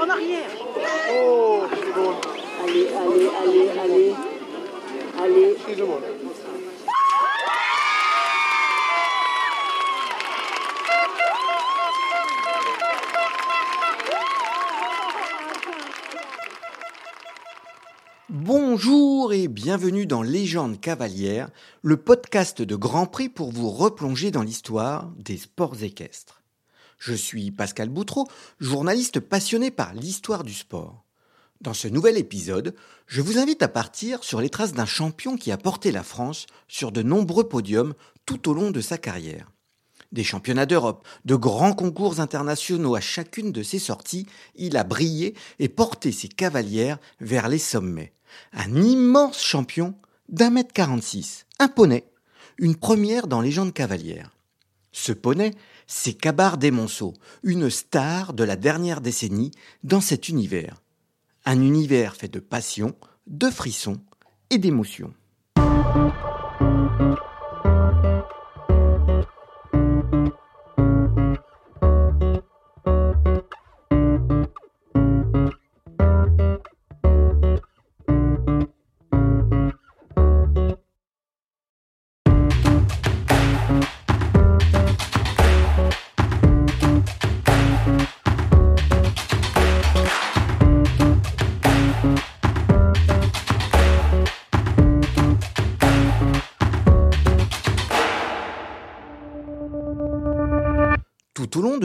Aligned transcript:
en 0.00 0.08
arrière. 0.08 0.50
Oh, 1.14 1.60
c'est 1.70 1.94
bon. 1.94 2.14
Allez, 2.64 2.88
allez, 2.88 3.30
allez, 3.42 3.68
allez. 3.80 4.14
Allez. 5.22 5.54
Excusez-moi. 5.56 6.00
Bonjour 18.28 19.32
et 19.32 19.46
bienvenue 19.62 20.06
dans 20.06 20.22
Légende 20.22 20.80
cavalière, 20.80 21.48
le 21.82 21.96
podcast 21.96 22.62
de 22.62 22.74
Grand 22.74 23.06
Prix 23.06 23.28
pour 23.28 23.52
vous 23.52 23.70
replonger 23.70 24.32
dans 24.32 24.42
l'histoire 24.42 25.12
des 25.16 25.36
sports 25.36 25.84
équestres. 25.84 26.42
Je 26.98 27.14
suis 27.14 27.52
Pascal 27.52 27.88
Boutreau, 27.88 28.26
journaliste 28.58 29.20
passionné 29.20 29.70
par 29.70 29.94
l'histoire 29.94 30.42
du 30.42 30.52
sport. 30.52 31.04
Dans 31.60 31.74
ce 31.74 31.86
nouvel 31.86 32.18
épisode, 32.18 32.74
je 33.06 33.22
vous 33.22 33.38
invite 33.38 33.62
à 33.62 33.68
partir 33.68 34.24
sur 34.24 34.40
les 34.40 34.50
traces 34.50 34.72
d'un 34.72 34.84
champion 34.84 35.36
qui 35.36 35.52
a 35.52 35.58
porté 35.58 35.92
la 35.92 36.02
France 36.02 36.46
sur 36.66 36.90
de 36.90 37.02
nombreux 37.02 37.48
podiums 37.48 37.94
tout 38.26 38.50
au 38.50 38.54
long 38.54 38.72
de 38.72 38.80
sa 38.80 38.98
carrière. 38.98 39.52
Des 40.10 40.24
championnats 40.24 40.66
d'Europe, 40.66 41.06
de 41.24 41.36
grands 41.36 41.72
concours 41.72 42.18
internationaux 42.18 42.96
à 42.96 43.00
chacune 43.00 43.52
de 43.52 43.62
ses 43.62 43.78
sorties, 43.78 44.26
il 44.56 44.76
a 44.76 44.82
brillé 44.82 45.36
et 45.60 45.68
porté 45.68 46.10
ses 46.10 46.26
cavalières 46.26 46.98
vers 47.20 47.48
les 47.48 47.58
sommets. 47.58 48.12
Un 48.52 48.82
immense 48.82 49.42
champion 49.42 49.94
d'un 50.28 50.50
mètre 50.50 50.72
46, 50.72 51.46
un 51.58 51.68
poney, 51.68 52.04
une 52.58 52.76
première 52.76 53.26
dans 53.26 53.40
Légende 53.40 53.72
cavalière. 53.72 54.36
Ce 54.92 55.12
poney, 55.12 55.52
c'est 55.86 56.12
Cabar 56.12 56.58
Desmonceaux, 56.58 57.14
une 57.42 57.70
star 57.70 58.34
de 58.34 58.44
la 58.44 58.56
dernière 58.56 59.00
décennie 59.00 59.50
dans 59.82 60.00
cet 60.00 60.28
univers. 60.28 60.82
Un 61.44 61.60
univers 61.60 62.14
fait 62.14 62.28
de 62.28 62.40
passion, 62.40 62.94
de 63.26 63.50
frissons 63.50 64.00
et 64.50 64.58
d'émotions. 64.58 65.14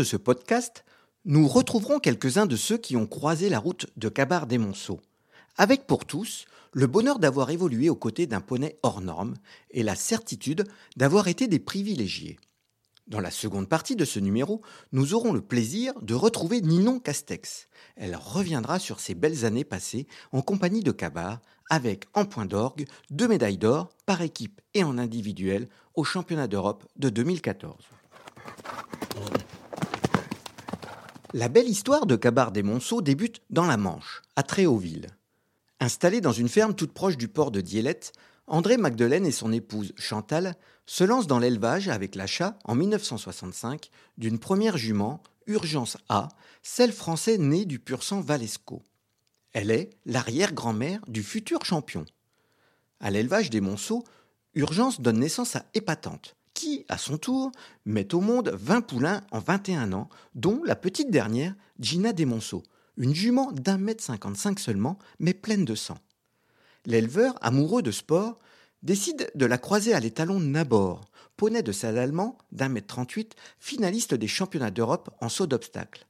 Ce 0.07 0.15
podcast, 0.15 0.85
nous 1.25 1.49
retrouverons 1.49 1.99
quelques-uns 1.99 2.45
de 2.45 2.55
ceux 2.55 2.77
qui 2.77 2.95
ont 2.95 3.07
croisé 3.07 3.49
la 3.49 3.59
route 3.59 3.87
de 3.97 4.07
Cabar 4.07 4.47
des 4.47 4.57
Monceaux, 4.57 5.01
avec 5.57 5.85
pour 5.85 6.05
tous 6.05 6.45
le 6.71 6.87
bonheur 6.87 7.19
d'avoir 7.19 7.49
évolué 7.49 7.89
aux 7.89 7.95
côtés 7.95 8.25
d'un 8.25 8.39
poney 8.39 8.77
hors 8.83 9.01
norme 9.01 9.33
et 9.69 9.83
la 9.83 9.95
certitude 9.95 10.63
d'avoir 10.95 11.27
été 11.27 11.47
des 11.47 11.59
privilégiés. 11.59 12.37
Dans 13.07 13.19
la 13.19 13.31
seconde 13.31 13.67
partie 13.67 13.97
de 13.97 14.05
ce 14.05 14.19
numéro, 14.19 14.61
nous 14.93 15.13
aurons 15.13 15.33
le 15.33 15.41
plaisir 15.41 15.93
de 16.01 16.13
retrouver 16.13 16.61
Ninon 16.61 16.99
Castex. 16.99 17.67
Elle 17.97 18.15
reviendra 18.15 18.79
sur 18.79 19.01
ses 19.01 19.13
belles 19.13 19.43
années 19.43 19.65
passées 19.65 20.07
en 20.31 20.41
compagnie 20.41 20.83
de 20.83 20.91
Cabar, 20.91 21.41
avec 21.69 22.05
en 22.13 22.23
point 22.23 22.45
d'orgue 22.45 22.85
deux 23.09 23.27
médailles 23.27 23.57
d'or 23.57 23.89
par 24.05 24.21
équipe 24.21 24.61
et 24.73 24.85
en 24.85 24.97
individuel 24.97 25.67
au 25.95 26.05
championnat 26.05 26.47
d'Europe 26.47 26.85
de 26.95 27.09
2014. 27.09 27.75
La 31.33 31.49
belle 31.49 31.67
histoire 31.67 32.05
de 32.05 32.15
Cabar 32.15 32.53
des 32.53 32.63
Monceaux 32.63 33.01
débute 33.01 33.41
dans 33.49 33.65
la 33.65 33.75
Manche, 33.75 34.21
à 34.37 34.43
Tréauville. 34.43 35.07
Installé 35.81 36.21
dans 36.21 36.31
une 36.31 36.47
ferme 36.47 36.73
toute 36.73 36.93
proche 36.93 37.17
du 37.17 37.27
port 37.27 37.51
de 37.51 37.59
Dielette, 37.59 38.13
André 38.47 38.77
Magdelaine 38.77 39.25
et 39.25 39.33
son 39.33 39.51
épouse 39.51 39.91
Chantal 39.97 40.55
se 40.85 41.03
lancent 41.03 41.27
dans 41.27 41.39
l'élevage 41.39 41.89
avec 41.89 42.15
l'achat, 42.15 42.57
en 42.63 42.75
1965, 42.75 43.89
d'une 44.17 44.39
première 44.39 44.77
jument, 44.77 45.21
Urgence 45.47 45.97
A, 46.07 46.29
celle 46.63 46.93
française 46.93 47.39
née 47.39 47.65
du 47.65 47.79
pur 47.79 48.03
sang 48.03 48.21
Valesco. 48.21 48.81
Elle 49.51 49.71
est 49.71 49.89
l'arrière-grand-mère 50.05 51.01
du 51.09 51.23
futur 51.23 51.65
champion. 51.65 52.05
À 53.01 53.11
l'élevage 53.11 53.49
des 53.49 53.59
Monceaux, 53.59 54.05
Urgence 54.55 55.01
donne 55.01 55.19
naissance 55.19 55.57
à 55.57 55.65
Épatante, 55.73 56.37
qui, 56.57 56.85
à 56.89 56.97
son 56.97 57.19
tour, 57.19 57.51
met 57.85 58.15
au 58.15 58.19
monde 58.19 58.49
20 58.49 58.81
poulains 58.81 59.21
en 59.31 59.37
21 59.37 59.93
ans, 59.93 60.09
dont 60.33 60.63
la 60.65 60.75
petite 60.75 61.11
dernière, 61.11 61.53
Gina 61.79 62.13
Desmonceaux, 62.13 62.63
une 62.97 63.13
jument 63.13 63.51
d'un 63.51 63.77
mètre 63.77 64.03
55 64.03 64.59
seulement, 64.59 64.97
mais 65.19 65.35
pleine 65.35 65.65
de 65.65 65.75
sang. 65.75 65.99
L'éleveur, 66.87 67.35
amoureux 67.41 67.83
de 67.83 67.91
sport, 67.91 68.39
décide 68.81 69.29
de 69.35 69.45
la 69.45 69.59
croiser 69.59 69.93
à 69.93 69.99
l'étalon 69.99 70.39
Nabor, 70.39 71.05
poney 71.35 71.61
de 71.61 71.71
salle 71.71 71.99
allemand 71.99 72.39
d'un 72.51 72.69
mètre 72.69 72.87
38, 72.87 73.35
finaliste 73.59 74.15
des 74.15 74.27
championnats 74.27 74.71
d'Europe 74.71 75.11
en 75.21 75.29
saut 75.29 75.45
d'obstacle. 75.45 76.07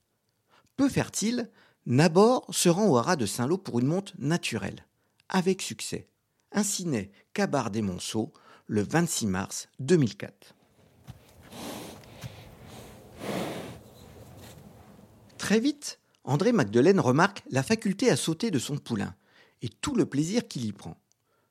Peu 0.77 0.87
fertile, 0.87 1.49
Nabor 1.85 2.47
se 2.51 2.69
rend 2.69 2.87
au 2.87 2.95
haras 2.95 3.17
de 3.17 3.25
Saint-Lô 3.25 3.57
pour 3.57 3.79
une 3.79 3.87
monte 3.87 4.13
naturelle, 4.17 4.85
avec 5.27 5.61
succès. 5.61 6.07
Ainsi 6.53 6.85
naît 6.85 7.11
Cabar 7.33 7.69
des 7.69 7.81
Monceaux, 7.81 8.31
le 8.67 8.81
26 8.81 9.28
mars 9.28 9.69
2004. 9.79 10.53
Très 15.38 15.61
vite, 15.61 16.00
André 16.25 16.51
Magdelaine 16.51 17.00
remarque 17.00 17.44
la 17.50 17.63
faculté 17.63 18.09
à 18.09 18.17
sauter 18.17 18.51
de 18.51 18.59
son 18.59 18.77
poulain 18.77 19.16
et 19.61 19.69
tout 19.69 19.95
le 19.95 20.06
plaisir 20.06 20.45
qu'il 20.47 20.66
y 20.66 20.73
prend. 20.73 20.97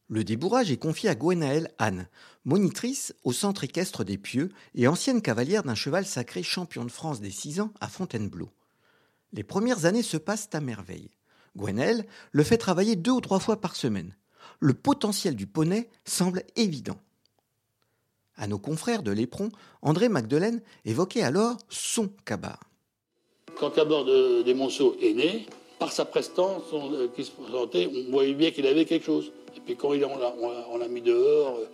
Le 0.08 0.24
débourrage 0.24 0.70
est 0.70 0.76
confié 0.76 1.08
à 1.08 1.14
Gwenaëlle 1.14 1.72
Anne, 1.78 2.06
monitrice 2.44 3.14
au 3.24 3.32
centre 3.32 3.64
équestre 3.64 4.04
des 4.04 4.18
Pieux 4.18 4.52
et 4.74 4.86
ancienne 4.86 5.22
cavalière 5.22 5.62
d'un 5.62 5.74
cheval 5.74 6.04
sacré 6.04 6.42
champion 6.42 6.84
de 6.84 6.92
France 6.92 7.20
des 7.20 7.30
6 7.30 7.60
ans 7.60 7.72
à 7.80 7.88
Fontainebleau. 7.88 8.50
Les 9.32 9.42
premières 9.42 9.86
années 9.86 10.02
se 10.02 10.18
passent 10.18 10.50
à 10.52 10.60
merveille. 10.60 11.10
Gwenaëlle 11.56 12.06
le 12.32 12.44
fait 12.44 12.58
travailler 12.58 12.94
deux 12.94 13.12
ou 13.12 13.20
trois 13.22 13.40
fois 13.40 13.60
par 13.60 13.74
semaine. 13.74 14.14
Le 14.60 14.74
potentiel 14.74 15.34
du 15.34 15.46
poney 15.46 15.88
semble 16.04 16.44
évident. 16.54 17.00
À 18.36 18.46
nos 18.46 18.58
confrères 18.58 19.02
de 19.02 19.10
l'Éperon, 19.10 19.48
André 19.82 20.08
Magdelaine 20.08 20.62
évoquait 20.84 21.22
alors 21.22 21.56
son 21.70 22.08
cabar. 22.24 22.60
Quand 23.58 23.70
Cabar 23.70 24.04
de, 24.04 24.42
des 24.42 24.52
Monceaux 24.52 24.96
est 25.00 25.14
né, 25.14 25.46
par 25.78 25.90
sa 25.90 26.04
prestance 26.04 26.62
euh, 26.74 27.08
qui 27.14 27.24
se 27.24 27.30
présentait, 27.30 27.88
on 27.92 28.10
voyait 28.10 28.34
bien 28.34 28.50
qu'il 28.50 28.66
avait 28.66 28.84
quelque 28.84 29.06
chose. 29.06 29.32
Et 29.56 29.60
puis 29.60 29.76
quand 29.76 29.94
il, 29.94 30.04
on 30.04 30.78
l'a 30.78 30.88
mis 30.88 31.00
dehors, 31.00 31.56
euh, 31.56 31.64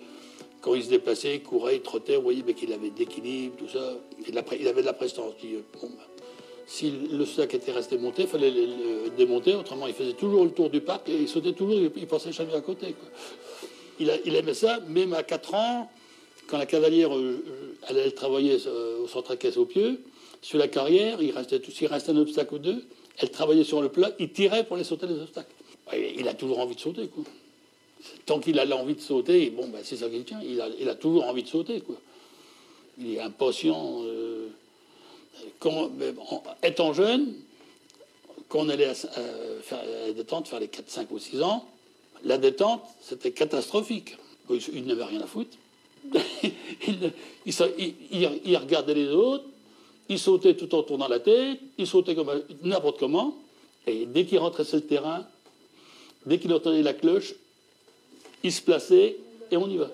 quand 0.60 0.76
il 0.76 0.84
se 0.84 0.90
déplaçait, 0.90 1.36
il 1.36 1.42
courait, 1.42 1.76
il 1.76 1.82
trottait, 1.82 2.16
voyait 2.16 2.42
bien 2.42 2.54
qu'il 2.54 2.72
avait 2.72 2.90
de 2.90 2.98
l'équilibre, 2.98 3.56
tout 3.58 3.68
ça. 3.68 3.94
Il, 4.28 4.38
avait 4.38 4.80
de 4.80 4.86
la 4.86 4.92
prestance. 4.92 5.34
Euh, 5.44 5.60
bah, 5.72 6.04
si 6.66 6.92
le 7.10 7.26
sac 7.26 7.52
était 7.54 7.72
resté 7.72 7.98
monté, 7.98 8.22
il 8.22 8.28
fallait 8.28 8.50
le, 8.50 9.10
démonter, 9.16 9.54
autrement 9.54 9.88
il 9.88 9.94
faisait 9.94 10.12
toujours 10.12 10.44
le 10.44 10.52
tour 10.52 10.70
du 10.70 10.80
parc 10.80 11.08
et 11.08 11.16
il 11.16 11.28
sautait 11.28 11.52
toujours, 11.52 11.74
il, 11.74 11.90
il 11.96 12.06
passait 12.06 12.32
jamais 12.32 12.54
à 12.54 12.60
côté. 12.60 12.94
Il, 13.98 14.10
il, 14.24 14.36
aimait 14.36 14.54
ça, 14.54 14.78
même 14.88 15.12
à 15.12 15.24
4 15.24 15.54
ans, 15.54 15.90
quand 16.46 16.58
la 16.58 16.66
cavalière 16.66 17.16
euh, 17.16 17.42
allait 17.84 18.10
travailler 18.10 18.58
au 19.02 19.08
centre 19.08 19.32
à 19.32 19.36
caisse 19.36 19.56
au 19.56 19.64
pieu, 19.64 20.00
sur 20.40 20.58
la 20.58 20.68
carrière, 20.68 21.22
il 21.22 21.30
restait, 21.30 21.60
s'il 21.70 21.86
restait 21.86 22.12
un 22.12 22.16
obstacle 22.16 22.54
ou 22.54 22.58
deux, 22.58 22.84
elle 23.18 23.30
travaillait 23.30 23.64
sur 23.64 23.80
le 23.80 23.88
plat, 23.88 24.10
il 24.18 24.32
tirait 24.32 24.64
pour 24.64 24.76
les 24.76 24.84
sauter 24.84 25.06
les 25.06 25.20
obstacles. 25.20 25.52
Il 26.16 26.26
a 26.28 26.34
toujours 26.34 26.58
envie 26.58 26.74
de 26.74 26.80
sauter, 26.80 27.08
quoi. 27.08 27.24
Tant 28.26 28.40
qu'il 28.40 28.58
a 28.58 28.64
l'envie 28.64 28.94
de 28.94 29.00
sauter, 29.00 29.50
bon, 29.50 29.68
ben, 29.68 29.80
c'est 29.84 29.96
ça 29.96 30.08
qu'il 30.08 30.24
tient. 30.24 30.40
Il 30.42 30.88
a, 30.88 30.94
toujours 30.94 31.24
envie 31.24 31.44
de 31.44 31.48
sauter, 31.48 31.80
quoi. 31.80 31.96
Il 32.98 33.14
est 33.14 33.20
impatient. 33.20 34.00
Euh, 34.04 34.48
ben, 35.64 36.14
en, 36.18 36.42
étant 36.62 36.92
jeune, 36.92 37.34
quand 38.48 38.60
on 38.60 38.68
allait 38.68 38.92
faire 38.94 39.82
la 40.06 40.12
détente, 40.12 40.48
faire 40.48 40.60
les 40.60 40.68
4, 40.68 40.90
5 40.90 41.10
ou 41.12 41.18
6 41.18 41.42
ans, 41.42 41.68
la 42.24 42.38
détente, 42.38 42.82
c'était 43.00 43.30
catastrophique. 43.30 44.16
Il, 44.50 44.60
il 44.72 44.86
n'avait 44.86 45.04
rien 45.04 45.20
à 45.20 45.26
foutre. 45.26 45.56
il, 47.46 48.56
regardait 48.56 48.94
les 48.94 49.08
autres, 49.08 49.44
il 50.08 50.18
sautait 50.18 50.56
tout 50.56 50.74
en 50.74 50.82
tournant 50.82 51.08
la 51.08 51.20
tête, 51.20 51.60
il 51.78 51.86
sautait 51.86 52.14
comme 52.14 52.30
n'importe 52.62 52.98
comment, 52.98 53.36
et 53.86 54.06
dès 54.06 54.26
qu'il 54.26 54.38
rentrait 54.38 54.64
sur 54.64 54.76
le 54.76 54.86
terrain, 54.86 55.26
dès 56.26 56.38
qu'il 56.38 56.52
entendait 56.52 56.82
la 56.82 56.94
cloche, 56.94 57.34
il 58.42 58.52
se 58.52 58.62
plaçait 58.62 59.16
et 59.50 59.56
on 59.56 59.68
y 59.68 59.76
va. 59.76 59.90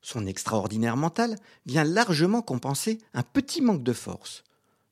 Son 0.00 0.26
extraordinaire 0.26 0.96
mental 0.96 1.36
vient 1.66 1.84
largement 1.84 2.40
compenser 2.40 2.98
un 3.12 3.22
petit 3.22 3.60
manque 3.60 3.82
de 3.82 3.92
force. 3.92 4.44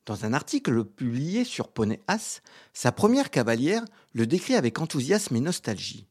Dans 0.05 0.25
un 0.25 0.33
article 0.33 0.83
publié 0.83 1.45
sur 1.45 1.67
Poney 1.67 2.01
As, 2.07 2.41
sa 2.73 2.91
première 2.91 3.31
cavalière 3.31 3.83
le 4.13 4.27
décrit 4.27 4.55
avec 4.55 4.79
enthousiasme 4.79 5.35
et 5.35 5.39
nostalgie. 5.39 6.05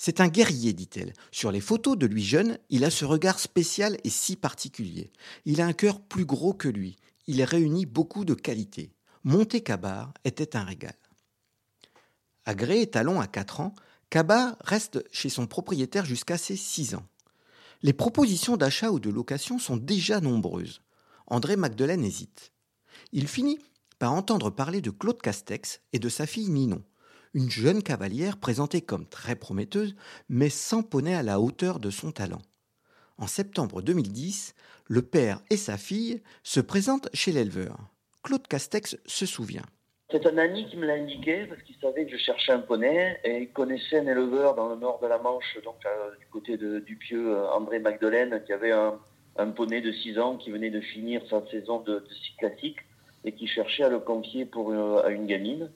C'est 0.00 0.20
un 0.20 0.28
guerrier, 0.28 0.74
dit-elle. 0.74 1.12
Sur 1.32 1.50
les 1.50 1.60
photos 1.60 1.98
de 1.98 2.06
lui 2.06 2.22
jeune, 2.22 2.58
il 2.70 2.84
a 2.84 2.90
ce 2.90 3.04
regard 3.04 3.40
spécial 3.40 3.98
et 4.04 4.10
si 4.10 4.36
particulier. 4.36 5.10
Il 5.44 5.60
a 5.60 5.66
un 5.66 5.72
cœur 5.72 6.00
plus 6.00 6.24
gros 6.24 6.54
que 6.54 6.68
lui. 6.68 6.94
Il 7.26 7.42
réunit 7.42 7.84
beaucoup 7.84 8.24
de 8.24 8.34
qualités. 8.34 8.92
Monter 9.24 9.60
Cabar 9.60 10.14
était 10.24 10.54
un 10.54 10.62
régal. 10.62 10.94
Agré 12.46 12.80
et 12.80 12.86
talon 12.86 13.20
à 13.20 13.26
4 13.26 13.58
ans, 13.58 13.74
Cabar 14.08 14.56
reste 14.60 15.04
chez 15.10 15.30
son 15.30 15.48
propriétaire 15.48 16.04
jusqu'à 16.04 16.38
ses 16.38 16.56
6 16.56 16.94
ans. 16.94 17.06
Les 17.82 17.92
propositions 17.92 18.56
d'achat 18.56 18.92
ou 18.92 19.00
de 19.00 19.10
location 19.10 19.58
sont 19.58 19.76
déjà 19.76 20.20
nombreuses. 20.20 20.80
André 21.26 21.56
Magdelaine 21.56 22.04
hésite. 22.04 22.52
Il 23.10 23.26
finit 23.26 23.58
par 23.98 24.12
entendre 24.12 24.50
parler 24.50 24.80
de 24.80 24.90
Claude 24.90 25.20
Castex 25.20 25.80
et 25.92 25.98
de 25.98 26.08
sa 26.08 26.24
fille 26.24 26.50
Ninon, 26.50 26.84
une 27.34 27.50
jeune 27.50 27.82
cavalière 27.82 28.38
présentée 28.38 28.80
comme 28.80 29.06
très 29.06 29.36
prometteuse, 29.36 29.94
mais 30.28 30.50
sans 30.50 30.82
poney 30.82 31.14
à 31.14 31.22
la 31.22 31.40
hauteur 31.40 31.80
de 31.80 31.90
son 31.90 32.12
talent. 32.12 32.42
En 33.18 33.26
septembre 33.26 33.82
2010, 33.82 34.54
le 34.86 35.02
père 35.02 35.40
et 35.50 35.56
sa 35.56 35.76
fille 35.76 36.22
se 36.42 36.60
présentent 36.60 37.08
chez 37.12 37.32
l'éleveur. 37.32 37.76
Claude 38.22 38.46
Castex 38.46 38.96
se 39.06 39.26
souvient. 39.26 39.64
C'est 40.10 40.26
un 40.26 40.38
ami 40.38 40.66
qui 40.66 40.78
me 40.78 40.86
l'a 40.86 40.94
indiqué 40.94 41.44
parce 41.46 41.60
qu'il 41.62 41.76
savait 41.76 42.06
que 42.06 42.12
je 42.12 42.16
cherchais 42.16 42.52
un 42.52 42.60
poney 42.60 43.20
et 43.24 43.42
il 43.42 43.52
connaissait 43.52 43.98
un 43.98 44.06
éleveur 44.06 44.54
dans 44.54 44.70
le 44.70 44.76
nord 44.76 45.00
de 45.02 45.06
la 45.06 45.18
Manche, 45.18 45.58
donc 45.62 45.76
euh, 45.84 46.16
du 46.18 46.26
côté 46.28 46.56
de 46.56 46.78
Dupieux, 46.78 47.36
euh, 47.36 47.50
André 47.50 47.78
Magdelaine, 47.78 48.42
qui 48.46 48.54
avait 48.54 48.72
un, 48.72 48.98
poney 49.50 49.82
de 49.82 49.92
6 49.92 50.18
ans 50.18 50.38
qui 50.38 50.50
venait 50.50 50.70
de 50.70 50.80
finir 50.80 51.20
sa 51.28 51.46
saison 51.50 51.80
de, 51.80 52.02
cycle 52.10 52.38
classique 52.38 52.78
et 53.24 53.32
qui 53.32 53.46
cherchait 53.46 53.82
à 53.82 53.90
le 53.90 53.98
confier 53.98 54.46
pour 54.46 54.72
euh, 54.72 55.02
à 55.04 55.10
une 55.10 55.26
gamine. 55.26 55.70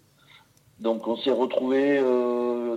Donc 0.82 1.06
on 1.06 1.16
s'est 1.16 1.30
retrouvé 1.30 2.02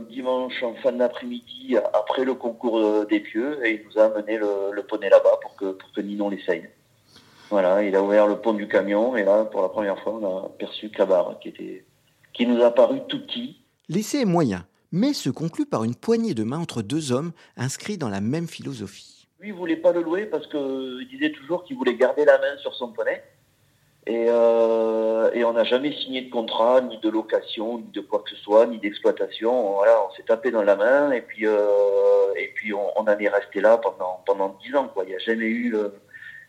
dimanche 0.09 0.61
en 0.61 0.75
fin 0.75 0.91
d'après-midi 0.91 1.75
après 1.91 2.23
le 2.23 2.35
concours 2.35 3.05
des 3.07 3.19
pieux 3.19 3.65
et 3.65 3.81
il 3.81 3.87
nous 3.87 3.99
a 3.99 4.05
amené 4.05 4.37
le, 4.37 4.81
poney 4.83 5.09
là-bas 5.09 5.39
pour 5.41 5.55
que, 5.55 5.71
pour 5.71 5.91
que 5.91 6.01
Ninon 6.01 6.29
l'essaye. 6.29 6.69
Voilà, 7.49 7.81
il 7.83 7.95
a 7.95 8.03
ouvert 8.03 8.27
le 8.27 8.37
pont 8.37 8.53
du 8.53 8.67
camion 8.67 9.15
et 9.15 9.23
là, 9.23 9.45
pour 9.45 9.63
la 9.63 9.69
première 9.69 9.99
fois, 10.03 10.19
on 10.21 10.37
a 10.45 10.49
perçu 10.49 10.89
Cabar, 10.89 11.39
qui, 11.39 11.49
était, 11.49 11.83
qui 12.33 12.45
nous 12.45 12.61
a 12.61 12.69
paru 12.69 12.99
tout 13.07 13.25
petit. 13.25 13.57
L'essai 13.89 14.21
est 14.21 14.25
moyen, 14.25 14.67
mais 14.91 15.13
se 15.13 15.31
conclut 15.31 15.65
par 15.65 15.83
une 15.83 15.95
poignée 15.95 16.35
de 16.35 16.43
main 16.43 16.59
entre 16.59 16.83
deux 16.83 17.11
hommes 17.11 17.31
inscrits 17.57 17.97
dans 17.97 18.09
la 18.09 18.21
même 18.21 18.47
philosophie. 18.47 19.27
Lui, 19.39 19.49
il 19.49 19.55
voulait 19.55 19.77
pas 19.77 19.91
le 19.91 20.03
louer 20.03 20.25
parce 20.25 20.45
qu'il 20.47 21.07
disait 21.09 21.31
toujours 21.31 21.63
qu'il 21.63 21.75
voulait 21.75 21.95
garder 21.95 22.23
la 22.23 22.37
main 22.37 22.57
sur 22.61 22.75
son 22.75 22.91
poney. 22.91 23.23
Et, 24.07 24.27
euh, 24.29 25.31
et 25.33 25.43
on 25.43 25.53
n'a 25.53 25.63
jamais 25.63 25.91
signé 25.93 26.21
de 26.21 26.29
contrat, 26.29 26.81
ni 26.81 26.99
de 26.99 27.09
location, 27.09 27.79
ni 27.79 27.91
de 27.91 28.01
quoi 28.01 28.19
que 28.19 28.29
ce 28.29 28.35
soit, 28.35 28.67
ni 28.67 28.77
d'exploitation. 28.77 29.73
Voilà, 29.73 29.97
on 30.07 30.15
s'est 30.15 30.23
tapé 30.23 30.51
dans 30.51 30.61
la 30.61 30.75
main 30.75 31.11
et 31.11 31.21
puis, 31.21 31.47
euh, 31.47 32.33
et 32.37 32.51
puis 32.53 32.73
on, 32.73 32.97
en 32.97 33.07
est 33.07 33.27
resté 33.27 33.61
là 33.61 33.77
pendant 33.77 34.21
pendant 34.25 34.57
dix 34.63 34.75
ans. 34.75 34.89
Quoi. 34.93 35.05
Il 35.05 35.09
n'y 35.09 35.15
a 35.15 35.19
jamais 35.19 35.45
eu 35.45 35.75
euh, 35.75 35.89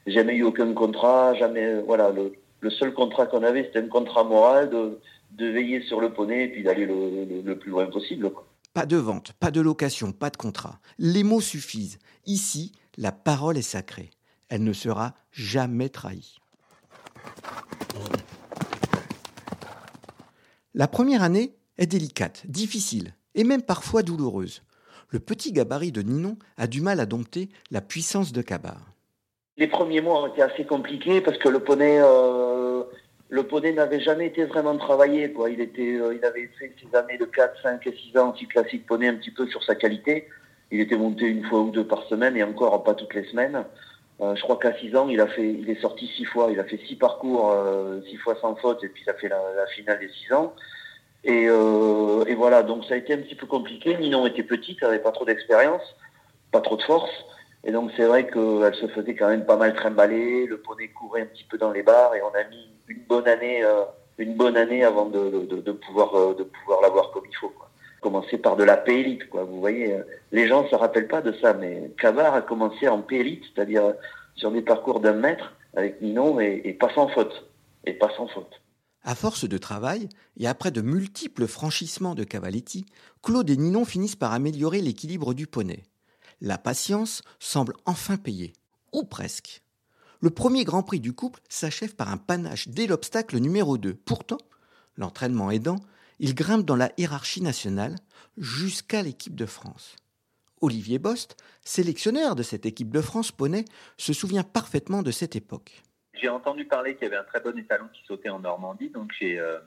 jamais 0.06 0.36
eu 0.36 0.42
aucun 0.42 0.72
contrat, 0.72 1.34
jamais, 1.34 1.80
voilà, 1.82 2.10
le, 2.10 2.70
seul 2.70 2.92
contrat 2.92 3.26
qu'on 3.26 3.44
avait, 3.44 3.64
c'était 3.64 3.78
un 3.78 3.88
contrat 3.88 4.24
moral 4.24 4.70
de, 4.70 4.98
de, 5.32 5.46
veiller 5.46 5.82
sur 5.82 6.00
le 6.00 6.12
poney 6.12 6.44
et 6.44 6.48
puis 6.48 6.64
d'aller 6.64 6.84
le, 6.86 7.54
plus 7.54 7.70
loin 7.70 7.86
possible. 7.86 8.30
Pas 8.74 8.86
de 8.86 8.96
vente, 8.96 9.32
pas 9.34 9.50
de 9.50 9.60
location, 9.60 10.12
pas 10.12 10.30
de 10.30 10.36
contrat. 10.36 10.80
Les 10.98 11.22
mots 11.22 11.40
suffisent. 11.40 11.98
Ici, 12.26 12.72
la 12.96 13.12
parole 13.12 13.56
est 13.56 13.62
sacrée. 13.62 14.10
Elle 14.48 14.64
ne 14.64 14.72
sera 14.72 15.14
jamais 15.30 15.88
trahie. 15.88 16.38
La 20.75 20.88
première 20.88 21.23
année 21.23 21.55
est 21.78 21.87
délicate, 21.87 22.43
difficile 22.46 23.14
et 23.34 23.44
même 23.44 23.62
parfois 23.62 24.02
douloureuse. 24.02 24.62
Le 25.08 25.20
petit 25.20 25.52
gabarit 25.52 25.93
de 25.93 26.02
Ninon 26.02 26.37
a 26.58 26.67
du 26.67 26.81
mal 26.81 27.00
à 27.00 27.06
dompter 27.06 27.49
la 27.70 27.81
puissance 27.81 28.32
de 28.32 28.43
Cabar. 28.43 28.81
Les 29.56 29.69
premiers 29.69 30.00
mois 30.00 30.23
ont 30.23 30.26
été 30.26 30.43
assez 30.43 30.64
compliqués 30.64 31.20
parce 31.20 31.38
que 31.38 31.49
le 31.49 31.61
poney, 31.61 31.99
euh, 32.02 32.82
le 33.31 33.43
poney 33.44 33.73
n'avait 33.73 34.00
jamais 34.00 34.26
été 34.26 34.44
vraiment 34.44 34.76
travaillé. 34.76 35.32
Il, 35.50 35.61
était, 35.61 35.94
euh, 35.94 36.14
il 36.14 36.25
avait 36.25 36.50
fait 36.58 36.75
ses 36.82 36.94
années 36.94 37.17
de 37.17 37.25
4, 37.25 37.62
5 37.62 37.87
et 37.87 37.96
6 38.12 38.19
ans 38.19 38.28
anti 38.28 38.46
classique 38.46 38.84
poney 38.84 39.08
un 39.08 39.14
petit 39.14 39.31
peu 39.31 39.46
sur 39.46 39.62
sa 39.62 39.76
qualité. 39.76 40.28
Il 40.70 40.81
était 40.81 40.99
monté 40.99 41.25
une 41.25 41.44
fois 41.44 41.61
ou 41.61 41.70
deux 41.70 41.87
par 41.87 42.02
semaine 42.08 42.37
et 42.37 42.43
encore 42.43 42.84
pas 42.84 42.94
toutes 42.94 43.14
les 43.14 43.25
semaines. 43.25 43.64
Euh, 44.20 44.34
je 44.34 44.42
crois 44.42 44.56
qu'à 44.58 44.76
6 44.78 44.96
ans, 44.96 45.08
il 45.08 45.20
a 45.20 45.26
fait, 45.26 45.52
il 45.52 45.68
est 45.68 45.80
sorti 45.80 46.06
6 46.06 46.24
fois. 46.24 46.48
Il 46.50 46.58
a 46.60 46.64
fait 46.64 46.78
6 46.78 46.96
parcours, 46.96 47.54
6 48.08 48.16
fois 48.16 48.36
sans 48.40 48.56
faute 48.56 48.82
et 48.82 48.88
puis 48.88 49.02
il 49.06 49.10
a 49.10 49.14
fait 49.14 49.28
la, 49.28 49.66
finale 49.74 49.98
des 49.98 50.08
6 50.08 50.32
ans. 50.32 50.54
Et, 51.24 51.44
et, 51.44 52.34
voilà, 52.34 52.62
donc 52.62 52.84
ça 52.84 52.94
a 52.94 52.96
été 52.96 53.12
un 53.12 53.18
petit 53.18 53.34
peu 53.34 53.46
compliqué. 53.46 53.96
Ninon 53.96 54.26
était 54.26 54.42
petite, 54.42 54.78
elle 54.80 54.88
n'avait 54.88 55.02
pas 55.02 55.12
trop 55.12 55.24
d'expérience, 55.24 55.82
pas 56.50 56.60
trop 56.60 56.76
de 56.76 56.82
force. 56.82 57.10
Et 57.66 57.72
donc 57.72 57.90
c'est 57.96 58.04
vrai 58.04 58.28
qu'elle 58.28 58.74
se 58.76 58.86
faisait 58.86 59.16
quand 59.16 59.28
même 59.28 59.44
pas 59.44 59.56
mal 59.56 59.74
trimballer, 59.74 60.46
le 60.46 60.58
poney 60.58 60.86
courait 60.88 61.22
un 61.22 61.26
petit 61.26 61.42
peu 61.42 61.58
dans 61.58 61.72
les 61.72 61.82
bars 61.82 62.14
et 62.14 62.22
on 62.22 62.32
a 62.32 62.44
mis 62.44 62.68
une 62.86 63.02
bonne 63.08 63.26
année, 63.26 63.64
euh, 63.64 63.82
une 64.18 64.34
bonne 64.34 64.56
année 64.56 64.84
avant 64.84 65.06
de, 65.06 65.46
de, 65.50 65.72
pouvoir 65.72 66.14
euh, 66.14 66.34
de 66.34 66.44
pouvoir 66.44 66.80
l'avoir 66.80 67.10
comme 67.10 67.24
il 67.28 67.34
faut. 67.34 67.48
Quoi. 67.48 67.68
Commencer 68.00 68.38
par 68.38 68.56
de 68.56 68.64
la 68.64 68.76
P-élite, 68.76 69.28
quoi. 69.28 69.44
Vous 69.44 69.58
voyez, 69.58 69.96
les 70.32 70.48
gens 70.48 70.62
ne 70.64 70.69
se 70.69 70.75
rappellent 70.75 71.08
pas 71.08 71.22
de 71.22 71.32
ça, 71.40 71.54
mais 71.54 71.90
Cavard 71.98 72.34
a 72.34 72.43
commencé 72.43 72.88
en 72.88 73.00
P-élite, 73.02 73.43
c'est-à-dire 73.54 73.94
sur 74.34 74.50
des 74.52 74.62
parcours 74.62 75.00
d'un 75.00 75.14
mètre 75.14 75.54
avec 75.75 76.00
Ninon 76.00 76.40
et, 76.40 76.62
et 76.64 76.72
pas 76.72 76.93
sans 76.94 77.08
faute, 77.08 77.50
et 77.84 77.94
pas 77.94 78.10
sans 78.16 78.28
faute. 78.28 78.60
À 79.02 79.14
force 79.14 79.48
de 79.48 79.58
travail, 79.58 80.08
et 80.38 80.46
après 80.46 80.70
de 80.70 80.82
multiples 80.82 81.46
franchissements 81.46 82.14
de 82.14 82.25
Cavaletti, 82.25 82.87
Claude 83.22 83.48
et 83.50 83.56
Ninon 83.56 83.84
finissent 83.84 84.16
par 84.16 84.32
améliorer 84.32 84.81
l'équilibre 84.81 85.34
du 85.34 85.46
poney 85.46 85.82
la 86.40 86.58
patience 86.58 87.22
semble 87.38 87.75
enfin 87.87 88.16
payer. 88.16 88.52
Ou 88.92 89.04
presque. 89.04 89.62
Le 90.20 90.31
premier 90.31 90.64
Grand 90.64 90.82
Prix 90.82 91.00
du 91.00 91.12
couple 91.12 91.40
s'achève 91.49 91.94
par 91.94 92.10
un 92.10 92.16
panache 92.16 92.69
dès 92.69 92.87
l'obstacle 92.87 93.38
numéro 93.38 93.78
2. 93.78 93.94
Pourtant, 93.94 94.38
l'entraînement 94.96 95.50
aidant, 95.50 95.76
il 96.18 96.34
grimpe 96.34 96.64
dans 96.64 96.76
la 96.76 96.90
hiérarchie 96.96 97.42
nationale 97.42 97.96
jusqu'à 98.36 99.02
l'équipe 99.02 99.34
de 99.34 99.46
France. 99.46 99.96
Olivier 100.60 100.98
Bost, 100.98 101.36
sélectionneur 101.62 102.34
de 102.34 102.42
cette 102.42 102.66
équipe 102.66 102.90
de 102.90 103.00
France 103.00 103.30
poney, 103.30 103.64
se 103.98 104.12
souvient 104.12 104.42
parfaitement 104.42 105.02
de 105.02 105.10
cette 105.10 105.36
époque. 105.36 105.82
J'ai 106.14 106.28
entendu 106.28 106.64
parler 106.64 106.94
qu'il 106.94 107.04
y 107.04 107.06
avait 107.06 107.16
un 107.16 107.25
très 107.25 107.40
bon 107.40 107.56
étalon 107.58 107.87
qui 107.92 108.02
sautait 108.06 108.30
en 108.30 108.38
Normandie, 108.38 108.88
donc 108.88 109.12
j'ai 109.18 109.38
euh, 109.38 109.58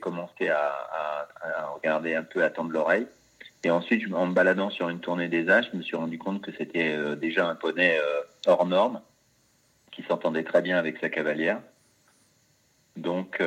commencé 0.00 0.48
à, 0.48 1.28
regarder 1.74 2.14
un 2.14 2.22
peu, 2.22 2.44
à 2.44 2.50
tendre 2.50 2.70
l'oreille. 2.70 3.06
Et 3.64 3.70
ensuite, 3.70 4.02
en 4.12 4.26
me 4.26 4.34
baladant 4.34 4.68
sur 4.68 4.90
une 4.90 5.00
tournée 5.00 5.28
des 5.28 5.48
âges, 5.48 5.70
je 5.72 5.78
me 5.78 5.82
suis 5.82 5.96
rendu 5.96 6.18
compte 6.18 6.42
que 6.42 6.52
c'était 6.52 6.94
euh, 6.94 7.16
déjà 7.16 7.48
un 7.48 7.54
poney 7.54 7.96
euh, 7.98 8.20
hors 8.46 8.66
norme, 8.66 9.00
qui 9.90 10.02
s'entendait 10.02 10.44
très 10.44 10.60
bien 10.60 10.76
avec 10.76 10.98
sa 10.98 11.08
cavalière. 11.08 11.60
Donc, 12.96 13.38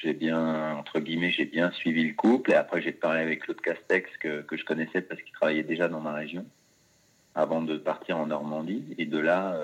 j'ai 0.00 0.12
bien, 0.12 0.76
entre 0.76 1.00
guillemets, 1.00 1.30
j'ai 1.30 1.44
bien 1.44 1.70
suivi 1.72 2.04
le 2.04 2.14
couple. 2.14 2.52
Et 2.52 2.54
après, 2.54 2.82
j'ai 2.82 2.92
parlé 2.92 3.20
avec 3.20 3.42
Claude 3.42 3.60
Castex, 3.60 4.08
que, 4.18 4.42
que 4.42 4.56
je 4.56 4.64
connaissais 4.64 5.02
parce 5.02 5.20
qu'il 5.22 5.32
travaillait 5.32 5.62
déjà 5.62 5.88
dans 5.88 6.00
ma 6.00 6.12
région, 6.12 6.44
avant 7.34 7.62
de 7.62 7.76
partir 7.76 8.18
en 8.18 8.26
Normandie. 8.26 8.84
Et 8.98 9.06
de 9.06 9.18
là, 9.18 9.58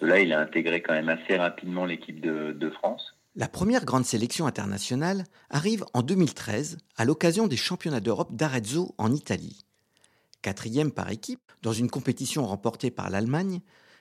de 0.00 0.06
là 0.06 0.20
il 0.20 0.32
a 0.32 0.40
intégré 0.40 0.82
quand 0.82 0.92
même 0.92 1.08
assez 1.08 1.36
rapidement 1.36 1.84
l'équipe 1.84 2.20
de, 2.20 2.52
de 2.52 2.70
France. 2.70 3.14
La 3.38 3.48
première 3.48 3.84
grande 3.84 4.06
sélection 4.06 4.46
internationale 4.46 5.24
arrive 5.50 5.84
en 5.92 6.02
2013 6.02 6.78
à 6.96 7.04
l'occasion 7.04 7.46
des 7.46 7.56
championnats 7.56 8.00
d'Europe 8.00 8.34
d'Arezzo 8.34 8.94
en 8.96 9.12
Italie. 9.12 9.62
Quatrième 10.40 10.90
par 10.90 11.10
équipe, 11.10 11.52
dans 11.62 11.72
une 11.72 11.90
compétition 11.90 12.46
remportée 12.46 12.90
par 12.90 13.10
l'Allemagne, 13.10 13.60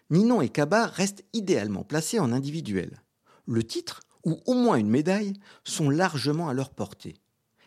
Ninon 0.10 0.41
et 0.41 0.50
Kaba 0.50 0.86
restent 0.86 1.25
idéalement 1.34 1.84
placés 1.84 2.19
en 2.19 2.31
individuel. 2.31 3.01
Le 3.45 3.63
titre, 3.63 4.01
ou 4.25 4.39
au 4.46 4.53
moins 4.53 4.75
une 4.75 4.89
médaille, 4.89 5.34
sont 5.63 5.89
largement 5.89 6.50
à 6.50 6.53
leur 6.53 6.70
portée. 6.70 7.15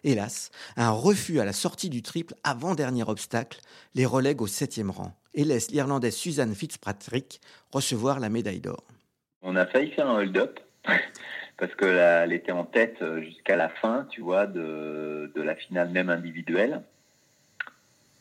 Hélas, 0.05 0.51
un 0.77 0.91
refus 0.91 1.41
à 1.41 1.45
la 1.45 1.53
sortie 1.53 1.91
du 1.91 2.03
triple 2.03 2.35
avant-dernier 2.45 3.03
obstacle 3.05 3.61
les 3.95 4.07
relègue 4.07 4.43
au 4.43 4.47
septième 4.47 4.91
rang 4.91 5.13
et 5.35 5.45
laisse 5.45 5.71
l'Irlandaise 5.71 6.15
Suzanne 6.15 6.55
Fitzpatrick 6.55 7.41
recevoir 7.73 8.21
la 8.21 8.29
médaille 8.29 8.61
d'or. 8.61 8.85
On 9.43 9.57
a 9.57 9.67
failli 9.67 9.91
faire 9.91 10.09
un 10.09 10.19
hold-up 10.19 10.61
parce 11.57 11.75
qu'elle 11.75 12.33
était 12.33 12.53
en 12.53 12.65
tête 12.65 12.97
euh, 13.03 13.23
jusqu'à 13.23 13.57
la 13.57 13.69
fin, 13.69 14.07
tu 14.11 14.21
vois, 14.21 14.47
de, 14.47 15.33
de, 15.35 15.43
la 15.43 15.55
finale 15.57 15.91
même 15.91 16.11
individuelle. 16.11 16.83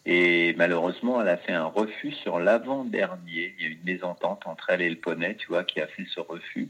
Et 0.06 0.54
malheureusement, 0.58 1.22
elle 1.22 1.28
a 1.28 1.38
fait 1.38 1.54
un 1.54 1.66
refus 1.66 2.14
sur 2.14 2.40
l'avant-dernier. 2.40 3.56
Il 3.58 3.64
y 3.64 3.68
a 3.68 3.72
une 3.72 3.84
mésentente 3.84 4.48
entre 4.48 4.70
elle 4.70 4.82
et 4.82 4.90
le 4.90 4.96
poney, 4.96 5.36
tu 5.36 5.48
vois, 5.48 5.64
qui 5.64 5.82
a 5.82 5.88
fait 5.88 6.06
ce 6.14 6.20
refus. 6.20 6.70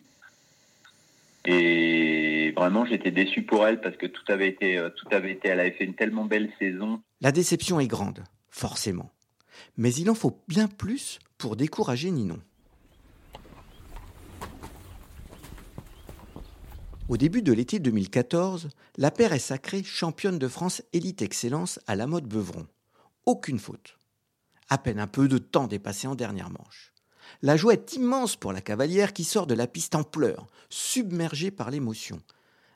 Et 1.49 2.51
vraiment, 2.57 2.85
j'étais 2.85 3.09
déçu 3.09 3.43
pour 3.43 3.65
elle 3.65 3.79
parce 3.79 3.95
que 3.95 4.05
tout 4.05 4.23
avait 4.27 4.49
été, 4.49 4.77
euh, 4.77 4.89
tout 4.89 5.07
avait 5.11 5.31
été, 5.31 5.47
elle 5.47 5.61
avait 5.61 5.71
fait 5.71 5.85
une 5.85 5.95
tellement 5.95 6.25
belle 6.25 6.51
saison. 6.59 7.01
La 7.21 7.31
déception 7.31 7.79
est 7.79 7.87
grande, 7.87 8.25
forcément. 8.49 9.11
Mais 9.77 9.93
il 9.93 10.09
en 10.09 10.13
faut 10.13 10.43
bien 10.49 10.67
plus 10.67 11.19
pour 11.37 11.55
décourager 11.55 12.11
Ninon. 12.11 12.39
Au 17.07 17.15
début 17.15 17.41
de 17.41 17.53
l'été 17.53 17.79
2014, 17.79 18.67
la 18.97 19.09
paire 19.09 19.31
est 19.31 19.39
sacrée 19.39 19.83
championne 19.83 20.37
de 20.37 20.49
France 20.49 20.83
élite 20.91 21.21
excellence 21.21 21.79
à 21.87 21.95
la 21.95 22.07
mode 22.07 22.27
Beuvron. 22.27 22.67
Aucune 23.25 23.59
faute. 23.59 23.97
À 24.69 24.77
peine 24.77 24.99
un 24.99 25.07
peu 25.07 25.29
de 25.29 25.37
temps 25.37 25.67
dépassé 25.67 26.07
en 26.07 26.15
dernière 26.15 26.49
manche. 26.49 26.91
La 27.41 27.57
joie 27.57 27.73
est 27.73 27.93
immense 27.93 28.35
pour 28.35 28.53
la 28.53 28.61
cavalière 28.61 29.13
qui 29.13 29.23
sort 29.23 29.47
de 29.47 29.53
la 29.53 29.67
piste 29.67 29.95
en 29.95 30.03
pleurs, 30.03 30.47
submergée 30.69 31.51
par 31.51 31.71
l'émotion. 31.71 32.19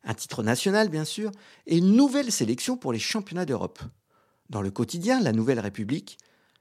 Un 0.03 0.13
titre 0.13 0.43
national, 0.43 0.89
bien 0.89 1.05
sûr, 1.05 1.31
et 1.67 1.77
une 1.77 1.95
nouvelle 1.95 2.31
sélection 2.31 2.77
pour 2.77 2.93
les 2.93 2.99
championnats 2.99 3.45
d'Europe. 3.45 3.79
Dans 4.49 4.61
le 4.61 4.71
quotidien 4.71 5.21
La 5.21 5.31
Nouvelle 5.31 5.59
République, 5.59 6.17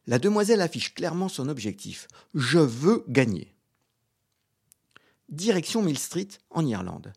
la 0.06 0.18
demoiselle 0.18 0.60
affiche 0.60 0.94
clairement 0.94 1.28
son 1.28 1.48
objectif. 1.48 2.08
Je 2.34 2.58
veux 2.58 3.04
gagner. 3.08 3.54
Direction 5.28 5.82
Mill 5.82 5.98
Street, 5.98 6.28
en 6.50 6.66
Irlande. 6.66 7.12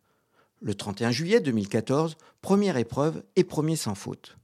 Le 0.61 0.75
31 0.75 1.11
juillet 1.11 1.41
2014, 1.41 2.15
première 2.41 2.77
épreuve 2.77 3.23
et 3.35 3.43
premier 3.43 3.75
sans 3.75 3.95
faute. 3.95 4.37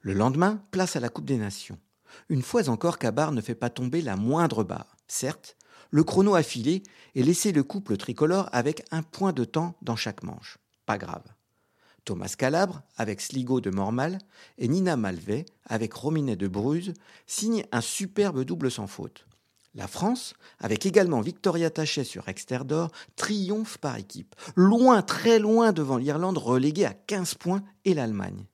Le 0.00 0.12
lendemain, 0.12 0.62
place 0.70 0.96
à 0.96 1.00
la 1.00 1.08
Coupe 1.08 1.26
des 1.26 1.36
Nations. 1.36 1.78
Une 2.28 2.42
fois 2.42 2.68
encore, 2.68 2.98
Cabar 2.98 3.32
ne 3.32 3.40
fait 3.40 3.54
pas 3.54 3.70
tomber 3.70 4.00
la 4.00 4.16
moindre 4.16 4.64
barre. 4.64 4.95
Certes, 5.08 5.56
le 5.90 6.04
chrono 6.04 6.34
a 6.34 6.42
filé 6.42 6.82
et 7.14 7.22
laissé 7.22 7.52
le 7.52 7.62
couple 7.62 7.96
tricolore 7.96 8.48
avec 8.52 8.84
un 8.90 9.02
point 9.02 9.32
de 9.32 9.44
temps 9.44 9.76
dans 9.82 9.96
chaque 9.96 10.22
manche. 10.22 10.58
Pas 10.84 10.98
grave. 10.98 11.24
Thomas 12.04 12.34
Calabre, 12.38 12.82
avec 12.96 13.20
Sligo 13.20 13.60
de 13.60 13.70
Mormal, 13.70 14.18
et 14.58 14.68
Nina 14.68 14.96
Malvet, 14.96 15.44
avec 15.64 15.92
Rominet 15.92 16.36
de 16.36 16.46
Bruges, 16.46 16.92
signent 17.26 17.64
un 17.72 17.80
superbe 17.80 18.44
double 18.44 18.70
sans 18.70 18.86
faute. 18.86 19.26
La 19.74 19.88
France, 19.88 20.34
avec 20.58 20.86
également 20.86 21.20
Victoria 21.20 21.68
Tachet 21.68 22.04
sur 22.04 22.28
Exter 22.28 22.60
d'Or, 22.64 22.90
triomphe 23.16 23.76
par 23.78 23.96
équipe, 23.96 24.34
loin, 24.54 25.02
très 25.02 25.38
loin 25.38 25.72
devant 25.72 25.98
l'Irlande 25.98 26.38
reléguée 26.38 26.86
à 26.86 26.94
15 26.94 27.34
points 27.34 27.62
et 27.84 27.92
l'Allemagne. 27.92 28.46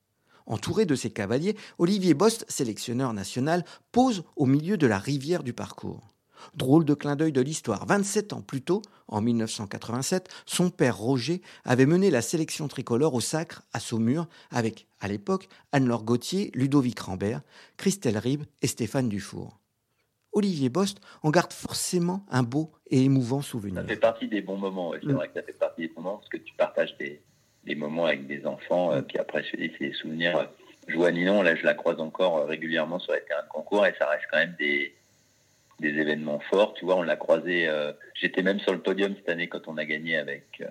Entouré 0.46 0.86
de 0.86 0.96
ses 0.96 1.10
cavaliers, 1.10 1.56
Olivier 1.78 2.14
Bost, 2.14 2.44
sélectionneur 2.48 3.12
national, 3.12 3.64
pose 3.92 4.24
au 4.34 4.46
milieu 4.46 4.76
de 4.76 4.86
la 4.86 4.98
rivière 4.98 5.44
du 5.44 5.52
parcours. 5.52 6.12
Drôle 6.54 6.84
de 6.84 6.94
clin 6.94 7.16
d'œil 7.16 7.32
de 7.32 7.40
l'histoire. 7.40 7.86
27 7.86 8.32
ans 8.32 8.42
plus 8.42 8.62
tôt, 8.62 8.82
en 9.08 9.20
1987, 9.20 10.28
son 10.46 10.70
père 10.70 10.96
Roger 10.96 11.42
avait 11.64 11.86
mené 11.86 12.10
la 12.10 12.22
sélection 12.22 12.68
tricolore 12.68 13.14
au 13.14 13.20
sacre 13.20 13.62
à 13.72 13.80
Saumur 13.80 14.26
avec, 14.50 14.86
à 15.00 15.08
l'époque, 15.08 15.48
Anne-Laure 15.72 16.04
Gauthier, 16.04 16.50
Ludovic 16.54 16.98
Rambert, 17.00 17.42
Christelle 17.76 18.18
Ribes 18.18 18.44
et 18.62 18.66
Stéphane 18.66 19.08
Dufour. 19.08 19.58
Olivier 20.32 20.70
Bost 20.70 20.98
en 21.22 21.30
garde 21.30 21.52
forcément 21.52 22.24
un 22.30 22.42
beau 22.42 22.72
et 22.90 23.04
émouvant 23.04 23.42
souvenir. 23.42 23.82
Ça 23.82 23.88
fait 23.88 23.96
partie 23.96 24.28
des 24.28 24.40
bons 24.40 24.56
moments. 24.56 24.92
C'est 24.94 25.06
mm. 25.06 25.12
vrai 25.12 25.28
que 25.28 25.34
ça 25.34 25.42
fait 25.42 25.58
partie 25.58 25.82
des 25.82 25.88
bons 25.88 26.00
moments 26.02 26.16
parce 26.16 26.30
que 26.30 26.38
tu 26.38 26.54
partages 26.54 26.96
des, 26.98 27.74
moments 27.74 28.06
avec 28.06 28.26
des 28.26 28.46
enfants. 28.46 28.92
Euh, 28.92 29.02
puis 29.02 29.18
après, 29.18 29.44
c'est 29.50 29.58
des 29.58 29.92
souvenirs. 29.92 30.48
Je 30.88 30.96
vois 30.96 31.12
Ninon, 31.12 31.42
là, 31.42 31.54
je 31.54 31.64
la 31.64 31.74
croise 31.74 32.00
encore 32.00 32.38
euh, 32.38 32.44
régulièrement 32.44 32.98
sur 32.98 33.12
les 33.12 33.22
terrains 33.22 33.42
de 33.42 33.48
concours 33.48 33.86
et 33.86 33.94
ça 33.98 34.08
reste 34.08 34.24
quand 34.30 34.38
même 34.38 34.56
des, 34.58 34.94
des 35.82 36.00
événements 36.00 36.40
forts. 36.50 36.72
Tu 36.74 36.86
vois, 36.86 36.96
on 36.96 37.02
l'a 37.02 37.16
croisé. 37.16 37.68
Euh, 37.68 37.92
j'étais 38.14 38.42
même 38.42 38.60
sur 38.60 38.72
le 38.72 38.80
podium 38.80 39.14
cette 39.14 39.28
année 39.28 39.48
quand 39.48 39.68
on 39.68 39.76
a 39.76 39.84
gagné 39.84 40.16
avec. 40.16 40.62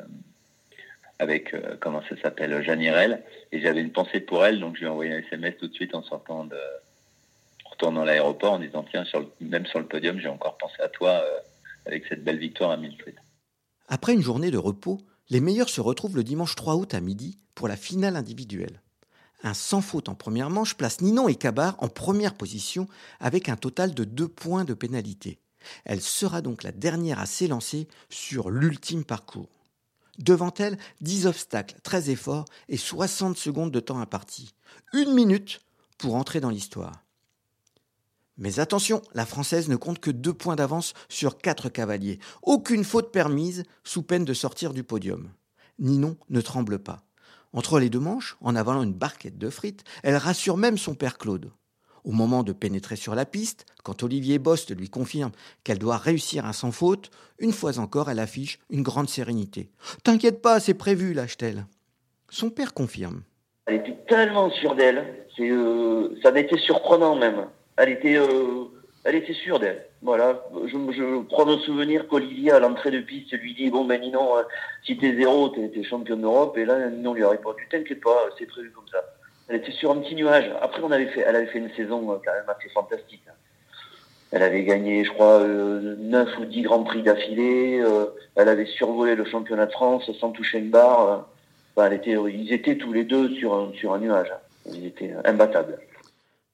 avec 1.19 1.53
comment 1.79 2.01
ça 2.09 2.19
s'appelle 2.19 2.63
Jeanne 2.63 2.81
Irel 2.81 3.21
et 3.51 3.61
j'avais 3.61 3.81
une 3.81 3.91
pensée 3.91 4.21
pour 4.21 4.43
elle 4.43 4.59
donc 4.59 4.73
je 4.73 4.79
lui 4.79 4.87
ai 4.87 4.89
envoyé 4.89 5.13
un 5.13 5.19
SMS 5.19 5.55
tout 5.59 5.67
de 5.67 5.73
suite 5.75 5.93
en 5.93 6.01
sortant 6.01 6.45
de, 6.45 6.57
dans 7.89 8.05
l'aéroport 8.05 8.53
en 8.53 8.59
disant 8.59 8.85
tiens, 8.89 9.03
même 9.39 9.65
sur 9.65 9.79
le 9.79 9.87
podium, 9.87 10.19
j'ai 10.19 10.27
encore 10.27 10.57
pensé 10.57 10.75
à 10.81 10.89
toi 10.89 11.09
euh, 11.09 11.39
avec 11.87 12.05
cette 12.07 12.23
belle 12.23 12.37
victoire 12.37 12.69
à 12.69 12.77
Milfrid. 12.77 13.15
Après 13.87 14.13
une 14.13 14.21
journée 14.21 14.51
de 14.51 14.57
repos, 14.57 14.99
les 15.29 15.41
meilleurs 15.41 15.69
se 15.69 15.81
retrouvent 15.81 16.15
le 16.15 16.23
dimanche 16.23 16.55
3 16.55 16.75
août 16.75 16.93
à 16.93 17.01
midi 17.01 17.39
pour 17.55 17.67
la 17.67 17.75
finale 17.75 18.15
individuelle. 18.15 18.81
Un 19.43 19.53
sans 19.53 19.81
faute 19.81 20.09
en 20.09 20.15
première 20.15 20.49
manche 20.49 20.75
place 20.75 21.01
Ninon 21.01 21.27
et 21.27 21.35
Cabar 21.35 21.75
en 21.79 21.87
première 21.87 22.35
position 22.35 22.87
avec 23.19 23.49
un 23.49 23.55
total 23.55 23.93
de 23.93 24.03
deux 24.03 24.27
points 24.27 24.65
de 24.65 24.73
pénalité. 24.73 25.39
Elle 25.85 26.01
sera 26.01 26.41
donc 26.41 26.63
la 26.63 26.71
dernière 26.71 27.19
à 27.19 27.25
s'élancer 27.25 27.87
sur 28.09 28.49
l'ultime 28.49 29.03
parcours. 29.03 29.49
Devant 30.17 30.53
elle, 30.57 30.77
10 31.01 31.25
obstacles, 31.25 31.75
13 31.83 32.09
efforts 32.09 32.45
et 32.69 32.77
60 32.77 33.37
secondes 33.37 33.71
de 33.71 33.79
temps 33.79 33.99
imparti. 33.99 34.53
Une 34.93 35.13
minute 35.13 35.61
pour 35.97 36.15
entrer 36.15 36.39
dans 36.39 36.49
l'histoire. 36.49 37.03
Mais 38.37 38.59
attention, 38.59 39.01
la 39.13 39.25
Française 39.25 39.69
ne 39.69 39.75
compte 39.75 39.99
que 39.99 40.11
deux 40.11 40.33
points 40.33 40.55
d'avance 40.55 40.93
sur 41.09 41.37
quatre 41.37 41.69
cavaliers. 41.69 42.19
Aucune 42.41 42.83
faute 42.83 43.11
permise, 43.11 43.63
sous 43.83 44.03
peine 44.03 44.25
de 44.25 44.33
sortir 44.33 44.73
du 44.73 44.83
podium. 44.83 45.29
Ninon 45.79 46.17
ne 46.29 46.41
tremble 46.41 46.79
pas. 46.79 47.03
Entre 47.53 47.79
les 47.79 47.89
deux 47.89 47.99
manches, 47.99 48.37
en 48.41 48.55
avalant 48.55 48.83
une 48.83 48.93
barquette 48.93 49.37
de 49.37 49.49
frites, 49.49 49.83
elle 50.03 50.15
rassure 50.15 50.57
même 50.57 50.77
son 50.77 50.95
père 50.95 51.17
Claude. 51.17 51.51
Au 52.03 52.11
moment 52.11 52.43
de 52.43 52.53
pénétrer 52.53 52.95
sur 52.95 53.13
la 53.13 53.25
piste, 53.25 53.65
quand 53.83 54.03
Olivier 54.03 54.39
Bost 54.39 54.75
lui 54.75 54.89
confirme 54.89 55.31
qu'elle 55.63 55.77
doit 55.77 55.97
réussir 55.97 56.45
un 56.45 56.53
sans 56.53 56.71
faute, 56.71 57.11
une 57.37 57.53
fois 57.53 57.77
encore 57.77 58.09
elle 58.09 58.19
affiche 58.19 58.59
une 58.69 58.81
grande 58.81 59.09
sérénité. 59.09 59.69
T'inquiète 60.03 60.41
pas, 60.41 60.59
c'est 60.59 60.73
prévu, 60.73 61.13
lâche-t-elle. 61.13 61.65
Son 62.29 62.49
père 62.49 62.73
confirme. 62.73 63.21
Elle 63.65 63.75
était 63.75 63.97
tellement 64.07 64.49
sûre 64.49 64.75
d'elle, 64.75 65.27
euh, 65.39 66.15
ça 66.23 66.29
a 66.29 66.39
été 66.39 66.57
surprenant 66.57 67.15
même 67.15 67.47
elle 67.81 67.89
était, 67.89 68.17
euh, 68.17 68.65
elle 69.03 69.15
était 69.15 69.33
sûre 69.33 69.59
d'elle. 69.59 69.85
Voilà. 70.01 70.43
Je, 70.65 70.77
je 70.91 71.21
prends 71.23 71.45
mon 71.45 71.57
souvenir 71.59 72.07
qu'Olivier, 72.07 72.51
à 72.51 72.59
l'entrée 72.59 72.91
de 72.91 72.99
piste, 72.99 73.31
lui 73.33 73.55
dit 73.55 73.69
Bon, 73.69 73.85
ben 73.85 73.99
Ninon, 73.99 74.37
euh, 74.37 74.43
si 74.85 74.97
t'es 74.97 75.15
zéro, 75.15 75.49
t'es, 75.49 75.71
es 75.75 75.83
championne 75.83 76.21
d'Europe. 76.21 76.55
Et 76.57 76.65
là, 76.65 76.89
Ninon 76.89 77.13
lui 77.13 77.23
a 77.23 77.29
répondu 77.29 77.67
T'inquiète 77.69 78.01
pas, 78.01 78.29
c'est 78.37 78.45
prévu 78.45 78.69
comme 78.71 78.87
ça. 78.91 79.03
Elle 79.47 79.57
était 79.57 79.71
sur 79.71 79.91
un 79.91 79.97
petit 79.97 80.15
nuage. 80.15 80.51
Après, 80.61 80.81
on 80.83 80.91
avait 80.91 81.07
fait, 81.07 81.21
elle 81.21 81.35
avait 81.35 81.47
fait 81.47 81.59
une 81.59 81.73
saison 81.73 82.11
euh, 82.11 82.17
quand 82.23 82.31
même 82.31 82.47
assez 82.47 82.69
fantastique. 82.69 83.23
Hein. 83.27 83.33
Elle 84.31 84.43
avait 84.43 84.63
gagné, 84.63 85.03
je 85.03 85.11
crois, 85.11 85.43
9 85.43 86.37
ou 86.39 86.45
10 86.45 86.61
grands 86.61 86.83
prix 86.83 87.01
d'affilée. 87.01 87.83
elle 88.37 88.47
avait 88.47 88.65
survolé 88.65 89.15
le 89.15 89.25
championnat 89.25 89.65
de 89.65 89.73
France 89.73 90.09
sans 90.21 90.31
toucher 90.31 90.59
une 90.59 90.69
barre. 90.69 91.27
elle 91.75 91.91
était, 91.91 92.15
ils 92.29 92.53
étaient 92.53 92.77
tous 92.77 92.93
les 92.93 93.03
deux 93.03 93.27
sur 93.35 93.53
un, 93.53 93.73
sur 93.73 93.93
un 93.93 93.99
nuage. 93.99 94.31
Ils 94.73 94.85
étaient 94.85 95.13
imbattables. 95.25 95.79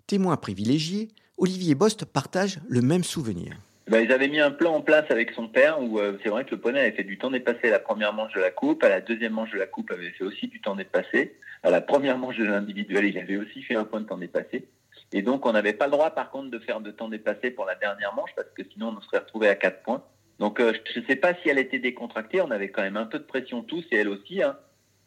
Témoin 0.08 0.38
privilégié, 0.38 1.10
Olivier 1.40 1.76
Bost 1.76 2.06
partage 2.06 2.60
le 2.68 2.82
même 2.82 3.04
souvenir. 3.04 3.58
Ben, 3.88 4.00
ils 4.00 4.12
avaient 4.12 4.28
mis 4.28 4.40
un 4.40 4.50
plan 4.50 4.74
en 4.74 4.82
place 4.82 5.06
avec 5.12 5.32
son 5.32 5.48
père 5.48 5.80
où 5.80 6.00
euh, 6.00 6.18
c'est 6.24 6.30
vrai 6.30 6.44
que 6.44 6.56
le 6.56 6.60
poney 6.60 6.80
avait 6.80 6.94
fait 6.94 7.04
du 7.04 7.20
temps 7.20 7.30
dépassé 7.30 7.68
à 7.68 7.72
la 7.72 7.80
première 7.80 8.12
manche 8.12 8.34
de 8.34 8.40
la 8.40 8.50
coupe, 8.50 8.84
à 8.84 8.90
la 8.90 9.02
deuxième 9.02 9.34
manche 9.34 9.52
de 9.52 9.58
la 9.60 9.68
coupe 9.68 9.92
avait 9.92 10.10
fait 10.10 10.24
aussi 10.24 10.48
du 10.48 10.60
temps 10.60 10.76
dépassé, 10.76 11.38
à 11.62 11.70
la 11.70 11.80
première 11.80 12.18
manche 12.18 12.38
de 12.38 12.44
l'individuel 12.44 13.06
il 13.06 13.20
avait 13.20 13.38
aussi 13.38 13.62
fait 13.62 13.76
un 13.76 13.86
point 13.86 14.02
de 14.02 14.08
temps 14.08 14.18
dépassé. 14.18 14.68
Et 15.14 15.22
donc 15.22 15.46
on 15.46 15.54
n'avait 15.54 15.74
pas 15.74 15.86
le 15.86 15.92
droit 15.92 16.10
par 16.10 16.32
contre 16.32 16.50
de 16.50 16.58
faire 16.58 16.82
de 16.82 16.90
temps 16.90 17.08
dépassé 17.08 17.52
pour 17.52 17.66
la 17.66 17.76
dernière 17.76 18.16
manche 18.16 18.32
parce 18.36 18.50
que 18.50 18.64
sinon 18.74 18.96
on 18.98 19.02
serait 19.02 19.20
retrouvé 19.20 19.48
à 19.48 19.56
4 19.56 19.84
points. 19.84 20.04
Donc 20.40 20.60
euh, 20.60 20.74
je 20.92 21.00
ne 21.00 21.06
sais 21.06 21.16
pas 21.16 21.36
si 21.36 21.50
elle 21.50 21.60
était 21.60 21.80
décontractée, 21.80 22.42
on 22.42 22.50
avait 22.50 22.70
quand 22.70 22.82
même 22.82 22.98
un 22.98 23.06
peu 23.06 23.20
de 23.20 23.26
pression 23.26 23.62
tous 23.62 23.86
et 23.92 23.98
elle 23.98 24.10
aussi. 24.10 24.42
Hein. 24.42 24.58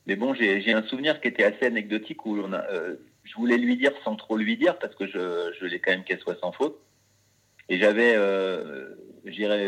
Mais 0.06 0.14
bon, 0.14 0.32
j'ai 0.32 0.72
un 0.72 0.82
souvenir 0.84 1.20
qui 1.20 1.28
était 1.28 1.44
assez 1.44 1.66
anecdotique 1.66 2.25
où 2.25 2.38
on 2.38 2.52
a, 2.52 2.64
euh, 2.70 2.96
je 3.30 3.37
voulais 3.37 3.58
lui 3.58 3.76
dire 3.76 3.92
sans 4.04 4.16
trop 4.16 4.37
lui 4.37 4.56
dire 4.56 4.78
parce 4.78 4.94
que 4.94 5.06
je, 5.06 5.52
je 5.58 5.66
l'ai 5.66 5.78
quand 5.78 5.92
même 5.92 6.04
qu'elle 6.04 6.20
soit 6.20 6.38
sans 6.40 6.52
faute. 6.52 6.78
Et 7.68 7.78
j'avais, 7.78 8.14
euh, 8.16 8.96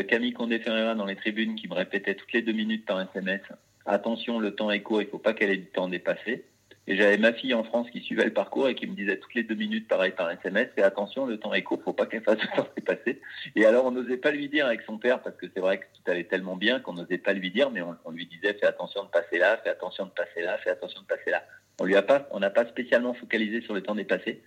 Camille 0.09 0.33
Condé-Ferreira 0.33 0.95
dans 0.95 1.07
les 1.07 1.17
tribunes 1.17 1.55
qui 1.55 1.69
me 1.69 1.75
répétait 1.75 2.17
toutes 2.17 2.33
les 2.33 2.43
deux 2.43 2.53
minutes 2.53 2.85
par 2.85 3.01
SMS 3.01 3.43
attention, 3.87 4.39
le 4.39 4.55
temps 4.55 4.71
est 4.71 4.83
court, 4.83 5.03
il 5.03 5.09
faut 5.09 5.19
pas 5.19 5.35
qu'elle 5.35 5.51
ait 5.51 5.57
du 5.57 5.67
temps 5.67 5.89
dépassé. 5.89 6.45
Et 6.89 6.97
j'avais 6.97 7.17
ma 7.17 7.33
fille 7.33 7.55
en 7.55 7.63
France 7.63 7.89
qui 7.91 8.01
suivait 8.01 8.25
le 8.25 8.33
parcours 8.33 8.69
et 8.69 8.75
qui 8.75 8.89
me 8.89 8.97
disait 8.97 9.17
toutes 9.17 9.35
les 9.35 9.45
deux 9.45 9.55
minutes, 9.55 9.87
pareil 9.87 10.11
par 10.11 10.29
SMS, 10.33 10.69
et 10.77 10.83
attention, 10.83 11.27
le 11.27 11.39
temps 11.39 11.55
est 11.55 11.63
court, 11.63 11.81
faut 11.85 11.93
pas 11.93 12.07
qu'elle 12.07 12.25
fasse 12.25 12.43
le 12.43 12.57
temps 12.57 12.69
dépasser. 12.77 13.21
Et 13.55 13.65
alors, 13.65 13.85
on 13.87 13.93
n'osait 13.93 14.17
pas 14.17 14.33
lui 14.33 14.49
dire 14.49 14.67
avec 14.67 14.83
son 14.83 14.99
père, 14.99 15.23
parce 15.23 15.37
que 15.37 15.47
c'est 15.55 15.61
vrai 15.61 15.79
que 15.79 15.85
tout 15.85 16.11
allait 16.11 16.25
tellement 16.25 16.57
bien 16.57 16.81
qu'on 16.81 16.95
n'osait 16.95 17.19
pas 17.19 17.35
lui 17.35 17.53
dire, 17.53 17.71
mais 17.71 17.83
on, 17.83 18.11
lui 18.11 18.27
disait, 18.27 18.55
fais 18.55 18.67
attention 18.67 19.05
de 19.05 19.11
passer 19.11 19.39
là, 19.39 19.59
fais 19.63 19.71
attention 19.71 20.07
de 20.07 20.11
passer 20.11 20.43
là, 20.43 20.59
fais 20.59 20.71
attention 20.71 21.03
de 21.03 21.07
passer 21.07 21.31
là. 21.31 21.45
On 21.81 21.85
lui 21.85 21.97
a 21.97 22.03
pas, 22.03 22.29
on 22.31 22.41
n'a 22.41 22.51
pas 22.51 22.67
spécialement 22.67 23.15
focalisé 23.15 23.61
sur 23.63 23.75
le 23.75 23.83
temps 23.83 23.95
dépassé. 23.95 24.43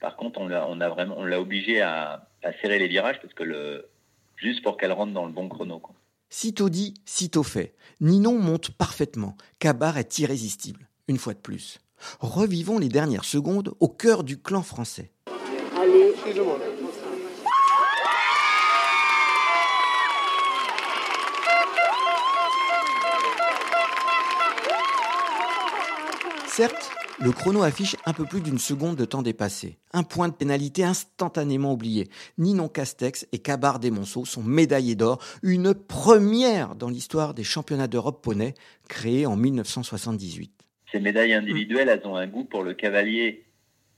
Par 0.00 0.16
contre, 0.16 0.40
on 0.40 0.48
l'a, 0.48 0.66
on 0.68 0.80
a 0.80 0.88
vraiment, 0.88 1.16
on 1.18 1.24
l'a 1.24 1.40
obligé 1.40 1.80
à, 1.80 2.26
serrer 2.62 2.78
les 2.78 2.88
virages 2.88 3.20
parce 3.20 3.34
que 3.34 3.42
le, 3.42 3.88
juste 4.36 4.62
pour 4.62 4.76
qu'elle 4.76 4.92
rentre 4.92 5.12
dans 5.12 5.26
le 5.26 5.32
bon 5.32 5.48
chrono. 5.48 5.78
Quoi. 5.78 5.94
Sitôt 6.30 6.70
dit, 6.70 6.94
sitôt 7.04 7.42
fait. 7.42 7.74
Ninon 8.00 8.38
monte 8.38 8.70
parfaitement. 8.70 9.36
Cabar 9.58 9.98
est 9.98 10.18
irrésistible. 10.18 10.88
Une 11.08 11.18
fois 11.18 11.34
de 11.34 11.38
plus. 11.38 11.80
Revivons 12.20 12.78
les 12.78 12.88
dernières 12.88 13.24
secondes 13.24 13.74
au 13.80 13.88
cœur 13.88 14.24
du 14.24 14.40
clan 14.40 14.62
français. 14.62 15.12
Allez. 15.76 16.14
Certes, 26.60 26.90
le 27.24 27.32
chrono 27.32 27.62
affiche 27.62 27.96
un 28.04 28.12
peu 28.12 28.26
plus 28.26 28.42
d'une 28.42 28.58
seconde 28.58 28.94
de 28.94 29.06
temps 29.06 29.22
dépassé. 29.22 29.78
Un 29.94 30.02
point 30.02 30.28
de 30.28 30.34
pénalité 30.34 30.84
instantanément 30.84 31.72
oublié. 31.72 32.10
Ninon 32.36 32.68
Castex 32.68 33.26
et 33.32 33.38
Cabar 33.38 33.78
Desmonceaux 33.78 34.26
sont 34.26 34.42
médaillés 34.42 34.94
d'or, 34.94 35.24
une 35.42 35.72
première 35.72 36.74
dans 36.74 36.90
l'histoire 36.90 37.32
des 37.32 37.44
championnats 37.44 37.86
d'Europe 37.86 38.22
poney 38.22 38.52
créés 38.90 39.24
en 39.24 39.36
1978. 39.36 40.52
Ces 40.92 41.00
médailles 41.00 41.32
individuelles, 41.32 41.88
elles 41.88 42.06
ont 42.06 42.16
un 42.16 42.26
goût 42.26 42.44
pour 42.44 42.62
le 42.62 42.74
cavalier 42.74 43.46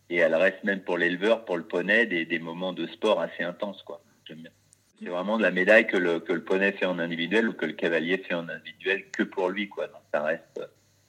et 0.08 0.18
elles 0.18 0.36
restent 0.36 0.62
même 0.62 0.82
pour 0.82 0.98
l'éleveur, 0.98 1.44
pour 1.44 1.56
le 1.56 1.64
poney, 1.64 2.06
des, 2.06 2.26
des, 2.26 2.38
moments 2.38 2.72
de 2.72 2.86
sport 2.86 3.20
assez 3.20 3.42
intenses. 3.42 3.82
quoi. 3.82 4.04
C'est 4.28 5.08
vraiment 5.08 5.36
de 5.36 5.42
la 5.42 5.50
médaille 5.50 5.88
que 5.88 5.96
le, 5.96 6.20
poney 6.20 6.70
fait 6.70 6.86
en 6.86 7.00
individuel 7.00 7.48
ou 7.48 7.54
que 7.54 7.66
le 7.66 7.72
cavalier 7.72 8.18
fait 8.18 8.34
en 8.34 8.48
individuel 8.48 9.10
que 9.10 9.24
pour 9.24 9.48
lui. 9.48 9.68
Ça 10.12 10.22
reste 10.22 10.60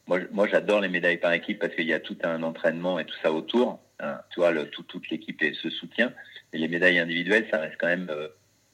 moi, 0.07 0.48
j'adore 0.48 0.81
les 0.81 0.89
médailles 0.89 1.17
par 1.17 1.33
équipe 1.33 1.60
parce 1.60 1.74
qu'il 1.75 1.88
y 1.88 1.93
a 1.93 2.00
tout 2.00 2.17
un 2.24 2.43
entraînement 2.43 3.00
et 3.00 3.05
tout 3.05 3.15
ça 3.22 3.31
autour. 3.31 3.79
Hein, 4.00 4.19
tu 4.31 4.39
vois, 4.39 4.51
le, 4.51 4.69
tout, 4.69 4.83
toute 4.83 5.10
l'équipe 5.10 5.41
se 5.41 5.69
soutient. 5.69 6.12
Et 6.51 6.57
les 6.57 6.67
médailles 6.67 7.00
individuelles, 7.00 7.48
ça 7.50 7.60
reste 7.60 7.75
quand 7.79 7.88
même 7.88 8.10
euh, 8.10 8.27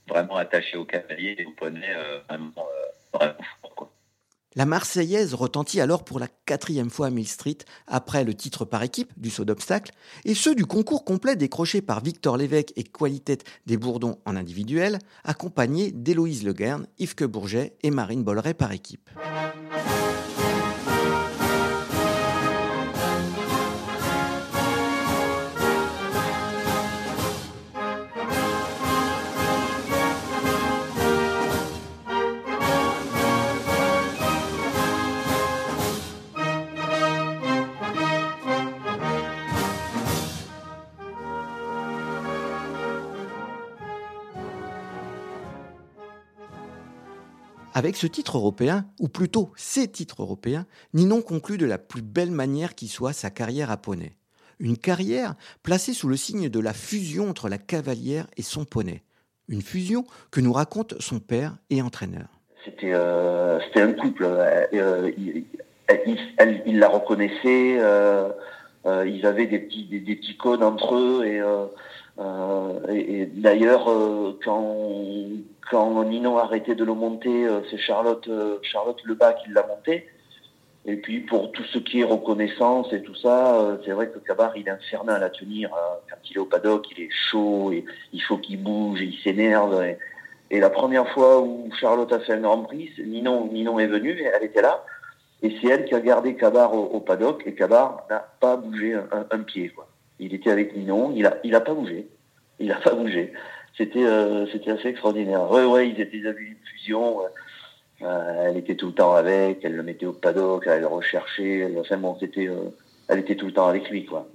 vraiment 0.08 0.38
attaché 0.38 0.76
au 0.76 0.86
cavalier 0.86 1.36
et 1.38 1.46
au 1.46 1.52
poney, 1.52 1.82
euh, 1.96 2.20
vraiment, 2.28 2.68
euh, 3.22 3.32
fort. 3.62 3.92
La 4.56 4.66
Marseillaise 4.66 5.36
retentit 5.36 5.80
alors 5.80 6.04
pour 6.04 6.20
la 6.20 6.28
quatrième 6.46 6.90
fois 6.90 7.08
à 7.08 7.10
Mill 7.12 7.28
Street, 7.28 7.60
après 7.86 8.24
le 8.24 8.34
titre 8.34 8.66
par 8.66 8.82
équipe 8.82 9.14
du 9.16 9.30
saut 9.30 9.46
d'obstacle, 9.46 9.92
et 10.26 10.34
ceux 10.34 10.56
du 10.56 10.66
concours 10.66 11.06
complet 11.06 11.36
décroché 11.36 11.84
par 11.84 12.02
Victor 12.02 12.36
Lévesque 12.36 12.74
et 12.76 12.84
Qualité 12.84 13.38
des 13.68 13.78
Bourdons 13.78 14.18
en 14.26 14.36
individuel, 14.36 14.98
accompagnés 15.24 15.92
d'Héloïse 15.92 16.44
Leguerne, 16.44 16.88
Yves 16.98 17.28
Bourget 17.28 17.74
et 17.84 17.92
Marine 17.92 18.24
Bolleret 18.24 18.56
par 18.56 18.72
équipe. 18.72 19.12
Avec 47.80 47.96
ce 47.96 48.08
titre 48.08 48.38
européen, 48.38 48.84
ou 49.00 49.08
plutôt 49.08 49.54
ces 49.56 49.88
titres 49.88 50.22
européens, 50.22 50.66
Ninon 50.94 51.22
conclut 51.22 51.58
de 51.58 51.66
la 51.66 51.78
plus 51.78 52.02
belle 52.02 52.30
manière 52.30 52.76
qui 52.76 52.90
soit 52.90 53.14
sa 53.14 53.30
carrière 53.30 53.72
à 53.72 53.78
poney. 53.78 54.18
Une 54.60 54.78
carrière 54.78 55.36
placée 55.64 55.94
sous 55.94 56.10
le 56.10 56.18
signe 56.18 56.50
de 56.50 56.60
la 56.60 56.74
fusion 56.74 57.30
entre 57.30 57.48
la 57.48 57.58
cavalière 57.58 58.28
et 58.36 58.42
son 58.42 58.66
poney. 58.66 59.02
Une 59.48 59.62
fusion 59.62 60.04
que 60.30 60.42
nous 60.42 60.52
raconte 60.52 60.96
son 61.00 61.22
père 61.22 61.56
et 61.70 61.82
entraîneur. 61.82 62.28
C'était 62.66 62.92
euh, 62.92 63.60
un 63.76 63.94
couple. 63.94 64.26
Euh, 64.26 65.12
il, 65.18 65.46
il, 66.66 66.80
la 66.80 66.90
reconnaissait. 66.90 67.78
Euh, 67.80 68.28
euh 68.88 69.08
ils 69.08 69.26
avaient 69.26 69.48
des 69.48 69.60
petits, 69.60 69.86
des, 69.86 70.02
des, 70.02 70.18
petits 70.18 70.36
codes 70.36 70.64
entre 70.64 70.96
eux. 70.96 71.24
Et, 71.26 71.40
euh, 71.40 71.68
et, 72.90 73.22
et 73.22 73.26
d'ailleurs, 73.26 73.86
quand 74.44 75.20
quand 75.70 76.04
Nino 76.04 76.38
a 76.38 76.44
arrêté 76.44 76.76
de 76.76 76.84
le 76.84 76.94
monter, 76.94 77.46
euh, 77.46 77.62
c'est 77.70 77.78
Charlotte, 77.78 78.28
euh, 78.28 78.58
Charlotte 78.64 79.00
Lebas 79.06 79.34
qui 79.34 79.52
l'a 79.52 79.66
monté. 79.68 80.08
Et 80.86 80.96
puis 80.96 81.20
pour 81.20 81.52
tout 81.52 81.64
ce 81.66 81.78
qui 81.78 82.00
est 82.02 82.06
reconnaissance 82.06 82.92
et 82.94 83.04
tout 83.04 83.16
ça, 83.16 83.56
euh, 83.56 83.78
c'est 83.86 83.92
vrai 83.92 84.10
que 84.10 84.18
Cabar 84.20 84.56
il 84.58 84.68
est 84.68 84.72
infernal 84.72 85.22
à 85.22 85.30
tenir. 85.30 85.70
Quand 86.10 86.18
il 86.30 86.38
est 86.38 86.40
au 86.40 86.46
paddock, 86.46 86.88
il 86.98 87.04
est 87.04 87.10
chaud, 87.12 87.72
et 87.72 87.86
il 88.14 88.22
faut 88.22 88.38
qu'il 88.38 88.64
bouge, 88.64 89.02
et 89.02 89.06
il 89.06 89.18
s'énerve. 89.20 89.84
Et, 89.84 90.60
la 90.60 90.72
première 90.72 91.08
fois 91.10 91.42
où 91.42 91.70
Charlotte 91.80 92.12
a 92.12 92.20
fait 92.20 92.34
un 92.34 92.40
Grand 92.40 92.64
Prix, 92.64 92.90
Ninon, 93.06 93.50
Ninon 93.52 93.78
est 93.78 93.88
venue, 93.88 94.20
elle 94.20 94.44
était 94.44 94.64
là, 94.64 94.84
et 95.44 95.56
c'est 95.62 95.68
elle 95.68 95.86
qui 95.86 95.94
a 95.94 96.00
gardé 96.00 96.36
Cabar 96.36 96.74
au, 96.74 97.00
paddock, 97.02 97.44
et 97.46 97.54
Cabar 97.54 98.06
n'a 98.10 98.26
pas 98.40 98.56
bougé 98.56 98.96
un, 98.96 99.40
pied. 99.40 99.70
Quoi. 99.70 99.88
Il 100.20 100.34
était 100.34 100.52
avec 100.52 100.76
Ninon, 100.76 101.14
il 101.16 101.26
a, 101.26 101.38
il 101.44 101.56
a 101.56 101.62
pas 101.62 101.74
bougé. 101.74 102.08
Il 102.60 102.72
a 102.72 102.76
pas 102.76 102.94
bougé 102.94 103.34
c'était 103.80 104.04
euh, 104.04 104.46
assez 104.46 104.90
extraordinaire. 104.90 105.50
Ouais, 105.50 105.66
ouais, 105.66 105.90
ils 105.90 106.00
étaient 106.00 106.18
ils 106.18 106.28
avaient 106.28 106.44
une 106.44 106.58
fusion. 106.76 107.22
Euh, 108.02 108.44
elle 108.46 108.58
était 108.58 108.76
tout 108.76 108.88
le 108.88 108.94
temps 108.94 109.14
avec, 109.14 109.64
elle 109.64 109.76
le 109.76 109.84
mettait 109.84 110.06
au 110.06 110.14
paddock, 110.14 110.64
elle 110.68 110.82
le 110.82 110.88
recherchait. 110.88 111.74
Enfin 111.80 111.98
bon, 111.98 112.18
c'était, 112.20 112.48
euh, 112.48 112.70
elle 113.08 113.20
était 113.20 113.36
tout 113.36 113.46
le 113.46 113.54
temps 113.54 113.68
avec 113.68 113.90
lui, 113.90 114.06
quoi. 114.06 114.28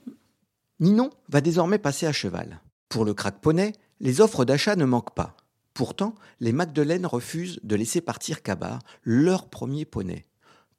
Ninon 0.80 1.10
va 1.28 1.40
désormais 1.40 1.78
passer 1.78 2.06
à 2.06 2.12
cheval. 2.12 2.60
Pour 2.88 3.04
le 3.04 3.14
crack 3.14 3.40
poney, 3.40 3.72
les 4.00 4.20
offres 4.20 4.44
d'achat 4.44 4.76
ne 4.76 4.84
manquent 4.84 5.14
pas. 5.14 5.36
Pourtant, 5.74 6.14
les 6.40 6.52
Magdeleine 6.52 7.06
refusent 7.06 7.60
de 7.62 7.76
laisser 7.76 8.00
partir 8.00 8.42
Cabar, 8.42 8.80
leur 9.02 9.48
premier 9.48 9.84
poney. 9.84 10.24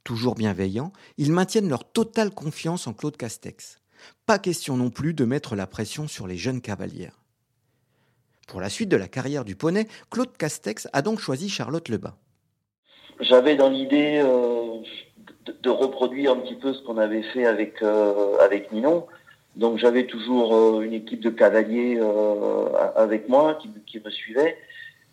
Toujours 0.04 0.36
bienveillants, 0.36 0.92
ils 1.18 1.32
maintiennent 1.32 1.70
leur 1.70 1.92
totale 1.92 2.32
confiance 2.32 2.88
en 2.88 2.94
Claude 2.94 3.18
Castex. 3.18 3.80
Pas 4.26 4.40
question 4.40 4.78
non 4.78 4.90
plus 4.90 5.14
de 5.14 5.26
mettre 5.26 5.56
la 5.56 5.68
pression 5.68 6.08
sur 6.08 6.28
les 6.28 6.38
jeunes 6.38 6.62
cavalières. 6.62 7.22
Pour 8.48 8.62
la 8.62 8.70
suite 8.70 8.90
de 8.90 8.98
la 8.98 9.08
carrière 9.08 9.46
du 9.46 9.56
poney, 9.56 9.88
Claude 10.12 10.36
Castex 10.38 10.88
a 10.94 11.02
donc 11.02 11.20
choisi 11.20 11.50
Charlotte 11.50 11.90
Lebas. 11.90 12.16
J'avais 13.20 13.56
dans 13.56 13.70
l'idée 13.70 14.22
euh, 14.24 14.82
de, 15.46 15.70
reproduire 15.70 16.32
un 16.32 16.38
petit 16.38 16.56
peu 16.56 16.74
ce 16.74 16.82
qu'on 16.84 16.98
avait 16.98 17.24
fait 17.24 17.46
avec, 17.46 17.82
euh, 17.82 18.38
avec 18.40 18.72
Ninon. 18.72 19.06
Donc 19.56 19.78
j'avais 19.78 20.06
toujours 20.06 20.56
euh, 20.56 20.82
une 20.82 20.94
équipe 20.94 21.22
de 21.22 21.30
cavaliers 21.30 21.98
euh, 22.00 22.68
avec 22.96 23.30
moi 23.30 23.58
qui, 23.62 24.00
me 24.00 24.10
suivait. 24.10 24.58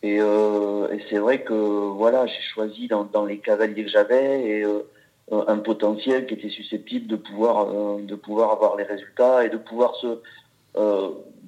Et, 0.03 0.19
c'est 1.09 1.19
vrai 1.19 1.43
que 1.43 1.55
voilà, 1.55 2.27
j'ai 2.27 2.43
choisi 2.53 2.89
dans, 2.89 3.25
les 3.25 3.39
cavaliers 3.39 3.85
que 3.85 3.91
j'avais 3.91 4.65
un 5.31 5.59
potentiel 5.59 6.27
qui 6.27 6.35
était 6.35 6.51
susceptible 6.51 7.07
de 7.07 7.17
pouvoir 7.17 7.67
de 7.99 8.15
pouvoir 8.15 8.51
avoir 8.51 8.77
les 8.77 8.85
résultats 8.85 9.45
et 9.45 9.49
de 9.49 9.57
pouvoir 9.57 9.95
se 9.97 10.19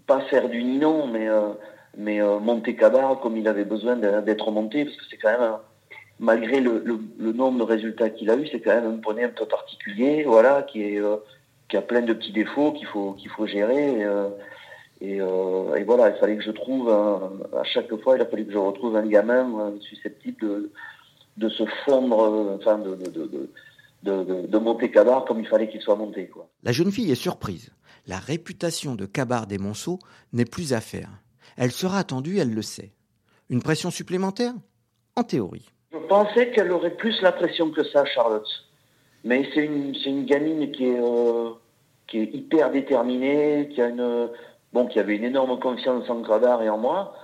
pas 0.07 0.21
faire 0.31 0.49
du 0.49 0.63
Ninon, 0.63 1.07
mais 1.07 1.29
mais 1.97 2.21
euh, 2.21 2.39
monter 2.39 2.75
Cabar 2.77 3.21
comme 3.21 3.37
il 3.37 3.49
avait 3.49 3.65
besoin 3.65 3.97
d'être 3.97 4.51
monté, 4.51 4.85
parce 4.85 4.97
que 4.97 5.05
c'est 5.11 5.17
quand 5.17 5.39
même, 5.39 5.53
malgré 6.19 6.61
le, 6.61 6.83
nombre 7.19 7.59
de 7.59 7.65
résultats 7.65 8.11
qu'il 8.11 8.31
a 8.31 8.37
eu, 8.37 8.47
c'est 8.49 8.61
quand 8.61 8.75
même 8.75 8.93
un 8.93 8.97
poney 8.97 9.25
un 9.25 9.29
peu 9.29 9.47
particulier, 9.47 10.25
voilà, 10.25 10.63
qui 10.63 10.99
euh, 10.99 11.17
a 11.73 11.81
plein 11.81 12.03
de 12.03 12.13
petits 12.13 12.33
défauts 12.33 12.73
qu'il 12.73 12.87
faut 12.87 13.13
qu'il 13.13 13.31
faut 13.31 13.47
gérer. 13.47 14.05
Euh, 14.05 14.29
euh, 15.03 15.75
et, 15.75 15.85
voilà, 15.85 16.11
il 16.11 16.17
fallait 16.19 16.37
que 16.37 16.43
je 16.43 16.51
trouve, 16.51 16.89
à 16.89 17.65
chaque 17.65 17.95
fois, 18.01 18.17
il 18.17 18.23
a 18.23 18.27
fallu 18.27 18.47
que 18.47 18.53
je 18.53 18.59
retrouve 18.59 18.97
un 18.97 19.07
gamin 19.07 19.75
susceptible 19.81 20.41
de, 20.41 20.71
de 21.37 21.49
se 21.49 21.65
fondre, 21.85 22.57
enfin 22.57 22.79
de, 22.79 22.95
de, 22.95 23.27
de 23.27 23.51
de, 24.05 24.59
monter 24.59 24.91
Cabar 24.91 25.25
comme 25.25 25.41
il 25.41 25.47
fallait 25.47 25.69
qu'il 25.69 25.81
soit 25.81 25.97
monté. 25.97 26.29
Quoi. 26.29 26.49
La 26.63 26.73
jeune 26.73 26.93
fille 26.93 27.11
est 27.11 27.15
surprise. 27.15 27.71
La 28.07 28.19
réputation 28.19 28.95
de 28.95 29.07
Cabar 29.07 29.47
des 29.47 29.59
Monceaux 29.59 29.99
n'est 30.33 30.45
plus 30.45 30.73
à 30.73 30.81
faire. 30.81 31.09
Elle 31.57 31.73
sera 31.73 31.99
attendue, 31.99 32.39
elle 32.39 32.53
le 32.53 32.63
sait. 32.63 32.93
Une 33.49 33.63
pression 33.63 33.91
supplémentaire? 33.91 34.53
En 35.17 35.23
théorie. 35.23 35.71
Je 35.93 35.99
pensais 35.99 36.51
qu'elle 36.51 36.73
aurait 36.73 36.97
plus 36.97 37.21
la 37.23 37.33
pression 37.33 37.71
que 37.71 37.85
ça, 37.85 38.05
Charlotte. 38.05 38.49
Mais 39.23 39.49
c'est 39.55 39.65
une, 39.65 39.95
une 40.05 40.27
gamine 40.27 40.71
qui 40.73 40.87
est, 40.87 41.01
euh, 41.01 41.51
qui 42.09 42.19
est 42.19 42.35
hyper 42.35 42.71
déterminée, 42.71 43.71
qui 43.73 43.81
a 43.81 43.89
une, 43.89 44.29
bon, 44.73 44.87
qui 44.87 44.99
avait 44.99 45.17
une 45.17 45.25
énorme 45.25 45.59
confiance 45.61 46.11
en 46.11 46.21
Gradard 46.21 46.63
et 46.63 46.69
en 46.69 46.79
moi. 46.79 47.15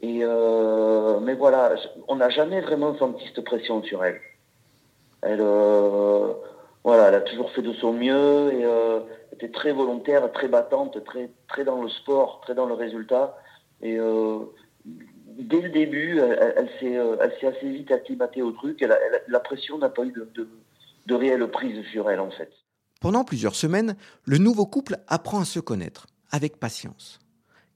Et 0.00 0.20
euh, 0.22 1.18
mais 1.20 1.34
voilà, 1.34 1.74
on 2.06 2.16
n'a 2.16 2.30
jamais 2.30 2.60
vraiment 2.60 2.96
senti 2.98 3.24
cette 3.26 3.44
pression 3.44 3.82
sur 3.82 4.04
elle. 4.04 4.20
Elle, 5.22 5.40
euh, 5.40 6.32
voilà, 6.84 7.08
elle 7.08 7.16
a 7.16 7.20
toujours 7.22 7.50
fait 7.50 7.62
de 7.62 7.72
son 7.74 7.92
mieux 7.92 8.52
et 8.52 8.64
euh, 8.64 9.00
était 9.32 9.50
très 9.50 9.72
volontaire, 9.72 10.30
très 10.32 10.46
battante, 10.46 11.02
très, 11.04 11.30
très 11.48 11.64
dans 11.64 11.82
le 11.82 11.88
sport, 11.88 12.40
très 12.42 12.54
dans 12.54 12.66
le 12.66 12.74
résultat. 12.74 13.36
Et 13.82 13.96
dès 14.84 15.60
le 15.60 15.68
début, 15.68 16.18
elle, 16.18 16.54
elle 16.56 17.30
s'est 17.40 17.46
assez 17.46 17.68
vite 17.68 17.90
acclimatée 17.92 18.42
au 18.42 18.52
truc. 18.52 18.84
La 19.28 19.40
pression 19.40 19.78
n'a 19.78 19.88
pas 19.88 20.04
eu 20.04 20.12
de, 20.12 20.28
de, 20.34 20.48
de 21.06 21.14
réelle 21.14 21.46
prise 21.48 21.84
sur 21.92 22.10
elle, 22.10 22.20
en 22.20 22.30
fait. 22.30 22.50
Pendant 23.00 23.22
plusieurs 23.24 23.54
semaines, 23.54 23.96
le 24.24 24.38
nouveau 24.38 24.66
couple 24.66 24.96
apprend 25.06 25.40
à 25.40 25.44
se 25.44 25.60
connaître, 25.60 26.06
avec 26.32 26.58
patience. 26.58 27.20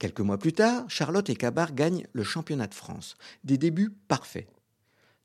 Quelques 0.03 0.19
mois 0.19 0.37
plus 0.37 0.53
tard, 0.53 0.85
Charlotte 0.88 1.31
et 1.31 1.37
Cabar 1.37 1.77
gagnent 1.77 2.09
le 2.12 2.25
championnat 2.25 2.67
de 2.67 2.75
France. 2.75 3.15
Des 3.45 3.57
débuts 3.57 3.93
parfaits. 4.09 4.49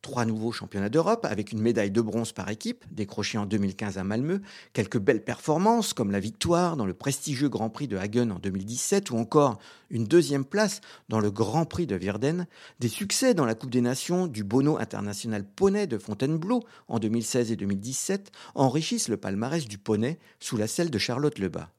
trois 0.04 0.24
nouveaux 0.24 0.52
championnats 0.52 0.90
d'Europe 0.90 1.26
avec 1.26 1.52
une 1.52 1.62
médaille 1.62 1.90
de 1.90 2.00
bronze 2.00 2.32
par 2.32 2.48
équipe, 2.50 2.86
décrochée 2.92 3.40
en 3.40 3.48
2015 3.48 3.98
à 3.98 4.04
Malmö, 4.04 4.40
quelques 4.74 5.00
belles 5.00 5.24
performances 5.24 5.96
comme 5.96 6.12
la 6.12 6.20
victoire 6.20 6.78
dans 6.78 6.86
le 6.86 6.94
prestigieux 6.94 7.50
Grand 7.50 7.72
Prix 7.72 7.88
de 7.88 7.98
Hagen 7.98 8.30
en 8.30 8.38
2017 8.38 9.10
ou 9.10 9.18
encore 9.18 9.58
une 9.90 10.06
deuxième 10.06 10.46
place 10.46 10.82
dans 11.10 11.20
le 11.20 11.32
Grand 11.32 11.66
Prix 11.66 11.88
de 11.88 11.96
Virden, 11.96 12.46
des 12.80 12.88
succès 12.88 13.34
dans 13.34 13.46
la 13.46 13.56
Coupe 13.56 13.72
des 13.72 13.82
Nations 13.82 14.28
du 14.28 14.44
Bono 14.44 14.78
International 14.78 15.44
Poney 15.44 15.88
de 15.88 15.98
Fontainebleau 15.98 16.63
en 16.88 17.00
2016 17.00 17.52
et 17.52 17.56
2017 17.56 18.32
enrichissent 18.54 19.10
le 19.10 19.18
palmarès 19.18 19.68
du 19.68 19.80
poney 19.80 20.20
sous 20.40 20.56
la 20.56 20.68
selle 20.68 20.92
de 20.92 21.00
Charlotte 21.00 21.40
Lebas. 21.40 21.72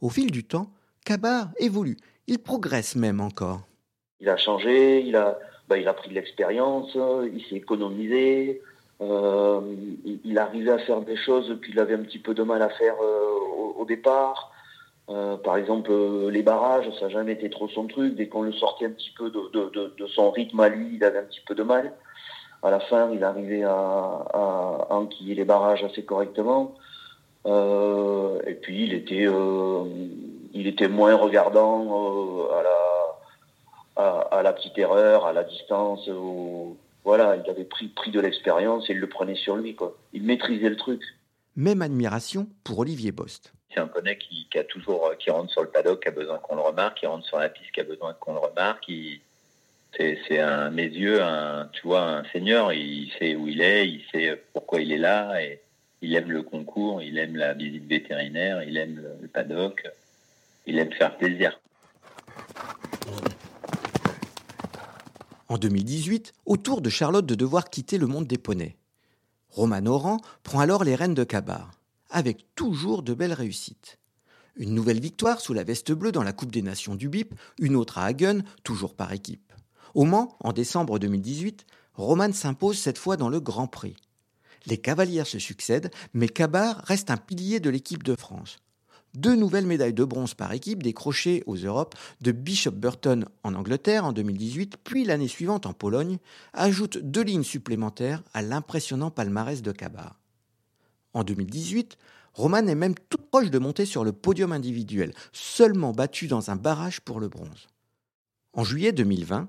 Au 0.00 0.08
fil 0.08 0.30
du 0.30 0.44
temps, 0.44 0.72
Cabar 1.04 1.48
évolue, 1.58 1.96
il 2.26 2.38
progresse 2.38 2.96
même 2.96 3.20
encore. 3.20 3.60
Il 4.20 4.28
a 4.28 4.36
changé, 4.36 5.00
il 5.00 5.16
a, 5.16 5.38
bah, 5.68 5.78
il 5.78 5.88
a 5.88 5.94
pris 5.94 6.10
de 6.10 6.14
l'expérience, 6.14 6.94
il 6.94 7.42
s'est 7.48 7.56
économisé, 7.56 8.60
euh, 9.00 9.60
il, 10.24 10.38
arrivait 10.38 10.72
à 10.72 10.78
faire 10.78 11.02
des 11.02 11.16
choses 11.16 11.56
qu'il 11.64 11.78
avait 11.78 11.94
un 11.94 12.02
petit 12.02 12.18
peu 12.18 12.34
de 12.34 12.42
mal 12.42 12.62
à 12.62 12.68
faire 12.68 12.96
euh, 13.00 13.76
au, 13.76 13.84
départ. 13.84 14.52
Euh, 15.08 15.36
par 15.36 15.56
exemple, 15.56 15.92
les 16.30 16.42
barrages, 16.42 16.90
ça 16.98 17.06
n'a 17.06 17.10
jamais 17.10 17.32
été 17.32 17.48
trop 17.48 17.68
son 17.68 17.86
truc. 17.86 18.16
Dès 18.16 18.28
qu'on 18.28 18.42
le 18.42 18.52
sortait 18.52 18.86
un 18.86 18.90
petit 18.90 19.12
peu 19.16 19.30
de, 19.30 20.06
son 20.08 20.30
rythme 20.30 20.60
à 20.60 20.68
lui, 20.68 20.96
il 20.96 21.04
avait 21.04 21.20
un 21.20 21.24
petit 21.24 21.42
peu 21.46 21.54
de 21.54 21.62
mal. 21.62 21.92
À 22.62 22.70
la 22.70 22.80
fin, 22.80 23.10
il 23.12 23.22
arrivait 23.22 23.62
à, 23.62 23.70
à, 23.72 24.86
enquiller 24.90 25.36
les 25.36 25.44
barrages 25.44 25.84
assez 25.84 26.04
correctement. 26.04 26.74
et 27.46 28.54
puis, 28.60 28.84
il 28.84 28.94
était, 28.94 29.26
il 30.52 30.66
était 30.66 30.88
moins 30.88 31.14
regardant 31.14 32.48
à 32.50 32.62
la 32.62 32.78
à, 33.98 34.42
la 34.42 34.52
petite 34.52 34.78
erreur, 34.78 35.26
à 35.26 35.32
la 35.32 35.44
distance. 35.44 36.08
Voilà, 37.04 37.36
il 37.36 37.50
avait 37.50 37.64
pris, 37.64 37.88
pris 37.88 38.10
de 38.10 38.20
l'expérience 38.20 38.88
et 38.88 38.92
il 38.92 38.98
le 38.98 39.08
prenait 39.08 39.34
sur 39.34 39.56
lui. 39.56 39.74
Quoi. 39.74 39.96
Il 40.12 40.22
maîtrisait 40.22 40.68
le 40.68 40.76
truc. 40.76 41.02
Même 41.56 41.82
admiration 41.82 42.46
pour 42.64 42.78
Olivier 42.78 43.12
Bost. 43.12 43.52
C'est 43.72 43.80
un 43.80 43.88
poney 43.88 44.16
qui, 44.16 44.46
a 44.56 44.64
toujours, 44.64 45.10
qui 45.18 45.30
rentre 45.30 45.50
sur 45.50 45.62
le 45.62 45.68
paddock, 45.68 46.02
qui 46.02 46.08
a 46.08 46.12
besoin 46.12 46.38
qu'on 46.38 46.56
le 46.56 46.62
remarque, 46.62 46.98
qui 46.98 47.06
rentre 47.06 47.26
sur 47.26 47.38
la 47.38 47.48
piste, 47.48 47.72
qui 47.72 47.80
a 47.80 47.84
besoin 47.84 48.14
qu'on 48.14 48.34
le 48.34 48.38
remarque. 48.38 48.90
c'est, 49.96 50.38
à 50.38 50.70
mes 50.70 50.86
yeux, 50.86 51.22
un, 51.22 51.68
tu 51.72 51.86
vois, 51.86 52.02
un 52.02 52.24
seigneur. 52.32 52.72
Il 52.72 53.10
sait 53.18 53.34
où 53.34 53.48
il 53.48 53.60
est, 53.60 53.88
il 53.88 54.02
sait 54.12 54.42
pourquoi 54.52 54.80
il 54.80 54.92
est 54.92 54.98
là, 54.98 55.42
et 55.42 55.60
il 56.00 56.14
aime 56.14 56.30
le 56.30 56.42
concours, 56.42 57.02
il 57.02 57.18
aime 57.18 57.36
la 57.36 57.52
visite 57.54 57.86
vétérinaire, 57.86 58.62
il 58.62 58.76
aime 58.76 59.02
le 59.20 59.28
paddock, 59.28 59.82
il 60.68 60.78
aime 60.78 60.92
faire 60.92 61.16
plaisir. 61.16 61.58
En 65.48 65.56
2018, 65.56 66.34
au 66.44 66.58
tour 66.58 66.82
de 66.82 66.90
Charlotte 66.90 67.24
de 67.24 67.34
devoir 67.34 67.70
quitter 67.70 67.96
le 67.96 68.06
monde 68.06 68.26
des 68.26 68.36
poneys. 68.36 68.76
Roman 69.48 69.86
Oran 69.86 70.18
prend 70.42 70.60
alors 70.60 70.84
les 70.84 70.94
rênes 70.94 71.14
de 71.14 71.24
Cabar, 71.24 71.70
avec 72.10 72.54
toujours 72.54 73.02
de 73.02 73.14
belles 73.14 73.32
réussites. 73.32 73.98
Une 74.56 74.74
nouvelle 74.74 75.00
victoire 75.00 75.40
sous 75.40 75.54
la 75.54 75.64
veste 75.64 75.92
bleue 75.92 76.12
dans 76.12 76.22
la 76.22 76.34
Coupe 76.34 76.52
des 76.52 76.60
Nations 76.60 76.96
du 76.96 77.08
BIP, 77.08 77.34
une 77.58 77.76
autre 77.76 77.96
à 77.96 78.04
Hagen, 78.04 78.42
toujours 78.62 78.94
par 78.94 79.12
équipe. 79.12 79.52
Au 79.94 80.04
Mans, 80.04 80.36
en 80.40 80.52
décembre 80.52 80.98
2018, 80.98 81.64
Roman 81.94 82.32
s'impose 82.32 82.78
cette 82.78 82.98
fois 82.98 83.16
dans 83.16 83.30
le 83.30 83.40
Grand 83.40 83.68
Prix. 83.68 83.96
Les 84.66 84.76
cavalières 84.76 85.26
se 85.26 85.38
succèdent, 85.38 85.90
mais 86.12 86.28
Cabar 86.28 86.82
reste 86.84 87.10
un 87.10 87.16
pilier 87.16 87.58
de 87.58 87.70
l'équipe 87.70 88.02
de 88.02 88.14
France 88.14 88.58
deux 89.14 89.34
nouvelles 89.34 89.66
médailles 89.66 89.94
de 89.94 90.04
bronze 90.04 90.34
par 90.34 90.52
équipe 90.52 90.82
décrochées 90.82 91.42
aux 91.46 91.56
Europes 91.56 91.94
de 92.20 92.32
Bishop 92.32 92.72
Burton 92.72 93.26
en 93.42 93.54
Angleterre 93.54 94.04
en 94.04 94.12
2018, 94.12 94.76
puis 94.84 95.04
l'année 95.04 95.28
suivante 95.28 95.66
en 95.66 95.72
Pologne, 95.72 96.18
ajoutent 96.52 96.98
deux 96.98 97.22
lignes 97.22 97.44
supplémentaires 97.44 98.22
à 98.34 98.42
l'impressionnant 98.42 99.10
palmarès 99.10 99.62
de 99.62 99.72
Cabar. 99.72 100.18
En 101.14 101.24
2018, 101.24 101.96
Roman 102.34 102.66
est 102.66 102.74
même 102.74 102.94
tout 103.08 103.18
proche 103.18 103.50
de 103.50 103.58
monter 103.58 103.84
sur 103.84 104.04
le 104.04 104.12
podium 104.12 104.52
individuel, 104.52 105.12
seulement 105.32 105.92
battu 105.92 106.28
dans 106.28 106.50
un 106.50 106.56
barrage 106.56 107.00
pour 107.00 107.18
le 107.18 107.28
bronze. 107.28 107.66
En 108.52 108.64
juillet 108.64 108.92
2020, 108.92 109.48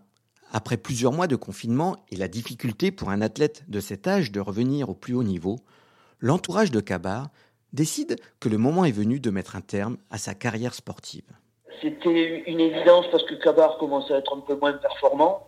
après 0.51 0.77
plusieurs 0.77 1.13
mois 1.13 1.27
de 1.27 1.35
confinement 1.35 2.03
et 2.09 2.15
la 2.15 2.27
difficulté 2.27 2.91
pour 2.91 3.09
un 3.09 3.21
athlète 3.21 3.63
de 3.67 3.79
cet 3.79 4.07
âge 4.07 4.31
de 4.31 4.39
revenir 4.39 4.89
au 4.89 4.95
plus 4.95 5.13
haut 5.13 5.23
niveau, 5.23 5.59
l'entourage 6.19 6.71
de 6.71 6.79
Cabar 6.79 7.29
décide 7.73 8.17
que 8.39 8.49
le 8.49 8.57
moment 8.57 8.85
est 8.85 8.91
venu 8.91 9.19
de 9.19 9.29
mettre 9.29 9.55
un 9.55 9.61
terme 9.61 9.97
à 10.09 10.17
sa 10.17 10.33
carrière 10.33 10.73
sportive. 10.73 11.25
C'était 11.81 12.43
une 12.47 12.59
évidence 12.59 13.05
parce 13.11 13.23
que 13.23 13.35
Cabar 13.35 13.77
commençait 13.77 14.13
à 14.13 14.17
être 14.17 14.35
un 14.35 14.41
peu 14.41 14.55
moins 14.55 14.73
performant. 14.73 15.47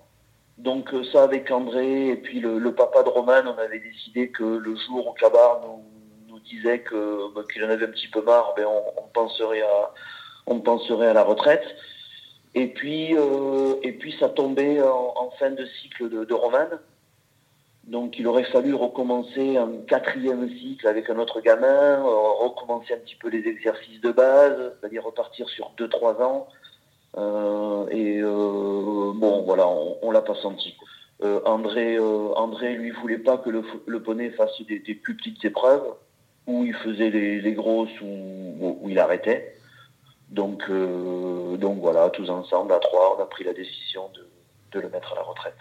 Donc 0.57 0.93
euh, 0.93 1.03
ça 1.11 1.23
avec 1.23 1.49
André 1.51 2.09
et 2.09 2.15
puis 2.15 2.39
le, 2.39 2.73
papa 2.73 3.03
de 3.03 3.09
Roman, 3.09 3.41
on 3.45 3.57
avait 3.57 3.79
décidé 3.79 4.29
que 4.29 4.43
le 4.43 4.75
jour 4.75 5.07
où 5.07 5.13
Cabar 5.13 5.61
nous, 5.65 6.39
disait 6.49 6.79
que 6.79 7.33
bah, 7.33 7.43
qu'il 7.51 7.63
en 7.63 7.69
avait 7.69 7.85
un 7.85 7.91
petit 7.91 8.07
peu 8.07 8.21
marre, 8.21 8.53
ben 8.57 8.65
on, 8.97 10.59
penserait 10.59 11.07
à 11.07 11.13
la 11.13 11.23
retraite. 11.23 11.63
Et 12.55 12.67
puis 12.67 13.15
euh, 13.15 13.75
ça 14.19 14.27
tombait 14.29 14.81
en, 14.81 15.31
fin 15.39 15.51
de 15.51 15.65
cycle 15.81 16.09
de, 16.09 16.25
de 16.25 16.33
Roman. 16.33 16.67
Donc 17.85 18.19
il 18.19 18.27
aurait 18.27 18.43
fallu 18.43 18.75
recommencer 18.75 19.57
un 19.57 19.81
quatrième 19.87 20.47
cycle 20.49 20.87
avec 20.87 21.09
un 21.09 21.17
autre 21.17 21.41
gamin, 21.41 21.99
euh, 22.05 22.43
recommencer 22.43 22.93
un 22.93 22.97
petit 22.97 23.15
peu 23.15 23.29
les 23.29 23.47
exercices 23.47 23.99
de 24.01 24.11
base, 24.11 24.73
c'est-à-dire 24.79 25.03
repartir 25.03 25.49
sur 25.49 25.71
2-3 25.77 26.21
ans. 26.21 26.47
Euh, 27.17 27.87
et 27.89 28.19
euh, 28.21 29.11
bon, 29.15 29.41
voilà, 29.43 29.67
on, 29.67 30.11
l'a 30.11 30.21
pas 30.21 30.35
senti. 30.35 30.75
André, 31.45 31.99
André, 31.99 32.73
lui, 32.73 32.89
voulait 32.89 33.19
pas 33.19 33.37
que 33.37 33.49
le, 33.51 34.01
poney 34.01 34.31
fasse 34.31 34.59
des, 34.63 34.79
plus 34.79 35.15
petites 35.15 35.43
épreuves, 35.45 35.85
où 36.47 36.65
il 36.65 36.73
faisait 36.73 37.11
les, 37.11 37.53
grosses 37.53 38.01
ou 38.01 38.77
où, 38.81 38.89
il 38.89 38.97
arrêtait. 38.97 39.55
Donc, 40.29 40.63
donc 40.67 41.79
voilà, 41.79 42.09
tous 42.09 42.29
ensemble, 42.29 42.73
à 42.73 42.79
trois, 42.79 43.17
on 43.17 43.21
a 43.21 43.27
pris 43.27 43.43
la 43.43 43.53
décision 43.53 44.09
de 44.71 44.79
le 44.79 44.89
mettre 44.89 45.11
à 45.13 45.15
la 45.15 45.21
retraite. 45.21 45.57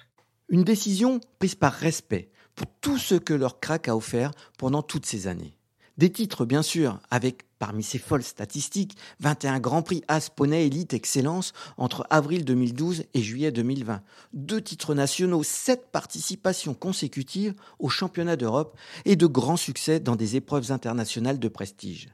Une 0.51 0.65
décision 0.65 1.21
prise 1.39 1.55
par 1.55 1.73
respect 1.73 2.29
pour 2.57 2.67
tout 2.81 2.99
ce 2.99 3.15
que 3.15 3.33
leur 3.33 3.61
crack 3.61 3.87
a 3.87 3.97
offert 3.97 4.33
pendant 4.59 4.83
toutes 4.83 5.07
ces 5.07 5.29
années. 5.29 5.57
Des 5.97 6.11
titres, 6.11 6.45
bien 6.45 6.63
sûr, 6.63 6.99
avec, 7.09 7.45
parmi 7.61 7.85
ces 7.85 8.01
folles 8.01 8.25
statistiques, 8.25 8.97
21 9.21 9.61
Grands 9.61 9.83
Prix 9.83 10.03
As 10.09 10.29
Poney 10.29 10.67
Elite 10.67 10.93
Excellence 10.93 11.53
entre 11.77 12.05
avril 12.11 12.45
2012 12.45 13.05
et 13.15 13.23
juillet 13.23 13.53
2020. 13.53 14.03
Deux 14.33 14.61
titres 14.61 14.95
nationaux, 14.95 15.45
sept 15.45 15.93
participations 15.93 16.75
consécutives 16.75 17.55
aux 17.79 17.89
championnats 17.89 18.35
d'Europe 18.35 18.77
et 19.05 19.15
de 19.15 19.27
grands 19.27 19.57
succès 19.57 20.01
dans 20.01 20.17
des 20.17 20.35
épreuves 20.35 20.73
internationales 20.73 21.39
de 21.39 21.49
prestige. 21.49 22.09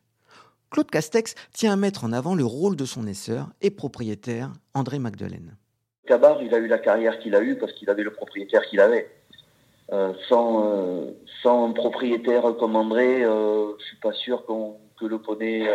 Claude 0.69 0.91
Castex 0.91 1.35
tient 1.55 1.73
à 1.73 1.77
mettre 1.77 2.05
en 2.05 2.13
avant 2.13 2.35
le 2.35 2.45
rôle 2.45 2.77
de 2.77 2.85
son 2.85 3.07
esseur 3.07 3.49
et 3.63 3.71
propriétaire, 3.71 4.53
André 4.75 4.99
Magdelaine. 4.99 5.57
Cabar, 6.07 6.43
il 6.43 6.55
a 6.55 6.59
eu 6.59 6.67
la 6.67 6.79
carrière 6.79 7.19
qu'il 7.19 7.35
a 7.35 7.43
eue 7.43 7.57
parce 7.57 7.73
qu'il 7.73 7.91
avait 7.91 8.03
le 8.03 8.13
propriétaire 8.13 8.63
qu'il 8.67 8.81
avait. 8.81 9.09
Euh, 9.93 10.13
sans, 10.29 10.65
euh, 10.67 11.13
sans 11.43 11.73
propriétaire 11.73 12.43
comme 12.59 12.75
André, 12.75 13.23
euh, 13.23 13.73
je 13.79 13.85
suis 13.85 13.97
pas 13.99 14.13
sûr 14.13 14.45
que 14.47 15.07
le 15.07 15.19
poney 15.19 15.69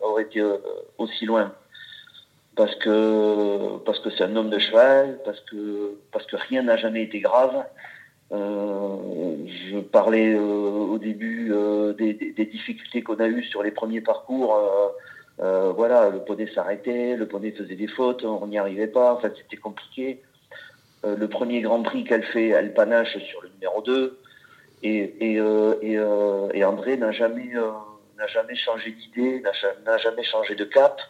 aurait 0.00 0.22
été 0.22 0.42
aussi 0.96 1.26
loin. 1.26 1.52
Parce 2.56 2.74
que 2.76 3.78
parce 3.84 4.00
que 4.00 4.10
c'est 4.10 4.24
un 4.24 4.34
homme 4.34 4.50
de 4.50 4.58
cheval, 4.58 5.20
parce 5.24 5.40
que 5.42 5.98
parce 6.12 6.26
que 6.26 6.36
rien 6.36 6.62
n'a 6.62 6.76
jamais 6.76 7.02
été 7.02 7.20
grave. 7.20 7.64
je 8.30 9.78
parlais 9.80 10.34
au 10.34 10.98
début 10.98 11.52
des, 11.98 12.14
difficultés 12.46 13.02
qu'on 13.02 13.16
a 13.16 13.28
eues 13.28 13.44
sur 13.44 13.62
les 13.62 13.70
premiers 13.70 14.00
parcours. 14.00 14.56
Euh, 15.40 15.72
voilà, 15.72 16.10
le 16.10 16.20
poney 16.20 16.48
s'arrêtait, 16.52 17.16
le 17.16 17.26
poney 17.26 17.52
faisait 17.52 17.76
des 17.76 17.86
fautes, 17.86 18.24
on 18.24 18.46
n'y 18.48 18.58
arrivait 18.58 18.88
pas, 18.88 19.14
en 19.14 19.18
fait 19.18 19.34
c'était 19.36 19.56
compliqué. 19.56 20.20
Euh, 21.04 21.16
le 21.16 21.28
premier 21.28 21.60
Grand 21.60 21.82
Prix 21.82 22.04
qu'elle 22.04 22.24
fait, 22.24 22.48
elle 22.48 22.74
panache 22.74 23.16
sur 23.18 23.42
le 23.42 23.48
numéro 23.50 23.82
2. 23.82 24.18
Et, 24.82 25.32
et, 25.32 25.40
euh, 25.40 26.48
et, 26.52 26.64
André 26.64 26.96
n'a 26.96 27.10
jamais, 27.10 27.50
changé 28.54 28.92
d'idée, 28.92 29.42
n'a 29.84 29.98
jamais 29.98 30.24
changé 30.24 30.54
de 30.54 30.64
cap. 30.64 31.00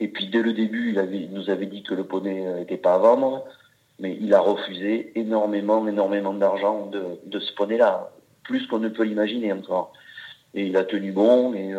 Et 0.00 0.08
puis 0.08 0.28
dès 0.28 0.42
le 0.42 0.52
début, 0.52 0.90
il, 0.92 1.30
nous 1.32 1.50
avait 1.50 1.66
dit 1.66 1.82
que 1.82 1.94
le 1.94 2.04
poney 2.04 2.42
n'était 2.58 2.76
pas 2.76 2.94
à 2.94 2.98
vendre, 2.98 3.44
mais 4.00 4.16
il 4.20 4.34
a 4.34 4.40
refusé 4.40 5.12
énormément, 5.16 5.86
énormément 5.86 6.34
d'argent 6.34 6.86
de, 6.86 7.38
ce 7.38 7.52
poney-là, 7.54 8.10
plus 8.42 8.66
qu'on 8.66 8.78
ne 8.78 8.88
peut 8.88 9.04
l'imaginer 9.04 9.52
encore. 9.52 9.92
Et 10.54 10.66
il 10.66 10.76
a 10.76 10.84
tenu 10.84 11.10
bon, 11.10 11.54
et 11.54 11.72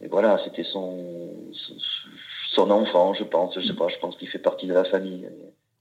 et 0.00 0.08
voilà, 0.08 0.40
c'était 0.44 0.64
son, 0.64 1.00
enfant, 2.56 3.14
je 3.14 3.24
pense. 3.24 3.54
Je 3.54 3.66
sais 3.66 3.74
pas, 3.74 3.88
je 3.88 3.98
pense 4.00 4.16
qu'il 4.16 4.28
fait 4.28 4.38
partie 4.38 4.66
de 4.66 4.74
la 4.74 4.84
famille. 4.84 5.28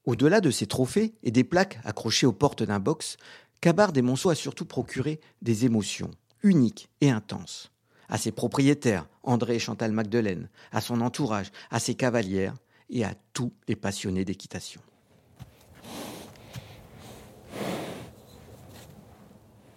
Au-delà 0.05 0.41
de 0.41 0.51
ces 0.51 0.65
trophées 0.65 1.13
et 1.23 1.31
des 1.31 1.43
plaques 1.43 1.79
accrochées 1.85 2.25
aux 2.25 2.33
portes 2.33 2.63
d'un 2.63 2.79
box, 2.79 3.17
Cabar 3.61 3.91
des 3.91 4.01
Monceaux 4.01 4.29
a 4.29 4.35
surtout 4.35 4.65
procuré 4.65 5.19
des 5.41 5.65
émotions 5.65 6.11
uniques 6.43 6.89
et 7.01 7.09
intenses. 7.09 7.71
À 8.07 8.17
ses 8.17 8.31
propriétaires, 8.31 9.07
André 9.23 9.55
et 9.55 9.59
Chantal 9.59 9.91
Magdelaine, 9.91 10.49
à 10.71 10.81
son 10.81 11.01
entourage, 11.01 11.51
à 11.69 11.79
ses 11.79 11.95
cavalières 11.95 12.55
et 12.89 13.03
à 13.03 13.13
tous 13.33 13.53
les 13.67 13.75
passionnés 13.75 14.25
d'équitation. 14.25 14.81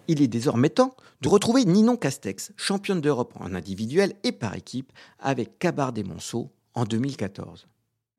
Il 0.08 0.20
est 0.22 0.28
désormais 0.28 0.68
temps 0.68 0.94
de 1.20 1.28
retrouver 1.28 1.64
Ninon 1.64 1.96
Castex, 1.96 2.52
championne 2.56 3.00
d'Europe 3.00 3.34
en 3.38 3.54
individuel 3.54 4.14
et 4.24 4.32
par 4.32 4.54
équipe 4.56 4.92
avec 5.20 5.58
Cabar 5.58 5.92
des 5.92 6.02
Monceaux 6.04 6.50
en 6.74 6.84
2014. 6.84 7.68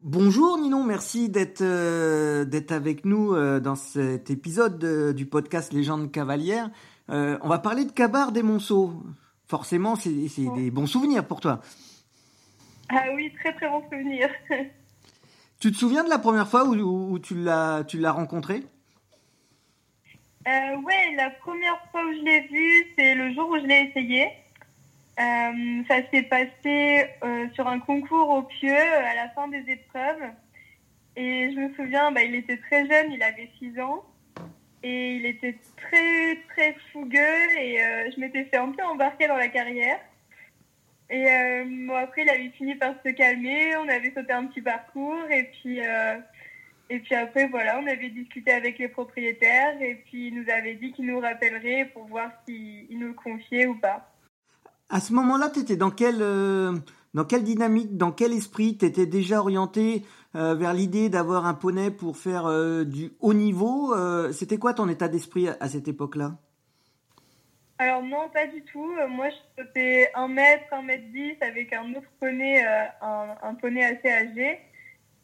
Bonjour 0.01 0.57
Ninon, 0.57 0.83
merci 0.83 1.29
d'être 1.29 1.61
euh, 1.61 2.45
avec 2.69 3.05
nous 3.05 3.33
euh, 3.33 3.59
dans 3.59 3.75
cet 3.75 4.29
épisode 4.29 4.77
de- 4.77 5.13
du 5.15 5.25
podcast 5.25 5.71
Légende 5.73 6.11
cavalière. 6.11 6.69
Euh, 7.09 7.37
on 7.41 7.49
va 7.49 7.59
parler 7.59 7.85
de 7.85 7.91
Cabar 7.91 8.31
des 8.31 8.43
Monceaux. 8.43 8.93
Forcément, 9.47 9.95
c'est 9.95 10.11
des 10.55 10.71
bons 10.71 10.87
souvenirs 10.87 11.25
pour 11.25 11.39
toi. 11.41 11.61
Ah 12.89 13.03
oui, 13.15 13.31
très 13.39 13.53
très 13.55 13.69
bon 13.69 13.81
souvenir. 13.89 14.29
Tu 15.59 15.71
te 15.71 15.77
souviens 15.77 16.03
de 16.03 16.09
la 16.09 16.19
première 16.19 16.49
fois 16.49 16.65
où, 16.67 16.73
où- 16.75 17.11
où 17.13 17.19
tu 17.19 17.35
l'as 17.35 17.85
tu 17.85 17.97
l'as 17.97 18.11
rencontré? 18.11 18.65
Euh, 20.45 20.75
ouais, 20.77 21.15
la 21.15 21.29
première 21.29 21.79
fois 21.91 22.03
où 22.03 22.13
je 22.13 22.19
l'ai 22.19 22.41
vu, 22.41 22.93
c'est 22.97 23.15
le 23.15 23.33
jour 23.33 23.49
où 23.49 23.57
je 23.57 23.65
l'ai 23.65 23.89
essayé. 23.89 24.29
Euh, 25.19 25.83
ça 25.87 25.97
s'est 26.11 26.23
passé 26.23 27.05
euh, 27.23 27.47
sur 27.53 27.67
un 27.67 27.79
concours 27.79 28.29
au 28.29 28.41
Pieux 28.43 28.75
à 28.75 29.15
la 29.15 29.29
fin 29.29 29.47
des 29.47 29.63
épreuves. 29.69 30.23
Et 31.15 31.51
je 31.53 31.59
me 31.59 31.73
souviens, 31.75 32.11
bah, 32.11 32.23
il 32.23 32.35
était 32.35 32.57
très 32.57 32.87
jeune, 32.87 33.11
il 33.11 33.23
avait 33.23 33.49
6 33.59 33.79
ans. 33.79 34.03
Et 34.81 35.15
il 35.15 35.25
était 35.25 35.55
très 35.77 36.35
très 36.49 36.75
fougueux 36.91 37.57
et 37.57 37.81
euh, 37.81 38.11
je 38.13 38.19
m'étais 38.19 38.43
fait 38.43 38.57
un 38.57 38.71
peu 38.71 38.83
embarquer 38.83 39.27
dans 39.27 39.37
la 39.37 39.47
carrière. 39.47 39.99
Et 41.09 41.25
euh, 41.25 41.63
bon, 41.87 41.95
après, 41.95 42.23
il 42.23 42.29
avait 42.29 42.49
fini 42.49 42.75
par 42.75 42.93
se 43.05 43.09
calmer, 43.11 43.77
on 43.77 43.87
avait 43.87 44.11
sauté 44.13 44.33
un 44.33 44.45
petit 44.47 44.61
parcours 44.61 45.23
et 45.29 45.43
puis... 45.43 45.79
Et 46.89 46.99
puis 46.99 47.15
après, 47.15 47.47
voilà, 47.47 47.79
on 47.79 47.87
avait 47.87 48.09
discuté 48.09 48.51
avec 48.51 48.77
les 48.77 48.87
propriétaires 48.87 49.81
et 49.81 49.95
puis 50.05 50.27
il 50.27 50.35
nous 50.35 50.49
avait 50.49 50.75
dit 50.75 50.91
qu'il 50.91 51.07
nous 51.07 51.19
rappellerait 51.19 51.89
pour 51.93 52.05
voir 52.05 52.29
s'il 52.45 52.99
nous 52.99 53.07
le 53.07 53.13
confiait 53.13 53.67
ou 53.67 53.75
pas. 53.75 54.09
À 54.89 54.99
ce 54.99 55.13
moment-là, 55.13 55.49
tu 55.49 55.59
étais 55.59 55.77
dans 55.77 55.91
quelle, 55.91 56.21
euh, 56.21 56.73
dans 57.13 57.25
quelle 57.25 57.43
dynamique, 57.43 57.97
dans 57.97 58.11
quel 58.11 58.33
esprit? 58.33 58.77
Tu 58.77 58.85
étais 58.85 59.05
déjà 59.05 59.39
orienté 59.39 60.03
euh, 60.35 60.55
vers 60.55 60.73
l'idée 60.73 61.09
d'avoir 61.09 61.45
un 61.45 61.53
poney 61.53 61.89
pour 61.89 62.17
faire 62.17 62.45
euh, 62.45 62.83
du 62.83 63.11
haut 63.21 63.33
niveau? 63.33 63.95
C'était 64.31 64.57
quoi 64.57 64.73
ton 64.73 64.89
état 64.89 65.07
d'esprit 65.07 65.47
à, 65.47 65.57
à 65.61 65.69
cette 65.69 65.87
époque-là? 65.87 66.33
Alors 67.79 68.03
non, 68.03 68.29
pas 68.31 68.45
du 68.45 68.61
tout. 68.65 68.91
Moi, 69.09 69.29
je 69.29 69.63
sautais 69.63 70.11
1 70.13 70.27
mètre, 70.27 70.65
1 70.71 70.81
mètre 70.83 71.05
10 71.11 71.37
avec 71.41 71.73
un 71.73 71.89
autre 71.95 72.09
poney, 72.19 72.63
un, 73.01 73.35
un 73.41 73.55
poney 73.55 73.83
assez 73.83 74.09
âgé. 74.09 74.59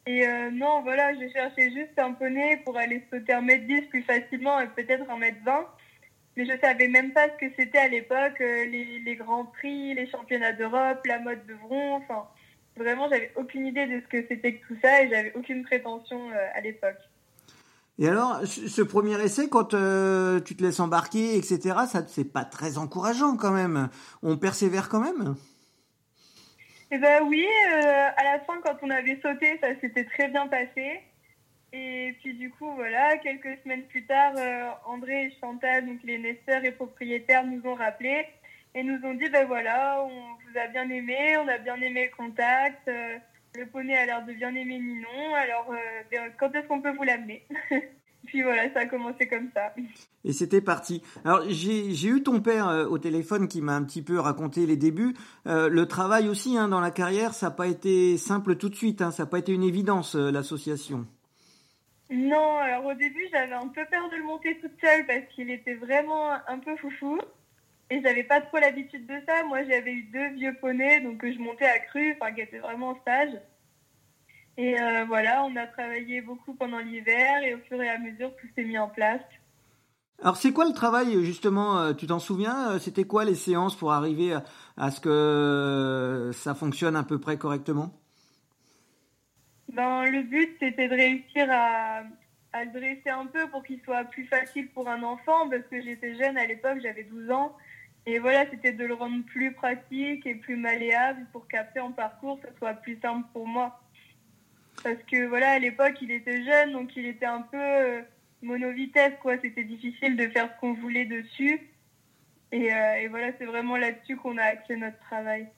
Et 0.06 0.26
euh, 0.26 0.50
non, 0.50 0.82
voilà, 0.82 1.12
je 1.14 1.28
cherchais 1.32 1.70
juste 1.70 1.98
un 1.98 2.12
poney 2.12 2.62
pour 2.64 2.76
aller 2.76 3.02
sauter 3.12 3.32
1 3.32 3.42
mètre 3.42 3.66
10 3.66 3.82
plus 3.82 4.02
facilement 4.02 4.60
et 4.60 4.66
peut-être 4.68 5.08
1 5.08 5.16
mètre 5.18 5.38
20. 5.44 5.66
Mais 6.36 6.46
je 6.46 6.58
savais 6.60 6.88
même 6.88 7.12
pas 7.12 7.26
ce 7.28 7.46
que 7.46 7.52
c'était 7.58 7.78
à 7.78 7.88
l'époque, 7.88 8.40
euh, 8.40 8.64
les, 8.64 9.00
les 9.00 9.16
grands 9.16 9.44
prix, 9.44 9.94
les 9.94 10.08
championnats 10.10 10.52
d'Europe, 10.52 11.04
la 11.04 11.18
mode 11.18 11.44
de 11.46 11.54
Vron. 11.54 11.96
Enfin, 11.96 12.24
vraiment, 12.76 13.08
j'avais 13.10 13.32
aucune 13.36 13.66
idée 13.66 13.86
de 13.86 14.00
ce 14.00 14.06
que 14.06 14.26
c'était 14.28 14.54
que 14.54 14.66
tout 14.68 14.76
ça 14.80 15.02
et 15.02 15.10
j'avais 15.10 15.32
aucune 15.34 15.64
prétention 15.64 16.30
euh, 16.30 16.46
à 16.54 16.60
l'époque. 16.60 16.98
Et 17.98 18.08
alors, 18.08 18.40
ce 18.46 18.80
premier 18.80 19.20
essai, 19.22 19.50
quand 19.50 19.74
tu 20.44 20.56
te 20.56 20.62
laisses 20.62 20.80
embarquer, 20.80 21.36
etc., 21.36 21.60
ça 21.86 22.02
c'est 22.06 22.24
pas 22.24 22.46
très 22.46 22.78
encourageant 22.78 23.36
quand 23.36 23.50
même. 23.50 23.90
On 24.22 24.38
persévère 24.38 24.88
quand 24.88 25.00
même 25.00 25.34
Eh 26.92 26.98
ben 26.98 27.22
oui, 27.22 27.46
euh, 27.72 28.08
à 28.16 28.24
la 28.24 28.40
fin, 28.40 28.60
quand 28.62 28.76
on 28.82 28.90
avait 28.90 29.20
sauté, 29.22 29.58
ça 29.60 29.78
s'était 29.80 30.04
très 30.04 30.28
bien 30.28 30.48
passé. 30.48 31.00
Et 31.72 32.16
puis 32.20 32.34
du 32.34 32.50
coup, 32.50 32.74
voilà, 32.74 33.16
quelques 33.18 33.62
semaines 33.62 33.84
plus 33.84 34.04
tard, 34.06 34.32
euh, 34.36 34.70
André 34.86 35.26
et 35.26 35.32
Chantal, 35.40 35.86
donc 35.86 36.00
les 36.02 36.18
naisseurs 36.18 36.64
et 36.64 36.72
propriétaires, 36.72 37.46
nous 37.46 37.64
ont 37.64 37.74
rappelés 37.76 38.26
et 38.74 38.82
nous 38.82 38.98
ont 39.04 39.14
dit, 39.14 39.28
ben 39.28 39.46
voilà, 39.46 40.02
on 40.02 40.08
vous 40.08 40.58
a 40.58 40.66
bien 40.66 40.88
aimé, 40.90 41.36
on 41.38 41.46
a 41.46 41.58
bien 41.58 41.80
aimé 41.80 42.10
le 42.10 42.16
contact, 42.16 42.88
euh, 42.88 43.18
le 43.54 43.66
poney 43.66 43.96
a 43.96 44.06
l'air 44.06 44.24
de 44.24 44.32
bien 44.32 44.52
aimer 44.54 44.78
Ninon, 44.78 45.34
alors 45.36 45.72
ben, 46.10 46.32
quand 46.38 46.52
est-ce 46.54 46.66
qu'on 46.66 46.80
peut 46.82 46.92
vous 46.92 47.04
l'amener? 47.04 47.44
Puis 48.26 48.42
voilà, 48.42 48.72
ça 48.72 48.80
a 48.80 48.86
commencé 48.86 49.26
comme 49.26 49.48
ça. 49.54 49.72
Et 50.24 50.32
c'était 50.32 50.60
parti. 50.60 51.02
Alors 51.24 51.42
j'ai 51.48 52.06
eu 52.06 52.22
ton 52.22 52.40
père 52.40 52.68
euh, 52.68 52.86
au 52.86 52.98
téléphone 52.98 53.48
qui 53.48 53.62
m'a 53.62 53.74
un 53.74 53.82
petit 53.82 54.02
peu 54.02 54.18
raconté 54.18 54.66
les 54.66 54.76
débuts. 54.76 55.14
Euh, 55.46 55.68
le 55.68 55.86
travail 55.86 56.28
aussi 56.28 56.56
hein, 56.56 56.68
dans 56.68 56.80
la 56.80 56.90
carrière, 56.90 57.34
ça 57.34 57.46
n'a 57.46 57.52
pas 57.52 57.66
été 57.66 58.18
simple 58.18 58.56
tout 58.56 58.68
de 58.68 58.74
suite. 58.74 59.02
Hein, 59.02 59.10
ça 59.10 59.24
n'a 59.24 59.28
pas 59.28 59.38
été 59.38 59.52
une 59.52 59.64
évidence 59.64 60.16
euh, 60.16 60.30
l'association. 60.30 61.06
Non, 62.10 62.58
alors 62.58 62.86
au 62.86 62.94
début, 62.94 63.26
j'avais 63.30 63.54
un 63.54 63.68
peu 63.68 63.84
peur 63.90 64.10
de 64.10 64.16
le 64.16 64.24
monter 64.24 64.58
toute 64.60 64.78
seule 64.80 65.06
parce 65.06 65.24
qu'il 65.34 65.50
était 65.50 65.74
vraiment 65.74 66.32
un 66.46 66.58
peu 66.58 66.76
foufou. 66.76 67.18
Et 67.92 68.00
j'avais 68.02 68.22
pas 68.22 68.40
trop 68.40 68.58
l'habitude 68.58 69.06
de 69.06 69.14
ça. 69.26 69.42
Moi, 69.44 69.64
j'avais 69.64 69.92
eu 69.92 70.02
deux 70.04 70.28
vieux 70.34 70.54
poneys, 70.60 71.00
donc 71.00 71.18
que 71.18 71.32
je 71.32 71.38
montais 71.38 71.66
à 71.66 71.80
cru, 71.80 72.14
enfin, 72.20 72.32
qui 72.32 72.40
étaient 72.40 72.60
vraiment 72.60 72.90
en 72.90 73.00
stage. 73.00 73.30
Et 74.60 74.78
euh, 74.78 75.06
voilà, 75.06 75.42
on 75.44 75.56
a 75.56 75.66
travaillé 75.66 76.20
beaucoup 76.20 76.52
pendant 76.52 76.80
l'hiver 76.80 77.42
et 77.42 77.54
au 77.54 77.58
fur 77.60 77.80
et 77.80 77.88
à 77.88 77.98
mesure, 77.98 78.30
tout 78.36 78.46
s'est 78.54 78.64
mis 78.64 78.76
en 78.76 78.88
place. 78.88 79.22
Alors 80.20 80.36
c'est 80.36 80.52
quoi 80.52 80.66
le 80.66 80.74
travail 80.74 81.24
justement 81.24 81.78
euh, 81.78 81.94
Tu 81.94 82.06
t'en 82.06 82.18
souviens 82.18 82.72
euh, 82.72 82.78
C'était 82.78 83.04
quoi 83.04 83.24
les 83.24 83.36
séances 83.36 83.74
pour 83.74 83.90
arriver 83.94 84.36
à, 84.76 84.90
ce 84.90 85.00
que 85.00 86.30
ça 86.34 86.54
fonctionne 86.54 86.94
à 86.94 87.04
peu 87.04 87.18
près 87.18 87.38
correctement? 87.38 87.94
Ben, 89.72 90.04
le 90.04 90.24
but, 90.24 90.54
c'était 90.60 90.88
de 90.88 90.94
réussir 90.94 91.46
à, 91.50 92.02
à 92.52 92.64
le 92.66 92.70
dresser 92.70 93.08
un 93.08 93.24
peu 93.24 93.48
pour 93.48 93.64
qu'il 93.64 93.80
soit 93.80 94.04
plus 94.04 94.26
facile 94.26 94.68
pour 94.72 94.90
un 94.90 95.02
enfant, 95.02 95.48
parce 95.48 95.62
que 95.70 95.80
j'étais 95.80 96.18
jeune 96.18 96.36
à 96.36 96.44
l'époque, 96.44 96.80
j'avais 96.82 97.04
12 97.04 97.30
ans. 97.30 97.56
Et 98.04 98.18
voilà, 98.18 98.44
c'était 98.50 98.72
de 98.72 98.84
le 98.84 98.92
rendre 98.92 99.24
plus 99.24 99.54
pratique 99.54 100.26
et 100.26 100.34
plus 100.34 100.56
malléable 100.56 101.26
pour 101.32 101.48
qu'après 101.48 101.80
en 101.80 101.92
parcours, 101.92 102.38
ça 102.42 102.48
soit 102.58 102.74
plus 102.74 102.98
simple 103.00 103.26
pour 103.32 103.46
moi. 103.46 103.80
Parce 104.82 105.02
que 105.10 105.26
voilà, 105.26 105.50
à 105.52 105.58
l'époque, 105.58 105.94
il 106.00 106.10
était 106.10 106.44
jeune, 106.44 106.72
donc 106.72 106.96
il 106.96 107.06
était 107.06 107.26
un 107.26 107.42
peu 107.42 107.58
euh, 107.58 108.00
mono-vitesse, 108.42 109.14
quoi. 109.20 109.34
C'était 109.42 109.64
difficile 109.64 110.16
de 110.16 110.28
faire 110.28 110.48
ce 110.54 110.60
qu'on 110.60 110.74
voulait 110.74 111.04
dessus. 111.04 111.60
Et, 112.52 112.72
euh, 112.72 112.94
et 112.96 113.08
voilà, 113.08 113.30
c'est 113.38 113.44
vraiment 113.44 113.76
là-dessus 113.76 114.16
qu'on 114.16 114.36
a 114.38 114.42
axé 114.42 114.76
notre 114.76 114.98
travail. 115.00 115.48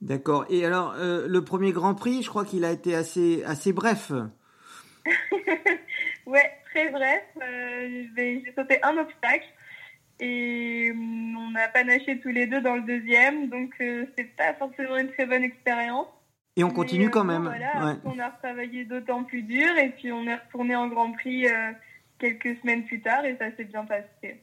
D'accord. 0.00 0.44
Et 0.50 0.66
alors 0.66 0.94
euh, 0.98 1.26
le 1.26 1.44
premier 1.44 1.72
Grand 1.72 1.94
Prix, 1.94 2.22
je 2.22 2.28
crois 2.28 2.44
qu'il 2.44 2.64
a 2.64 2.72
été 2.72 2.94
assez 2.94 3.42
assez 3.44 3.72
bref. 3.72 4.12
Ouais, 6.26 6.52
très 6.70 6.88
bref. 6.88 7.22
Euh, 7.36 8.04
j'ai 8.16 8.52
sauté 8.56 8.82
un 8.82 8.96
obstacle 8.96 9.44
et 10.20 10.90
hum, 10.90 11.36
on 11.36 11.54
a 11.54 11.68
panaché 11.68 12.18
tous 12.20 12.30
les 12.30 12.46
deux 12.46 12.62
dans 12.62 12.76
le 12.76 12.80
deuxième, 12.80 13.50
donc 13.50 13.74
c'est 13.78 14.34
pas 14.34 14.54
forcément 14.54 14.96
une 14.96 15.12
très 15.12 15.26
bonne 15.26 15.44
expérience. 15.44 16.06
Et 16.56 16.62
on 16.64 16.70
continue 16.70 17.04
Mais, 17.04 17.06
euh, 17.06 17.10
quand 17.10 17.24
bon, 17.24 17.32
même. 17.32 17.42
voilà, 17.44 17.86
Ouais. 17.86 17.94
On 18.04 18.18
a 18.18 18.28
retravaillé 18.28 18.84
d'autant 18.84 19.24
plus 19.24 19.42
dur 19.42 19.76
et 19.76 19.90
puis 19.90 20.12
on 20.12 20.24
est 20.26 20.36
retourné 20.36 20.76
en 20.76 20.88
Grand 20.88 21.12
Prix 21.12 21.46
euh, 21.48 21.72
quelques 22.18 22.56
semaines 22.60 22.84
plus 22.84 23.00
tard 23.00 23.24
et 23.24 23.36
ça 23.38 23.54
s'est 23.56 23.64
bien 23.64 23.84
passé. 23.84 24.40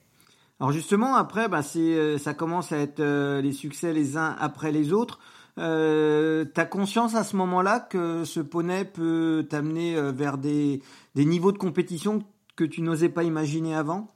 Alors 0.60 0.72
justement, 0.72 1.16
après, 1.16 1.48
bah, 1.48 1.64
c'est, 1.64 1.80
euh, 1.80 2.18
ça 2.18 2.34
commence 2.34 2.72
à 2.72 2.78
être 2.78 3.00
euh, 3.00 3.42
les 3.42 3.54
succès 3.54 3.94
les 3.94 4.18
uns 4.18 4.36
après 4.40 4.72
les 4.72 4.94
autres. 4.94 5.20
Euh, 5.58 6.46
T'as 6.46 6.66
conscience 6.66 7.16
à 7.16 7.24
ce 7.24 7.36
moment-là 7.38 7.80
que 7.80 8.24
ce 8.26 8.40
poney 8.40 8.86
peut 8.86 9.48
t'amener 9.50 9.96
euh, 9.96 10.12
vers 10.12 10.38
des, 10.38 10.82
des 11.16 11.26
niveaux 11.26 11.52
de 11.52 11.58
compétition 11.58 12.20
que 12.56 12.64
tu 12.64 12.82
n'osais 12.82 13.10
pas 13.10 13.24
imaginer 13.24 13.74
avant? 13.76 14.14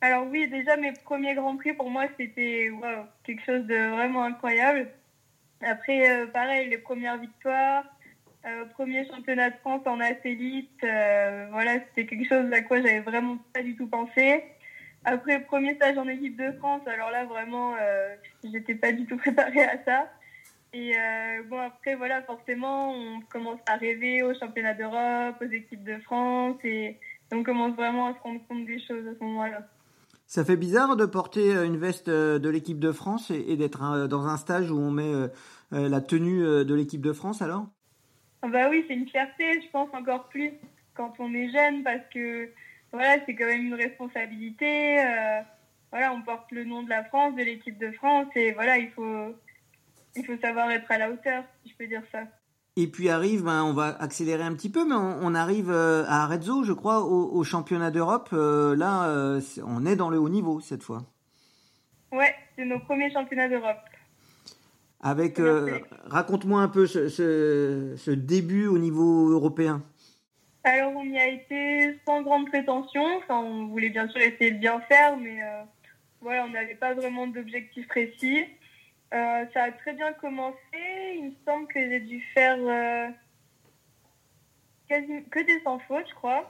Alors 0.00 0.26
oui, 0.30 0.48
déjà 0.48 0.76
mes 0.76 0.92
premiers 1.04 1.34
Grands 1.34 1.56
Prix 1.56 1.72
pour 1.74 1.90
moi 1.90 2.04
c'était 2.16 2.70
waouh, 2.70 3.04
quelque 3.24 3.44
chose 3.44 3.64
de 3.66 3.90
vraiment 3.96 4.22
incroyable. 4.24 4.88
Après, 5.62 6.08
euh, 6.08 6.26
pareil, 6.26 6.68
les 6.68 6.78
premières 6.78 7.18
victoires, 7.18 7.84
euh, 8.46 8.64
premier 8.66 9.06
championnat 9.08 9.50
de 9.50 9.56
France 9.56 9.82
en 9.86 9.98
athlète, 10.00 10.66
euh, 10.84 11.48
voilà, 11.50 11.74
c'était 11.80 12.06
quelque 12.06 12.28
chose 12.28 12.52
à 12.52 12.62
quoi 12.62 12.80
j'avais 12.80 13.00
vraiment 13.00 13.38
pas 13.52 13.62
du 13.62 13.74
tout 13.74 13.88
pensé. 13.88 14.44
Après, 15.04 15.40
premier 15.40 15.74
stage 15.74 15.98
en 15.98 16.06
équipe 16.06 16.36
de 16.36 16.52
France, 16.52 16.82
alors 16.86 17.10
là 17.10 17.24
vraiment, 17.24 17.74
euh, 17.80 18.14
j'étais 18.44 18.74
pas 18.74 18.92
du 18.92 19.06
tout 19.06 19.16
préparée 19.18 19.64
à 19.64 19.82
ça. 19.84 20.12
Et 20.74 20.92
bon, 21.48 21.58
après, 21.58 21.94
voilà, 21.94 22.22
forcément, 22.22 22.92
on 22.92 23.20
commence 23.22 23.58
à 23.66 23.76
rêver 23.76 24.22
aux 24.22 24.34
championnats 24.34 24.74
d'Europe, 24.74 25.36
aux 25.40 25.50
équipes 25.50 25.82
de 25.82 25.98
France, 26.00 26.56
et 26.62 26.98
on 27.32 27.42
commence 27.42 27.74
vraiment 27.74 28.08
à 28.08 28.14
se 28.14 28.18
rendre 28.20 28.46
compte 28.46 28.66
des 28.66 28.78
choses 28.78 29.06
à 29.08 29.14
ce 29.18 29.24
moment-là. 29.24 29.66
Ça 30.28 30.44
fait 30.44 30.58
bizarre 30.58 30.94
de 30.96 31.06
porter 31.06 31.56
euh, 31.56 31.64
une 31.64 31.78
veste 31.78 32.08
euh, 32.08 32.38
de 32.38 32.50
l'équipe 32.50 32.78
de 32.78 32.92
France 32.92 33.30
et, 33.30 33.56
d'être 33.56 34.06
dans 34.08 34.26
un 34.26 34.36
stage 34.36 34.70
où 34.70 34.78
on 34.78 34.90
met 34.90 35.10
euh, 35.10 35.28
la 35.72 36.02
tenue 36.02 36.40
de 36.42 36.74
l'équipe 36.74 37.00
de 37.00 37.14
France 37.14 37.40
alors? 37.40 37.66
Ah 38.42 38.48
Bah 38.48 38.68
oui, 38.68 38.84
c'est 38.86 38.94
une 38.94 39.08
fierté, 39.08 39.62
je 39.62 39.70
pense 39.70 39.88
encore 39.94 40.28
plus 40.28 40.52
quand 40.92 41.14
on 41.18 41.32
est 41.32 41.48
jeune 41.48 41.82
parce 41.82 42.02
que 42.12 42.50
voilà, 42.92 43.24
c'est 43.24 43.34
quand 43.34 43.46
même 43.46 43.68
une 43.68 43.74
responsabilité. 43.74 44.96
voilà, 45.90 46.12
on 46.12 46.20
porte 46.20 46.52
le 46.52 46.64
nom 46.64 46.82
de 46.82 46.90
la 46.90 47.04
France, 47.04 47.34
de 47.34 47.42
l'équipe 47.42 47.78
de 47.78 47.90
France 47.92 48.28
et 48.36 48.52
voilà, 48.52 48.76
il 48.76 48.90
faut 48.90 49.34
il 50.14 50.26
faut 50.26 50.36
savoir 50.38 50.70
être 50.70 50.90
à 50.90 50.98
la 50.98 51.10
hauteur, 51.10 51.44
si 51.62 51.70
je 51.70 51.76
peux 51.76 51.86
dire 51.86 52.02
ça. 52.12 52.24
Et 52.80 52.86
puis 52.86 53.08
arrive, 53.08 53.42
ben, 53.42 53.64
on 53.64 53.72
va 53.72 53.86
accélérer 54.00 54.44
un 54.44 54.54
petit 54.54 54.70
peu, 54.70 54.86
mais 54.86 54.94
on, 54.94 55.18
on 55.20 55.34
arrive 55.34 55.68
euh, 55.68 56.04
à 56.06 56.22
Arezzo, 56.22 56.62
je 56.62 56.72
crois, 56.72 57.00
au, 57.02 57.28
au 57.32 57.42
championnat 57.42 57.90
d'Europe. 57.90 58.28
Euh, 58.32 58.76
là, 58.76 59.08
euh, 59.08 59.40
on 59.66 59.84
est 59.84 59.96
dans 59.96 60.10
le 60.10 60.18
haut 60.20 60.28
niveau 60.28 60.60
cette 60.60 60.84
fois. 60.84 61.02
Ouais, 62.12 62.32
c'est 62.54 62.64
nos 62.64 62.78
premiers 62.78 63.10
championnats 63.10 63.48
d'Europe. 63.48 63.80
Avec, 65.00 65.40
euh, 65.40 65.80
raconte-moi 66.04 66.60
un 66.60 66.68
peu 66.68 66.86
ce, 66.86 67.08
ce, 67.08 67.94
ce 67.96 68.12
début 68.12 68.68
au 68.68 68.78
niveau 68.78 69.28
européen. 69.28 69.82
Alors, 70.62 70.92
on 70.94 71.04
y 71.04 71.18
a 71.18 71.26
été 71.26 71.98
sans 72.06 72.22
grande 72.22 72.46
prétention. 72.46 73.02
Enfin, 73.16 73.38
on 73.38 73.66
voulait 73.66 73.90
bien 73.90 74.06
sûr 74.06 74.20
essayer 74.20 74.52
de 74.52 74.58
bien 74.58 74.80
faire, 74.82 75.16
mais 75.16 75.40
voilà, 76.20 76.44
on 76.44 76.50
n'avait 76.50 76.76
pas 76.76 76.94
vraiment 76.94 77.26
d'objectif 77.26 77.88
précis. 77.88 78.44
Euh, 79.14 79.46
ça 79.54 79.64
a 79.64 79.72
très 79.72 79.94
bien 79.94 80.12
commencé. 80.14 80.58
Il 81.14 81.24
me 81.26 81.34
semble 81.46 81.66
que 81.68 81.80
j'ai 81.80 82.00
dû 82.00 82.20
faire 82.34 82.58
euh, 82.58 83.08
que 84.88 85.46
des 85.46 85.60
sans 85.62 85.78
fautes, 85.80 86.08
je 86.08 86.14
crois. 86.14 86.48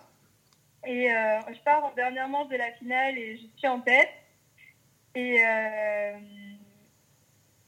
Et 0.87 1.11
euh, 1.11 1.40
je 1.53 1.61
pars 1.61 1.85
en 1.85 1.92
dernière 1.92 2.29
manche 2.29 2.49
de 2.49 2.57
la 2.57 2.73
finale 2.73 3.18
et 3.18 3.37
je 3.37 3.47
suis 3.57 3.68
en 3.68 3.81
tête. 3.81 4.11
Et, 5.14 5.44
euh, 5.44 6.18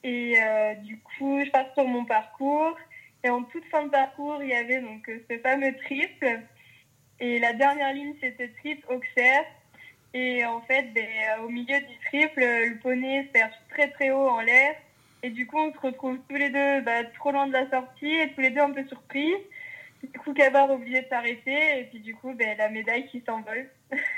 et 0.03 0.35
euh, 0.41 0.75
du 0.77 0.99
coup, 1.01 1.45
je 1.45 1.51
passe 1.51 1.73
sur 1.75 1.87
mon 1.87 2.05
parcours. 2.05 2.77
Et 3.23 3.29
en 3.29 3.43
toute 3.45 3.65
fin 3.67 3.85
de 3.85 3.91
parcours, 3.91 4.43
il 4.43 4.49
y 4.49 4.55
avait 4.55 4.81
donc 4.81 5.11
ce 5.31 5.39
fameux 5.39 5.77
triple. 5.77 6.41
Et 7.19 7.39
la 7.39 7.53
dernière 7.53 7.93
ligne, 7.93 8.15
c'était 8.21 8.49
triple 8.49 8.87
Auxerre. 8.93 9.45
Et 10.13 10.45
en 10.45 10.61
fait, 10.63 10.93
ben, 10.93 11.07
euh, 11.07 11.45
au 11.45 11.49
milieu 11.49 11.79
du 11.81 11.99
triple, 12.07 12.41
le 12.41 12.79
poney 12.79 13.27
se 13.27 13.33
perche 13.33 13.55
très 13.71 13.91
très 13.91 14.11
haut 14.11 14.29
en 14.29 14.41
l'air. 14.41 14.75
Et 15.23 15.31
du 15.31 15.47
coup, 15.47 15.59
on 15.59 15.73
se 15.73 15.79
retrouve 15.79 16.19
tous 16.29 16.37
les 16.37 16.51
deux 16.51 16.81
bah, 16.83 17.05
trop 17.19 17.31
loin 17.31 17.47
de 17.47 17.53
la 17.53 17.69
sortie 17.71 18.13
et 18.13 18.33
tous 18.33 18.41
les 18.41 18.51
deux 18.51 18.61
un 18.61 18.71
peu 18.71 18.85
surpris. 18.87 19.33
Du 20.03 20.19
coup, 20.19 20.33
Kabar 20.33 20.71
a 20.71 20.75
oublié 20.75 21.03
de 21.03 21.09
s'arrêter. 21.09 21.81
Et 21.81 21.85
puis 21.85 22.01
du 22.01 22.15
coup, 22.15 22.33
ben, 22.35 22.57
la 22.59 22.69
médaille 22.69 23.07
qui 23.09 23.23
s'envole. 23.27 23.69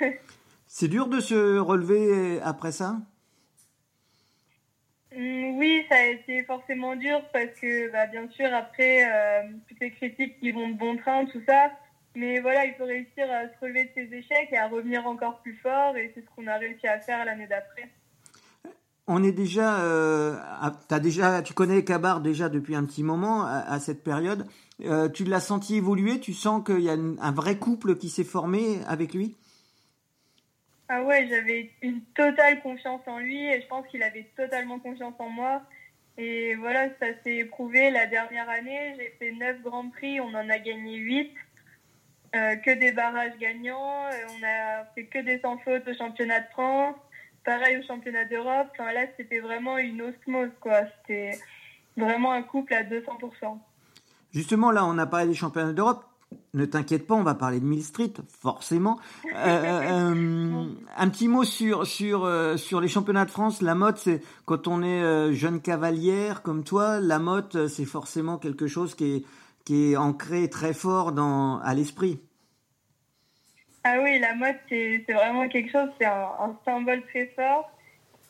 C'est 0.67 0.89
dur 0.89 1.09
de 1.09 1.21
se 1.21 1.59
relever 1.59 2.41
après 2.43 2.73
ça? 2.73 2.97
Mm, 5.15 5.59
Oui, 5.59 5.85
ça 5.91 5.97
a 5.97 6.07
été 6.07 6.43
forcément 6.45 6.97
dur 6.97 7.21
parce 7.33 7.61
que, 7.61 7.93
bah, 7.93 8.07
bien 8.07 8.27
sûr, 8.31 8.49
après, 8.55 9.05
euh, 9.05 9.43
toutes 9.69 9.81
les 9.81 9.91
critiques 9.91 10.41
qui 10.41 10.53
vont 10.53 10.69
de 10.69 10.75
bon 10.75 10.97
train, 10.97 11.27
tout 11.27 11.43
ça. 11.47 11.71
Mais 12.15 12.41
voilà, 12.41 12.67
il 12.67 12.75
faut 12.75 12.85
réussir 12.85 13.25
à 13.31 13.49
se 13.49 13.59
relever 13.61 13.85
de 13.85 13.91
ses 13.95 14.15
échecs 14.15 14.49
et 14.53 14.59
à 14.59 14.69
revenir 14.69 15.07
encore 15.07 15.41
plus 15.41 15.57
fort. 15.57 15.97
Et 15.97 16.13
c'est 16.15 16.21
ce 16.21 16.27
qu'on 16.37 16.47
a 16.47 16.57
réussi 16.59 16.87
à 16.87 17.01
faire 17.01 17.25
l'année 17.25 17.47
d'après. 17.47 17.89
On 19.09 19.25
est 19.25 19.33
déjà, 19.33 19.81
euh, 19.83 20.37
déjà, 21.03 21.43
tu 21.43 21.55
connais 21.55 21.85
Kabar 21.85 22.21
déjà 22.21 22.49
depuis 22.49 22.77
un 22.77 22.85
petit 22.85 23.03
moment 23.03 23.45
à, 23.45 23.59
à 23.59 23.81
cette 23.81 24.05
période. 24.05 24.47
Euh, 24.85 25.09
tu 25.09 25.25
l'as 25.25 25.41
senti 25.41 25.77
évoluer? 25.77 26.21
Tu 26.21 26.33
sens 26.35 26.63
qu'il 26.65 26.81
y 26.81 26.89
a 26.89 26.95
une- 26.95 27.19
un 27.21 27.33
vrai 27.33 27.57
couple 27.57 27.97
qui 27.97 28.09
s'est 28.11 28.25
formé 28.25 28.79
avec 28.87 29.13
lui? 29.13 29.37
Ah 30.89 31.03
ouais, 31.03 31.27
j'avais 31.29 31.71
une 31.81 32.03
totale 32.15 32.61
confiance 32.63 33.01
en 33.07 33.19
lui 33.19 33.43
et 33.45 33.61
je 33.61 33.67
pense 33.67 33.87
qu'il 33.89 34.03
avait 34.03 34.29
totalement 34.37 34.79
confiance 34.79 35.15
en 35.19 35.29
moi. 35.31 35.63
Et 36.19 36.55
voilà, 36.57 36.89
ça 37.01 37.07
s'est 37.25 37.37
éprouvé 37.39 37.91
la 37.91 38.07
dernière 38.07 38.49
année. 38.51 38.95
J'ai 38.99 39.15
fait 39.19 39.33
9 39.33 39.63
grands 39.63 39.89
prix, 39.89 40.21
on 40.21 40.29
en 40.29 40.49
a 40.51 40.59
gagné 40.59 40.97
8. 40.99 41.33
Euh, 42.35 42.57
que 42.57 42.79
des 42.79 42.93
barrages 42.93 43.37
gagnants. 43.39 44.07
Euh, 44.07 44.27
On 44.31 44.43
a 44.43 44.85
fait 44.95 45.05
que 45.05 45.19
des 45.19 45.39
sans 45.41 45.59
fautes 45.59 45.87
au 45.87 45.95
championnat 45.95 46.41
de 46.41 46.47
France. 46.53 46.97
Pareil 47.45 47.77
au 47.77 47.87
championnat 47.87 48.25
d'Europe. 48.25 48.69
Enfin, 48.73 48.91
là, 48.93 49.03
c'était 49.19 49.41
vraiment 49.41 49.77
une 49.77 50.01
osmose, 50.01 50.49
quoi. 50.61 50.81
C'était 51.03 51.39
vraiment 51.95 52.33
un 52.33 52.43
couple 52.43 52.73
à 52.73 52.85
200%. 52.85 53.59
Justement, 54.33 54.71
là, 54.71 54.87
on 54.87 54.97
a 54.97 55.05
parlé 55.05 55.27
des 55.27 55.35
championnats 55.35 55.75
d'Europe. 55.75 56.05
Ne 56.55 56.65
t'inquiète 56.65 57.07
pas, 57.07 57.15
on 57.15 57.23
va 57.23 57.35
parler 57.35 57.61
de 57.61 57.67
Mill 57.67 57.85
Street, 57.85 58.15
forcément. 58.41 58.99
Euh, 59.27 59.29
euh, 59.37 60.65
un 60.97 61.09
petit 61.11 61.29
mot 61.29 61.45
sur 61.45 61.87
sur 61.87 62.27
sur 62.57 62.81
les 62.81 62.89
championnats 62.89 63.27
de 63.27 63.31
France. 63.31 63.61
La 63.61 63.75
mode, 63.75 63.99
c'est 63.99 64.23
quand 64.47 64.67
on 64.69 64.83
est 64.83 65.35
jeune 65.35 65.61
cavalière 65.61 66.41
comme 66.41 66.65
toi, 66.65 67.01
la 67.01 67.19
mode, 67.19 67.69
c'est 67.69 67.85
forcément 67.85 68.39
quelque 68.39 68.67
chose 68.67 68.95
qui 68.95 69.17
est 69.17 69.25
qui 69.65 69.93
est 69.93 69.97
ancré 69.97 70.49
très 70.49 70.75
fort 70.75 71.13
dans 71.13 71.59
à 71.61 71.75
l'esprit. 71.75 72.21
Ah 73.85 73.97
oui, 74.01 74.19
la 74.21 74.35
mode, 74.35 74.57
c'est 74.69 75.03
c'est 75.07 75.13
vraiment 75.13 75.49
quelque 75.49 75.73
chose, 75.73 75.91
c'est 75.99 76.07
un, 76.07 76.57
symbole 76.65 77.03
très 77.07 77.27
fort. 77.35 77.71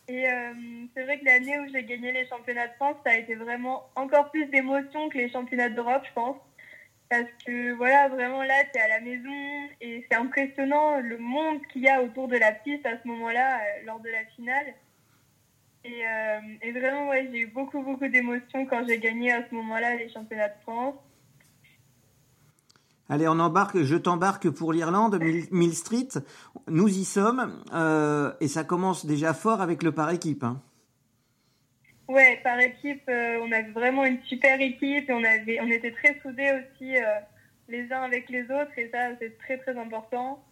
Et 0.09 0.29
euh, 0.29 0.53
c'est 0.95 1.05
vrai 1.05 1.19
que 1.21 1.25
l'année 1.25 1.59
où 1.61 1.67
j'ai 1.73 1.85
gagné 1.85 2.13
les 2.13 2.27
championnats 2.27 2.69
de 2.69 2.73
France, 2.75 2.97
ça 3.05 3.13
a 3.13 3.17
été 3.17 3.35
vraiment 3.35 3.85
encore 3.95 4.31
plus 4.31 4.47
d'émotion 4.47 5.09
que 5.11 5.19
les 5.19 5.31
championnats 5.31 5.69
d'Europe, 5.69 6.03
je 6.09 6.13
pense. 6.15 6.37
Parce 7.11 7.29
que 7.47 7.73
voilà, 7.75 8.09
vraiment 8.09 8.43
là, 8.43 8.55
es 8.75 8.79
à 8.79 8.89
la 8.89 9.01
maison 9.01 9.69
et 9.83 10.07
c'est 10.11 10.17
impressionnant 10.17 10.99
le 11.01 11.19
monde 11.19 11.61
qu'il 11.71 11.83
y 11.83 11.89
a 11.89 12.03
autour 12.03 12.27
de 12.29 12.37
la 12.39 12.53
piste 12.53 12.87
à 12.87 13.01
ce 13.03 13.07
moment-là, 13.09 13.59
euh, 13.59 13.85
lors 13.85 14.01
de 14.01 14.09
la 14.09 14.25
finale. 14.35 14.75
Et, 15.85 16.07
euh, 16.07 16.41
et 16.63 16.73
vraiment, 16.73 17.09
ouais, 17.09 17.29
j'ai 17.31 17.41
eu 17.41 17.47
beaucoup, 17.49 17.83
beaucoup 17.83 18.09
d'émotions 18.09 18.65
quand 18.67 18.87
j'ai 18.89 18.99
gagné 18.99 19.33
à 19.33 19.47
ce 19.47 19.55
moment-là 19.55 19.97
les 19.97 20.09
championnats 20.11 20.49
de 20.49 20.61
France. 20.63 20.95
Allez, 23.13 23.29
on 23.29 23.41
embarque, 23.41 23.83
je 23.83 23.97
t'embarque 23.97 24.49
pour 24.49 24.73
l'Irlande, 24.73 25.19
Mill, 25.51 25.75
Street. 25.75 26.09
Nous 26.67 26.89
y 26.89 27.05
sommes 27.05 27.63
euh, 27.75 28.33
et 28.41 28.49
ça 28.49 28.65
commence 28.65 29.05
déjà 29.05 29.35
fort 29.35 29.61
avec 29.61 29.83
le 29.83 29.93
par 29.93 30.09
équipe. 30.13 30.43
Hein. 30.43 30.63
Ouais, 32.09 32.41
par 32.43 32.59
équipe, 32.59 33.03
euh, 33.11 33.39
on 33.43 33.53
avait 33.53 33.71
vraiment 33.73 34.07
une 34.07 34.19
super 34.23 34.59
équipe 34.59 35.11
et 35.11 35.13
on 35.13 35.23
avait, 35.25 35.61
on 35.61 35.67
était 35.67 35.93
très 35.93 36.19
soudés 36.23 36.53
aussi 36.53 36.97
euh, 36.97 37.03
les 37.69 37.93
uns 37.93 38.01
avec 38.01 38.31
les 38.31 38.45
autres 38.45 38.79
et 38.79 38.89
ça 38.91 39.11
c'est 39.21 39.37
très 39.41 39.59
très 39.59 39.77
important. 39.79 40.43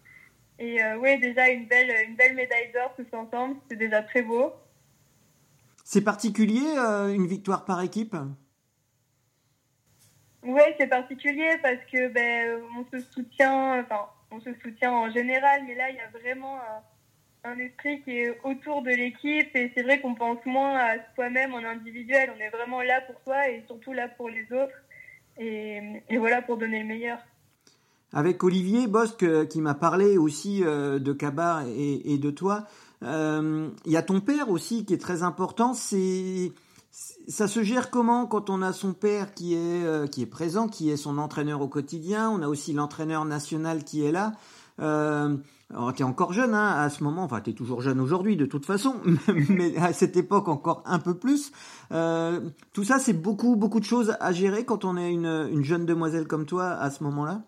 Et 0.59 0.85
ouais, 1.01 1.17
déjà 1.17 1.49
une 1.49 1.67
belle, 1.67 1.91
une 2.11 2.17
belle 2.17 2.35
médaille 2.35 2.71
d'or 2.75 2.93
tous 2.95 3.17
ensemble, 3.17 3.57
c'est 3.71 3.77
déjà 3.77 4.03
très 4.03 4.21
beau. 4.21 4.53
C'est 5.83 6.05
particulier 6.05 6.77
une 7.09 7.27
victoire 7.27 7.65
par 7.65 7.81
équipe? 7.81 8.15
Ouais, 10.43 10.75
c'est 10.79 10.87
particulier 10.87 11.59
parce 11.63 11.85
que 11.93 12.09
ben 12.09 12.63
on 12.79 12.85
se 12.91 13.05
soutient, 13.13 13.81
enfin 13.81 14.07
on 14.31 14.41
se 14.41 14.51
soutient 14.63 14.93
en 14.93 15.11
général, 15.11 15.63
mais 15.67 15.75
là 15.75 15.91
il 15.91 15.97
y 15.97 16.01
a 16.01 16.19
vraiment 16.19 16.59
un, 17.45 17.59
esprit 17.59 18.03
qui 18.03 18.13
est 18.19 18.39
autour 18.45 18.83
de 18.83 18.91
l'équipe 18.91 19.55
et 19.55 19.71
c'est 19.75 19.83
vrai 19.83 20.01
qu'on 20.01 20.15
pense 20.15 20.39
moins 20.47 20.77
à 20.77 20.97
soi-même 21.15 21.53
en 21.53 21.59
individuel. 21.59 22.33
On 22.37 22.41
est 22.41 22.51
vraiment 22.51 22.81
là 22.81 23.03
pour 23.03 23.17
soi 23.25 23.49
et 23.49 23.63
surtout 23.67 23.93
là 23.93 24.09
pour 24.09 24.31
les 24.31 24.47
autres 24.53 24.77
et, 25.39 26.03
voilà 26.19 26.43
pour 26.43 26.57
donner 26.57 26.81
le 26.81 26.87
meilleur. 26.87 27.19
Avec 28.13 28.43
Olivier 28.43 28.89
Bosque 28.89 29.23
euh, 29.23 29.47
qui 29.47 29.61
m'a 29.61 29.75
parlé 29.75 30.19
aussi 30.19 30.65
euh, 30.65 30.99
de 30.99 31.13
Kabar 31.13 31.65
et, 31.67 32.13
et 32.13 32.19
de 32.19 32.31
toi. 32.31 32.67
Euh, 33.03 33.69
Il 33.87 33.93
y 33.93 33.97
a 33.97 34.03
ton 34.03 34.21
père 34.21 34.51
aussi 34.51 34.85
qui 34.85 34.95
est 34.95 35.01
très 35.01 35.23
important. 35.23 35.75
C'est 35.75 36.53
ça 36.91 37.49
se 37.49 37.63
gère 37.63 37.91
comment 37.91 38.27
quand 38.27 38.51
on 38.51 38.63
a 38.63 38.73
son 38.73 38.93
père 38.93 39.33
qui 39.35 39.55
est 39.55 39.85
euh, 39.85 40.07
qui 40.07 40.23
est 40.23 40.27
présent, 40.27 40.69
qui 40.69 40.91
est 40.91 40.97
son 40.97 41.19
entraîneur 41.19 41.61
au 41.61 41.69
quotidien? 41.69 42.31
On 42.31 42.43
a 42.43 42.49
aussi 42.49 42.73
l'entraîneur 42.73 43.25
national 43.25 43.85
qui 43.85 44.05
est 44.05 44.13
là. 44.13 44.33
Euh, 44.81 45.37
alors 45.71 45.93
t'es 45.95 46.03
encore 46.03 46.33
jeune 46.33 46.55
hein, 46.55 46.77
à 46.79 46.89
ce 46.89 47.05
moment, 47.05 47.23
enfin 47.23 47.41
t'es 47.41 47.53
toujours 47.53 47.81
jeune 47.81 48.01
aujourd'hui 48.01 48.37
de 48.37 48.47
toute 48.47 48.67
façon, 48.67 48.97
mais 49.49 49.77
à 49.77 49.93
cette 49.93 50.17
époque 50.17 50.49
encore 50.49 50.83
un 50.87 50.99
peu 50.99 51.17
plus. 51.17 51.53
Euh, 51.93 52.41
tout 52.73 52.85
ça 52.85 52.99
c'est 52.99 53.13
beaucoup 53.13 53.57
beaucoup 53.57 53.81
de 53.81 53.85
choses 53.85 54.17
à 54.21 54.33
gérer 54.33 54.65
quand 54.65 54.85
on 54.85 54.97
est 54.97 55.13
une, 55.13 55.49
une 55.53 55.65
jeune 55.65 55.87
demoiselle 55.87 56.27
comme 56.27 56.47
toi 56.47 56.71
à 56.71 56.91
ce 56.91 57.05
moment-là? 57.05 57.43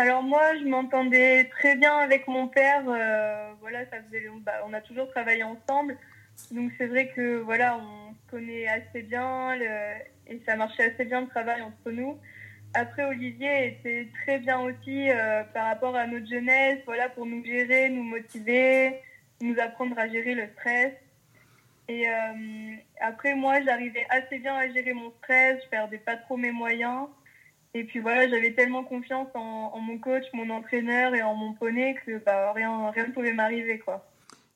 Alors 0.00 0.22
moi, 0.22 0.40
je 0.58 0.64
m'entendais 0.66 1.50
très 1.50 1.76
bien 1.76 1.94
avec 1.94 2.26
mon 2.26 2.48
père. 2.48 2.84
euh, 2.88 3.52
voilà, 3.60 3.80
ça 3.90 3.98
faisait, 4.02 4.26
bah, 4.40 4.52
on 4.66 4.72
a 4.72 4.80
toujours 4.80 5.06
travaillé 5.10 5.42
ensemble, 5.42 5.98
donc 6.50 6.72
c'est 6.78 6.86
vrai 6.86 7.08
que 7.08 7.38
voilà, 7.38 7.78
on 7.78 8.12
se 8.12 8.30
connaît 8.30 8.66
assez 8.66 9.02
bien 9.02 9.54
et 10.26 10.40
ça 10.46 10.56
marchait 10.56 10.92
assez 10.92 11.04
bien 11.04 11.22
le 11.22 11.28
travail 11.28 11.62
entre 11.62 11.90
nous. 11.90 12.18
Après, 12.72 13.04
Olivier 13.04 13.66
était 13.66 14.08
très 14.22 14.38
bien 14.38 14.60
aussi 14.60 15.10
euh, 15.10 15.42
par 15.52 15.66
rapport 15.66 15.96
à 15.96 16.06
notre 16.06 16.28
jeunesse, 16.28 16.78
voilà, 16.86 17.08
pour 17.08 17.26
nous 17.26 17.44
gérer, 17.44 17.88
nous 17.88 18.04
motiver, 18.04 19.00
nous 19.40 19.58
apprendre 19.58 19.98
à 19.98 20.08
gérer 20.08 20.34
le 20.34 20.46
stress. 20.52 20.92
Et 21.88 22.08
euh, 22.08 22.76
après, 23.00 23.34
moi, 23.34 23.60
j'arrivais 23.62 24.06
assez 24.08 24.38
bien 24.38 24.54
à 24.54 24.68
gérer 24.68 24.92
mon 24.92 25.10
stress, 25.18 25.60
je 25.64 25.68
perdais 25.68 25.98
pas 25.98 26.16
trop 26.16 26.36
mes 26.36 26.52
moyens. 26.52 27.08
Et 27.74 27.82
puis 27.82 27.98
voilà, 27.98 28.28
j'avais 28.28 28.52
tellement 28.52 28.84
confiance 28.84 29.28
en, 29.34 29.72
en 29.74 29.80
mon 29.80 29.98
coach, 29.98 30.24
mon 30.32 30.48
entraîneur 30.50 31.14
et 31.14 31.22
en 31.22 31.34
mon 31.34 31.54
poney 31.54 31.96
que 32.06 32.18
bah, 32.18 32.52
rien, 32.52 32.90
rien 32.90 33.08
ne 33.08 33.12
pouvait 33.12 33.32
m'arriver, 33.32 33.80
quoi. 33.80 34.09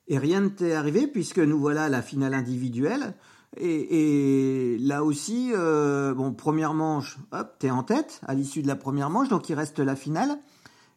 Et 0.07 0.17
rien 0.17 0.41
ne 0.41 0.49
t'est 0.49 0.73
arrivé 0.73 1.07
puisque 1.07 1.39
nous 1.39 1.59
voilà 1.59 1.85
à 1.85 1.89
la 1.89 2.01
finale 2.01 2.33
individuelle. 2.33 3.15
Et, 3.57 4.73
et 4.73 4.77
là 4.79 5.03
aussi, 5.03 5.51
euh, 5.55 6.13
bon, 6.13 6.33
première 6.33 6.73
manche, 6.73 7.17
hop, 7.31 7.55
t'es 7.57 7.69
en 7.71 7.83
tête 7.83 8.19
à 8.27 8.33
l'issue 8.33 8.61
de 8.61 8.67
la 8.67 8.75
première 8.75 9.09
manche, 9.09 9.29
donc 9.29 9.47
il 9.49 9.55
reste 9.55 9.79
la 9.79 9.95
finale. 9.95 10.37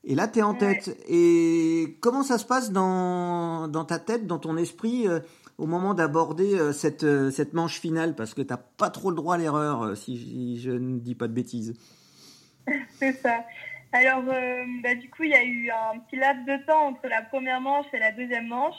Et 0.05 0.15
là, 0.15 0.27
t'es 0.29 0.43
en 0.43 0.53
Ouais. 0.53 0.59
tête. 0.59 0.99
Et 1.09 1.97
comment 2.01 2.23
ça 2.23 2.37
se 2.39 2.45
passe 2.45 2.73
dans, 2.73 3.69
dans 3.69 3.85
ta 3.85 3.99
tête, 3.99 4.27
dans 4.27 4.39
ton 4.39 4.57
esprit 4.57 5.07
euh, 5.07 5.21
au 5.57 5.67
moment 5.67 5.95
d'aborder 5.95 6.73
cette, 6.73 7.07
cette 7.31 7.53
manche 7.55 7.81
finale? 7.81 8.15
Parce 8.15 8.35
que 8.35 8.43
tu 8.43 8.49
n'as 8.49 8.57
pas 8.59 8.91
trop 8.91 9.11
le 9.11 9.17
droit 9.17 9.37
à 9.37 9.39
l'erreur, 9.39 9.97
si 9.97 10.59
je 10.61 10.71
ne 10.73 10.99
dis 10.99 11.15
pas 11.15 11.29
de 11.29 11.33
bêtises. 11.35 11.75
C'est 12.99 13.13
ça. 13.13 13.45
Alors, 13.93 14.23
bah, 14.23 14.95
du 14.95 15.09
coup, 15.11 15.23
il 15.25 15.31
y 15.31 15.35
a 15.35 15.45
eu 15.45 15.71
un 15.71 15.99
petit 16.01 16.17
laps 16.17 16.45
de 16.45 16.67
temps 16.67 16.89
entre 16.89 17.07
la 17.09 17.23
première 17.23 17.61
manche 17.61 17.87
et 17.93 17.99
la 17.99 18.13
deuxième 18.13 18.49
manche. 18.49 18.77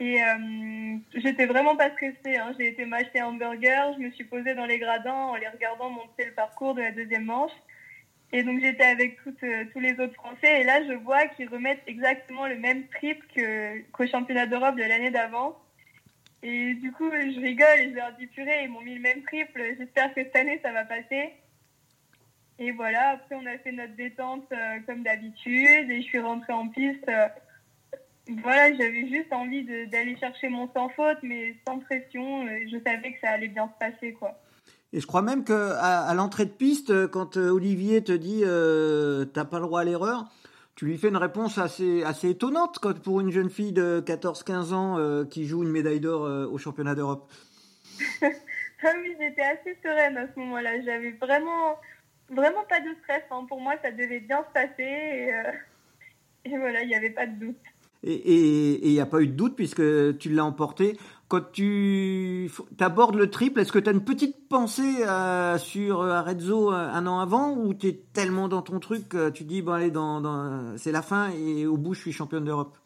Et 0.00 0.22
euh, 0.22 0.96
j'étais 1.14 1.46
vraiment 1.46 1.76
pas 1.76 1.90
stressée. 1.90 2.36
Hein. 2.36 2.52
J'ai 2.58 2.68
été 2.68 2.84
m'acheter 2.84 3.20
un 3.20 3.28
hamburger, 3.28 3.94
je 3.94 4.02
me 4.02 4.10
suis 4.12 4.24
posée 4.24 4.54
dans 4.54 4.66
les 4.66 4.78
gradins 4.78 5.12
en 5.12 5.34
les 5.34 5.48
regardant 5.48 5.90
monter 5.90 6.24
le 6.24 6.32
parcours 6.32 6.74
de 6.74 6.82
la 6.82 6.92
deuxième 6.92 7.24
manche. 7.24 7.52
Et 8.32 8.42
donc 8.42 8.60
j'étais 8.60 8.84
avec 8.84 9.20
toutes, 9.22 9.42
euh, 9.42 9.64
tous 9.72 9.80
les 9.80 9.98
autres 9.98 10.14
Français. 10.14 10.60
Et 10.60 10.64
là, 10.64 10.84
je 10.86 10.92
vois 10.92 11.26
qu'ils 11.28 11.48
remettent 11.48 11.82
exactement 11.86 12.46
le 12.46 12.56
même 12.56 12.86
trip 12.88 13.22
qu'au 13.92 14.06
championnat 14.06 14.46
d'Europe 14.46 14.76
de 14.76 14.82
l'année 14.82 15.10
d'avant. 15.10 15.58
Et 16.44 16.74
du 16.74 16.92
coup, 16.92 17.10
je 17.10 17.40
rigole 17.40 17.80
et 17.80 17.90
je 17.90 17.96
leur 17.96 18.12
dis 18.12 18.28
purée, 18.28 18.62
ils 18.64 18.70
m'ont 18.70 18.82
mis 18.82 18.94
le 18.94 19.00
même 19.00 19.22
triple. 19.22 19.60
J'espère 19.78 20.14
que 20.14 20.22
cette 20.22 20.36
année, 20.36 20.60
ça 20.62 20.70
va 20.70 20.84
passer. 20.84 21.32
Et 22.60 22.70
voilà, 22.70 23.10
après, 23.10 23.34
on 23.34 23.46
a 23.46 23.58
fait 23.58 23.72
notre 23.72 23.94
détente 23.96 24.46
euh, 24.52 24.78
comme 24.86 25.02
d'habitude. 25.02 25.90
Et 25.90 26.02
je 26.02 26.06
suis 26.06 26.20
rentrée 26.20 26.52
en 26.52 26.68
piste 26.68 27.10
voilà, 28.28 28.74
j'avais 28.74 29.08
juste 29.08 29.32
envie 29.32 29.64
d'aller 29.86 30.16
chercher 30.18 30.48
mon 30.48 30.68
sans 30.72 30.88
faute, 30.90 31.18
mais 31.22 31.54
sans 31.66 31.78
pression. 31.78 32.46
Euh, 32.46 32.66
je 32.70 32.76
savais 32.86 33.12
que 33.12 33.20
ça 33.20 33.30
allait 33.30 33.48
bien 33.48 33.68
se 33.68 33.78
passer, 33.86 34.12
quoi. 34.12 34.38
Et 34.92 35.00
je 35.00 35.06
crois 35.06 35.22
même 35.22 35.44
qu'à 35.44 35.78
à, 35.78 36.14
l'entrée 36.14 36.46
de 36.46 36.50
piste, 36.50 36.90
euh, 36.90 37.08
quand 37.08 37.36
euh, 37.36 37.50
Olivier 37.50 38.02
te 38.02 38.12
dit 38.12 38.42
euh, 38.44 39.26
t'as 39.26 39.44
pas 39.44 39.58
le 39.58 39.66
droit 39.66 39.82
à 39.82 39.84
l'erreur, 39.84 40.30
tu 40.76 40.86
lui 40.86 40.96
fais 40.96 41.08
une 41.08 41.16
réponse 41.16 41.58
assez, 41.58 42.02
assez 42.04 42.30
étonnante 42.30 42.78
quand, 42.78 42.98
pour 42.98 43.20
une 43.20 43.30
jeune 43.30 43.50
fille 43.50 43.72
de 43.72 44.02
14-15 44.06 44.72
ans 44.72 45.24
qui 45.26 45.46
joue 45.46 45.64
une 45.64 45.70
médaille 45.70 46.00
d'or 46.00 46.22
au 46.52 46.56
championnat 46.56 46.94
d'Europe. 46.94 47.28
ah 48.22 48.92
oui, 49.02 49.16
j'étais 49.18 49.42
assez 49.42 49.76
sereine 49.82 50.16
à 50.16 50.28
ce 50.32 50.38
moment-là. 50.38 50.80
J'avais 50.84 51.10
vraiment, 51.20 51.76
vraiment 52.30 52.62
pas 52.68 52.78
de 52.78 52.94
stress. 53.02 53.24
Hein. 53.32 53.44
Pour 53.48 53.60
moi, 53.60 53.74
ça 53.82 53.90
devait 53.90 54.20
bien 54.20 54.38
se 54.44 54.52
passer. 54.52 55.32
et 56.44 56.48
voilà, 56.56 56.82
il 56.82 56.88
n'y 56.88 56.94
avait 56.94 57.10
pas 57.10 57.26
de 57.26 57.46
doute. 57.46 57.56
Et 58.04 58.88
il 58.88 58.92
n'y 58.92 59.00
a 59.00 59.06
pas 59.06 59.20
eu 59.20 59.26
de 59.26 59.32
doute 59.32 59.56
puisque 59.56 59.82
tu 60.18 60.30
l'as 60.30 60.44
emporté. 60.44 60.96
Quand 61.28 61.52
tu 61.52 62.50
abordes 62.80 63.16
le 63.16 63.28
triple, 63.28 63.60
est-ce 63.60 63.72
que 63.72 63.78
tu 63.78 63.90
as 63.90 63.92
une 63.92 64.04
petite 64.04 64.48
pensée 64.48 65.04
euh, 65.06 65.58
sur 65.58 66.00
euh, 66.00 66.12
Arezzo 66.12 66.72
euh, 66.72 66.76
un 66.76 67.06
an 67.06 67.20
avant 67.20 67.50
ou 67.50 67.74
tu 67.74 67.88
es 67.88 68.00
tellement 68.14 68.48
dans 68.48 68.62
ton 68.62 68.80
truc 68.80 69.10
que 69.10 69.28
tu 69.28 69.44
dis, 69.44 69.60
bon 69.60 69.72
allez, 69.72 69.92
c'est 70.78 70.92
la 70.92 71.02
fin 71.02 71.30
et 71.32 71.66
au 71.66 71.76
bout 71.76 71.92
je 71.92 72.00
suis 72.00 72.12
championne 72.12 72.44
d'Europe? 72.44 72.78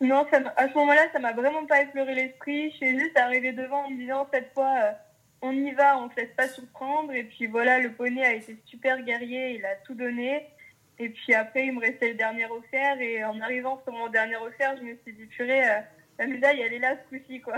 Non, 0.00 0.24
à 0.56 0.68
ce 0.68 0.74
moment-là, 0.74 1.08
ça 1.12 1.18
m'a 1.18 1.32
vraiment 1.32 1.66
pas 1.66 1.82
effleuré 1.82 2.14
l'esprit. 2.14 2.70
Je 2.70 2.76
suis 2.76 2.98
juste 2.98 3.18
arrivée 3.18 3.52
devant 3.52 3.84
en 3.84 3.90
me 3.90 3.96
disant, 3.96 4.26
cette 4.32 4.52
fois, 4.54 4.72
on 5.42 5.52
y 5.52 5.72
va, 5.72 5.98
on 5.98 6.06
ne 6.06 6.10
se 6.10 6.16
laisse 6.16 6.34
pas 6.36 6.48
surprendre. 6.48 7.12
Et 7.12 7.24
puis 7.24 7.46
voilà, 7.46 7.80
le 7.80 7.92
poney 7.92 8.24
a 8.24 8.34
été 8.34 8.56
super 8.64 9.02
guerrier, 9.02 9.56
il 9.56 9.64
a 9.64 9.74
tout 9.84 9.94
donné. 9.94 10.46
Et 11.00 11.08
puis 11.08 11.32
après, 11.32 11.66
il 11.66 11.72
me 11.72 11.80
restait 11.80 12.10
le 12.10 12.14
dernier 12.14 12.44
offert. 12.46 13.00
Et 13.00 13.24
en 13.24 13.40
arrivant 13.40 13.80
sur 13.82 13.92
mon 13.92 14.08
dernier 14.10 14.36
offert, 14.36 14.76
je 14.76 14.82
me 14.82 14.94
suis 15.02 15.14
dit, 15.14 15.24
purée, 15.26 15.66
euh, 15.66 15.80
la 16.18 16.26
médaille, 16.26 16.60
elle 16.60 16.74
est 16.74 16.78
là 16.78 16.94
ce 16.94 17.16
coup-ci, 17.16 17.40
quoi. 17.40 17.54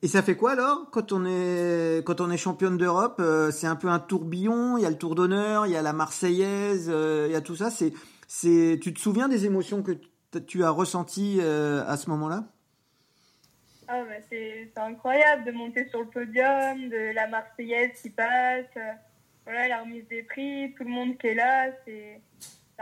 Et 0.00 0.08
ça 0.08 0.22
fait 0.22 0.36
quoi 0.36 0.52
alors 0.52 0.90
quand 0.92 1.10
on 1.10 1.24
est 1.26 2.04
quand 2.06 2.20
on 2.20 2.30
est 2.30 2.36
championne 2.36 2.76
d'Europe 2.76 3.16
euh, 3.18 3.50
C'est 3.50 3.66
un 3.66 3.74
peu 3.74 3.88
un 3.88 3.98
tourbillon. 3.98 4.76
Il 4.76 4.82
y 4.82 4.86
a 4.86 4.90
le 4.90 4.98
Tour 4.98 5.16
d'honneur, 5.16 5.66
il 5.66 5.72
y 5.72 5.76
a 5.76 5.82
la 5.82 5.92
Marseillaise, 5.92 6.88
euh, 6.88 7.26
il 7.28 7.32
y 7.32 7.36
a 7.36 7.40
tout 7.40 7.56
ça. 7.56 7.70
C'est 7.70 7.92
c'est. 8.28 8.78
Tu 8.80 8.94
te 8.94 9.00
souviens 9.00 9.28
des 9.28 9.44
émotions 9.44 9.82
que 9.82 9.92
tu 10.38 10.62
as 10.62 10.70
ressenties 10.70 11.40
à 11.40 11.96
ce 11.96 12.10
moment-là? 12.10 12.44
Ah, 13.88 14.04
bah, 14.04 14.24
c'est 14.30 14.72
incroyable 14.76 15.44
de 15.44 15.52
monter 15.52 15.88
sur 15.88 16.00
le 16.00 16.06
podium, 16.06 16.88
de 16.88 17.12
la 17.14 17.26
Marseillaise 17.26 18.00
qui 18.00 18.10
passe 18.10 18.66
voilà, 19.44 19.68
la 19.68 19.82
remise 19.82 20.06
des 20.08 20.22
prix, 20.22 20.72
tout 20.76 20.84
le 20.84 20.90
monde 20.90 21.18
qui 21.18 21.28
est 21.28 21.34
là, 21.34 21.70
c'est 21.84 22.20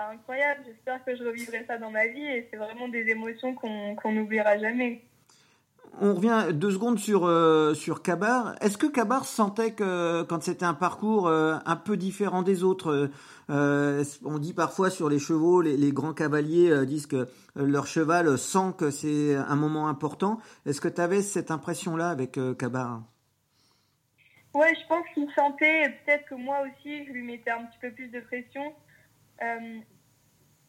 incroyable. 0.09 0.63
J'espère 0.67 1.05
que 1.05 1.17
je 1.17 1.25
revivrai 1.25 1.65
ça 1.67 1.79
dans 1.79 1.91
ma 1.91 2.07
vie 2.07 2.25
et 2.25 2.49
c'est 2.51 2.57
vraiment 2.57 2.89
des 2.89 3.09
émotions 3.09 3.55
qu'on 3.55 4.13
n'oubliera 4.13 4.59
jamais. 4.59 5.03
On 6.01 6.15
revient 6.15 6.55
deux 6.55 6.71
secondes 6.71 6.99
sur, 7.01 7.27
euh, 7.27 7.75
sur 7.75 8.01
Kabar. 8.01 8.55
Est-ce 8.61 8.79
que 8.79 8.87
Kabar 8.87 9.25
sentait 9.25 9.73
que 9.73 10.23
quand 10.23 10.43
c'était 10.43 10.65
un 10.65 10.75
parcours 10.75 11.27
euh, 11.27 11.57
un 11.67 11.75
peu 11.75 11.97
différent 11.97 12.43
des 12.43 12.63
autres, 12.63 13.11
euh, 13.51 14.05
on 14.25 14.39
dit 14.39 14.53
parfois 14.53 14.89
sur 14.89 15.09
les 15.09 15.19
chevaux, 15.19 15.61
les, 15.61 15.93
grands 15.93 16.15
cavaliers 16.15 16.87
disent 16.87 17.07
que 17.07 17.27
leur 17.57 17.89
cheval 17.89 18.39
sent 18.39 18.75
que 18.79 18.91
c'est 18.91 19.35
un 19.35 19.57
moment 19.57 19.89
important. 19.89 20.39
Est-ce 20.65 20.81
que 20.81 20.89
tu 20.89 21.01
avais 21.01 21.23
cette 21.23 21.51
impression-là 21.51 22.09
avec 22.09 22.39
Kabar? 22.57 23.03
Ouais, 24.53 24.75
je 24.75 24.87
pense 24.89 25.07
qu'il 25.15 25.31
sentait, 25.33 25.91
peut-être 26.05 26.25
que 26.25 26.35
moi 26.35 26.63
aussi, 26.63 27.07
je 27.07 27.13
lui 27.13 27.23
mettais 27.23 27.51
un 27.51 27.65
petit 27.67 27.79
peu 27.81 27.91
plus 27.93 28.09
de 28.09 28.21
pression. 28.21 28.75
Euh, 29.43 29.79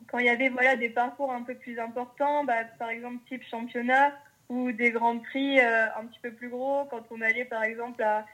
quand 0.07 0.19
il 0.19 0.25
y 0.25 0.29
avait 0.29 0.49
voilà, 0.49 0.75
des 0.75 0.89
parcours 0.89 1.32
un 1.32 1.41
peu 1.41 1.55
plus 1.55 1.79
importants, 1.79 2.43
bah, 2.43 2.63
par 2.77 2.89
exemple 2.89 3.17
type 3.27 3.43
championnat 3.49 4.13
ou 4.49 4.71
des 4.71 4.91
grands 4.91 5.17
prix 5.17 5.59
euh, 5.59 5.86
un 5.97 6.05
petit 6.05 6.19
peu 6.19 6.32
plus 6.32 6.49
gros, 6.49 6.86
quand 6.86 7.03
on 7.09 7.21
allait 7.21 7.45
par 7.45 7.63
exemple 7.63 8.03
à 8.03 8.25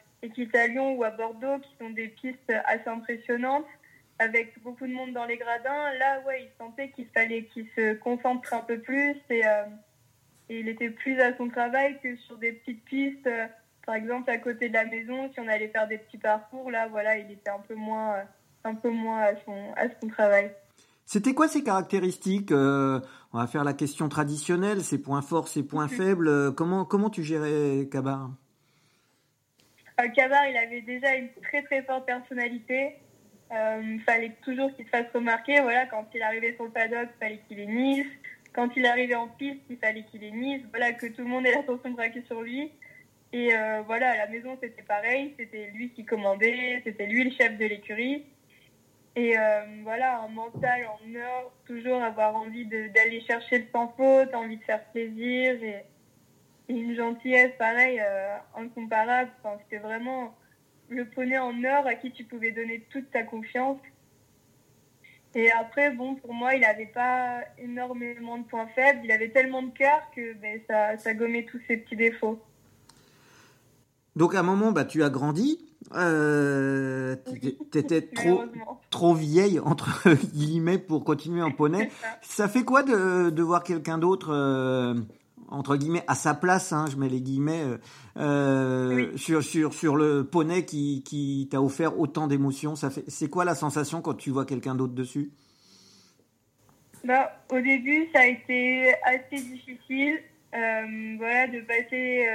Lyon 0.67 0.95
ou 0.95 1.03
à 1.03 1.11
Bordeaux, 1.11 1.59
qui 1.59 1.69
sont 1.79 1.91
des 1.91 2.09
pistes 2.09 2.51
assez 2.65 2.89
impressionnantes, 2.89 3.67
avec 4.19 4.59
beaucoup 4.63 4.87
de 4.87 4.93
monde 4.93 5.13
dans 5.13 5.25
les 5.25 5.37
gradins, 5.37 5.93
là, 5.99 6.21
ouais, 6.25 6.43
il 6.43 6.49
sentait 6.57 6.89
qu'il 6.89 7.07
fallait 7.13 7.43
qu'il 7.45 7.67
se 7.75 7.93
concentre 7.93 8.53
un 8.53 8.61
peu 8.61 8.79
plus 8.79 9.15
et, 9.29 9.45
euh, 9.45 9.65
et, 10.49 10.59
il 10.59 10.67
était 10.67 10.89
plus 10.89 11.21
à 11.21 11.37
son 11.37 11.49
travail 11.49 11.99
que 12.01 12.15
sur 12.17 12.37
des 12.37 12.53
petites 12.53 12.83
pistes 12.83 13.29
par 13.88 13.95
exemple, 13.95 14.29
à 14.29 14.38
côté 14.38 14.67
de 14.67 14.73
la 14.73 14.83
maison, 14.83 15.31
si 15.31 15.39
on 15.39 15.47
allait 15.47 15.69
faire 15.69 15.88
des 15.88 15.97
petits 15.97 16.17
parcours, 16.17 16.69
là, 16.69 16.89
voilà, 16.89 17.17
il 17.17 17.31
était 17.31 17.49
un 17.49 17.61
peu 17.65 17.73
moins, 17.73 18.17
un 18.65 18.75
peu 18.75 18.89
moins 18.89 19.21
à 19.21 19.35
son, 19.45 19.71
à 19.77 19.85
son 20.01 20.09
travail. 20.09 20.51
C'était 21.05 21.33
quoi 21.33 21.47
ses 21.47 21.63
caractéristiques 21.63 22.51
euh, 22.51 22.99
On 23.31 23.39
va 23.39 23.47
faire 23.47 23.63
la 23.63 23.71
question 23.71 24.09
traditionnelle, 24.09 24.81
ses 24.81 25.01
points 25.01 25.21
forts, 25.21 25.47
ses 25.47 25.63
points 25.63 25.88
faibles. 25.88 26.27
Euh, 26.27 26.51
comment, 26.51 26.83
comment 26.83 27.09
tu 27.09 27.23
gérais 27.23 27.88
Kabar? 27.89 28.31
Euh, 30.01 30.09
Kabar, 30.09 30.45
il 30.49 30.57
avait 30.57 30.81
déjà 30.81 31.15
une 31.15 31.29
très 31.43 31.63
très 31.63 31.81
forte 31.83 32.05
personnalité. 32.05 32.97
il 33.49 34.01
fallait 34.05 34.35
toujours 34.43 34.69
qu'il 34.75 34.83
se 34.83 34.89
fasse 34.89 35.07
remarquer. 35.13 35.61
Voilà, 35.61 35.85
quand 35.85 36.05
il 36.13 36.21
arrivait 36.21 36.55
sur 36.55 36.65
le 36.65 36.71
paddock, 36.71 37.07
il 37.15 37.19
fallait 37.21 37.41
qu'il 37.47 37.61
ait 37.61 37.65
Nice. 37.65 38.05
Quand 38.53 38.67
il 38.75 38.85
arrivait 38.85 39.15
en 39.15 39.29
piste, 39.29 39.61
il 39.69 39.77
fallait 39.77 40.03
qu'il 40.11 40.25
ait 40.25 40.31
Nice. 40.31 40.63
Voilà, 40.71 40.91
que 40.91 41.05
tout 41.07 41.21
le 41.21 41.29
monde 41.29 41.47
ait 41.47 41.55
l'attention 41.55 41.91
braquée 41.91 42.23
sur 42.27 42.41
lui. 42.41 42.69
Et 43.34 43.53
euh, 43.53 43.82
voilà, 43.86 44.11
à 44.11 44.17
la 44.17 44.28
maison, 44.28 44.57
c'était 44.61 44.84
pareil. 44.84 45.34
C'était 45.38 45.69
lui 45.73 45.91
qui 45.91 46.05
commandait, 46.05 46.82
c'était 46.84 47.07
lui 47.07 47.25
le 47.25 47.32
chef 47.32 47.57
de 47.57 47.65
l'écurie. 47.65 48.25
Et 49.15 49.38
euh, 49.38 49.61
voilà, 49.84 50.21
un 50.21 50.28
mental 50.28 50.86
en 50.86 51.15
or, 51.15 51.51
toujours 51.65 52.01
avoir 52.03 52.36
envie 52.36 52.65
d'aller 52.65 53.21
chercher 53.21 53.59
le 53.59 53.65
sans 53.71 53.88
faute, 53.97 54.34
envie 54.36 54.57
de 54.57 54.63
faire 54.63 54.84
plaisir 54.91 55.61
et, 55.63 55.84
une 56.69 56.95
gentillesse, 56.95 57.53
pareil, 57.57 57.99
euh, 57.99 58.36
incomparable. 58.55 59.32
C'était 59.63 59.82
vraiment 59.82 60.36
le 60.89 61.05
poney 61.05 61.38
en 61.38 61.63
or 61.63 61.88
à 61.88 61.95
qui 61.95 62.11
tu 62.11 62.25
pouvais 62.25 62.51
donner 62.51 62.82
toute 62.89 63.09
ta 63.09 63.23
confiance. 63.23 63.80
Et 65.34 65.49
après, 65.51 65.91
bon, 65.91 66.15
pour 66.15 66.34
moi, 66.34 66.55
il 66.55 66.61
n'avait 66.61 66.88
pas 66.88 67.41
énormément 67.57 68.38
de 68.38 68.43
points 68.43 68.67
faibles. 68.75 68.99
Il 69.03 69.11
avait 69.11 69.30
tellement 69.30 69.61
de 69.61 69.71
cœur 69.71 70.11
que 70.15 70.34
ben, 70.34 70.59
ça, 70.69 70.97
ça 70.97 71.13
gommait 71.13 71.43
tous 71.43 71.61
ses 71.67 71.78
petits 71.78 71.95
défauts. 71.95 72.41
Donc 74.18 74.34
à 74.34 74.39
un 74.39 74.43
moment, 74.43 74.72
bah, 74.72 74.84
tu 74.84 75.03
as 75.03 75.09
grandi. 75.11 75.59
Euh, 75.93 77.15
tu 77.39 77.55
étais 77.78 78.01
trop, 78.01 78.43
trop 78.89 79.13
vieille, 79.13 79.59
entre 79.59 80.09
guillemets, 80.34 80.80
pour 80.80 81.03
continuer 81.03 81.43
en 81.43 81.51
poney. 81.51 81.91
Ça. 82.22 82.47
fait 82.47 82.63
quoi 82.63 82.82
de, 82.82 83.30
de 83.30 83.43
voir 83.43 83.63
quelqu'un 83.63 83.99
d'autre, 83.99 84.34
euh, 84.34 84.95
entre 85.49 85.78
guillemets, 85.78 86.03
à 86.07 86.15
sa 86.15 86.34
place, 86.34 86.74
hein, 86.74 86.86
je 86.89 86.97
mets 86.97 87.09
les 87.09 87.22
guillemets, 87.22 87.63
euh, 88.18 89.15
sur, 89.18 89.43
sur, 89.43 89.72
sur 89.76 89.95
le 89.95 90.24
poney 90.24 90.65
qui, 90.65 91.03
qui 91.05 91.47
t'a 91.51 91.61
offert 91.61 91.99
autant 91.99 92.28
d'émotions? 92.28 92.74
C'est 92.76 93.30
quoi 93.30 93.45
la 93.45 93.53
sensation 93.53 94.01
quand 94.01 94.15
tu 94.15 94.32
vois 94.32 94.45
quelqu'un 94.45 94.74
d'autre 94.74 94.93
dessus? 94.95 95.30
Bah, 97.03 97.39
Au 97.51 97.61
début, 97.61 98.07
ça 98.11 98.22
a 98.22 98.26
été 98.26 98.95
assez 99.05 99.43
difficile 99.43 100.20
voilà, 100.51 101.47
de 101.47 101.61
passer 101.68 102.26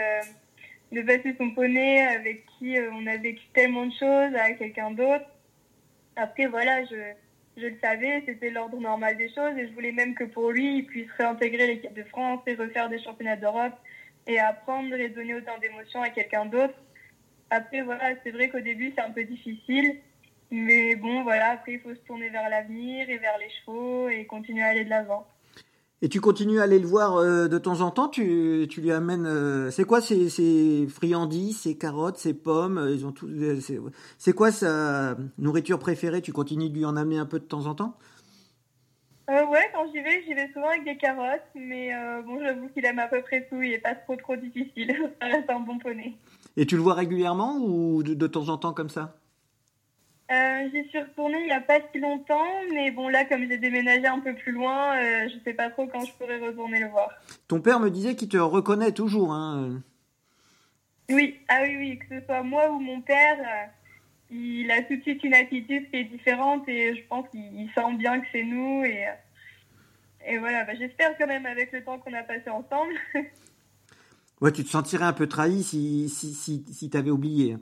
de 0.93 1.01
passer 1.03 1.35
son 1.39 1.51
poney 1.51 2.01
avec 2.01 2.45
qui 2.47 2.79
euh, 2.79 2.91
on 2.93 3.07
a 3.07 3.17
vécu 3.17 3.43
tellement 3.55 3.87
de 3.87 3.93
choses 3.93 4.35
avec 4.35 4.59
quelqu'un 4.59 4.91
d'autre. 4.91 5.25
Après, 6.17 6.47
voilà, 6.47 6.85
je, 6.85 6.97
je 7.57 7.67
le 7.67 7.77
savais, 7.83 8.23
c'était 8.27 8.51
l'ordre 8.51 8.79
normal 8.79 9.17
des 9.17 9.29
choses 9.29 9.57
et 9.57 9.67
je 9.67 9.73
voulais 9.73 9.93
même 9.93 10.15
que 10.15 10.25
pour 10.25 10.51
lui, 10.51 10.79
il 10.79 10.87
puisse 10.87 11.11
réintégrer 11.17 11.67
l'équipe 11.67 11.95
de 11.95 12.05
France 12.05 12.41
et 12.47 12.55
refaire 12.55 12.91
des 12.91 13.03
championnats 13.03 13.37
d'Europe 13.37 13.75
et 14.27 14.39
apprendre 14.39 14.95
et 14.95 15.09
donner 15.09 15.35
autant 15.35 15.59
d'émotions 15.59 16.03
à 16.03 16.11
quelqu'un 16.11 16.45
d'autre. 16.47 16.75
Après, 17.51 17.83
voilà, 17.83 18.15
c'est 18.23 18.31
vrai 18.31 18.51
qu'au 18.51 18.61
début, 18.61 18.93
c'est 18.95 19.03
un 19.03 19.11
peu 19.11 19.25
difficile. 19.25 19.99
Mais 20.51 20.97
bon, 20.97 21.23
voilà, 21.23 21.53
après, 21.53 21.73
il 21.73 21.81
faut 21.81 21.95
se 21.95 22.01
tourner 22.01 22.29
vers 22.29 22.49
l'avenir 22.51 23.09
et 23.09 23.17
vers 23.17 23.39
les 23.39 23.49
chevaux 23.49 24.11
et 24.11 24.27
continuer 24.27 24.63
à 24.63 24.69
aller 24.69 24.85
de 24.85 24.91
l'avant. 24.91 25.27
Et 26.05 26.09
tu 26.09 26.21
continues 26.21 26.59
à 26.59 26.65
aller 26.65 26.81
le 26.81 26.87
voir 26.87 27.17
euh, 27.17 27.47
de 27.47 27.59
temps 27.59 27.81
en 27.81 27.93
temps 27.93 28.09
Tu, 28.09 28.67
tu 28.69 28.81
lui 28.81 28.91
amènes. 28.91 29.25
euh, 29.25 29.71
c'est 29.71 29.85
quoi 29.85 30.01
ces, 30.01 30.29
ces 30.31 30.89
friandises, 30.89 31.61
ces 31.61 31.79
carottes, 31.79 32.19
ces 32.19 32.35
pommes 32.35 32.77
euh, 32.79 32.91
Ils 32.91 33.07
ont 33.07 33.13
tout. 33.13 33.31
c'est- 34.19 34.33
quoi 34.33 34.51
sa 34.51 35.17
nourriture 35.39 35.79
préférée? 35.79 36.21
Tu 36.21 36.33
continues 36.33 36.71
de 36.71 36.75
lui 36.75 36.85
en 36.85 36.97
amener 36.97 37.19
un 37.19 37.27
peu 37.27 37.39
de 37.39 37.45
temps 37.45 37.67
en 37.67 37.77
temps? 37.77 37.97
Euh, 39.31 39.47
ouais, 39.47 39.71
quand 39.73 39.87
j'y 39.95 40.01
vais, 40.03 40.25
j'y 40.25 40.35
vais 40.35 40.49
souvent 40.53 40.69
avec 40.69 40.85
des 40.85 40.97
carottes, 40.97 41.41
mais 41.55 41.91
bon, 42.27 42.41
j'avoue 42.41 42.69
qu'il 42.71 42.85
aime 42.85 42.99
à 42.99 43.07
peu 43.07 43.23
près 43.23 43.47
tout, 43.49 43.63
il 43.63 43.73
est 43.73 43.79
pas 43.79 43.95
trop 43.95 44.17
trop 44.17 44.35
difficile. 44.35 44.93
Ça 45.23 45.29
reste 45.29 45.49
un 45.49 45.61
bon 45.61 45.79
poney. 45.79 46.17
Et 46.57 46.67
tu 46.67 46.75
le 46.75 46.83
vois 46.83 46.95
régulièrement 46.95 47.59
ou 47.59 48.03
de, 48.03 48.15
de 48.15 48.27
temps 48.27 48.49
en 48.49 48.59
temps 48.59 48.73
comme 48.73 48.91
ça? 48.91 49.15
Euh, 50.33 50.69
j'y 50.73 50.89
suis 50.89 50.99
retournée 50.99 51.43
il 51.43 51.49
y 51.49 51.53
a 51.53 51.61
pas 51.61 51.79
si 51.93 52.01
longtemps, 52.01 52.47
mais 52.73 52.91
bon, 52.91 53.09
là, 53.09 53.27
comme 53.27 53.47
j'ai 53.47 53.59
déménagé 53.59 54.07
un 54.07 54.21
peu 54.21 54.35
plus 54.35 54.53
loin, 54.53 54.97
euh, 54.97 55.29
je 55.29 55.35
sais 55.45 55.53
pas 55.53 55.69
trop 55.69 55.87
quand 55.87 56.03
je 56.07 56.13
pourrais 56.15 56.39
retourner 56.39 56.81
le 56.81 56.89
voir. 56.89 57.11
Ton 57.49 57.61
père 57.61 57.81
me 57.81 57.91
disait 57.91 58.15
qu'il 58.17 58.31
te 58.31 58.39
reconnaît 58.39 58.93
toujours. 58.93 59.35
Hein. 59.35 59.83
Oui, 61.11 61.39
ah 61.49 61.59
oui, 61.65 61.77
oui, 61.77 61.99
que 61.99 62.19
ce 62.19 62.25
soit 62.25 62.43
moi 62.43 62.71
ou 62.71 62.79
mon 62.79 63.03
père, 63.03 63.39
euh, 63.41 63.67
il 64.31 64.71
a 64.71 64.81
tout 64.83 64.97
de 64.97 65.03
suite 65.03 65.23
une 65.23 65.35
attitude 65.35 65.91
qui 65.91 65.97
est 65.97 66.05
différente 66.05 66.67
et 66.67 66.97
je 66.97 67.03
pense 67.09 67.29
qu'il 67.29 67.41
il 67.41 67.71
sent 67.75 67.95
bien 67.99 68.19
que 68.21 68.27
c'est 68.33 68.45
nous 68.45 68.85
et, 68.85 69.05
et 70.27 70.39
voilà, 70.39 70.65
bah, 70.65 70.73
j'espère 70.79 71.19
quand 71.19 71.27
même 71.27 71.45
avec 71.45 71.73
le 71.73 71.85
temps 71.85 71.99
qu'on 71.99 72.15
a 72.15 72.23
passé 72.23 72.49
ensemble. 72.49 72.95
Ouais, 74.41 74.51
tu 74.51 74.65
te 74.65 74.71
sentirais 74.71 75.05
un 75.05 75.13
peu 75.13 75.29
trahi 75.29 75.63
si, 75.63 76.09
si, 76.09 76.35
si, 76.35 76.65
si 76.69 76.91
t'avais 76.91 77.13
oublié. 77.13 77.59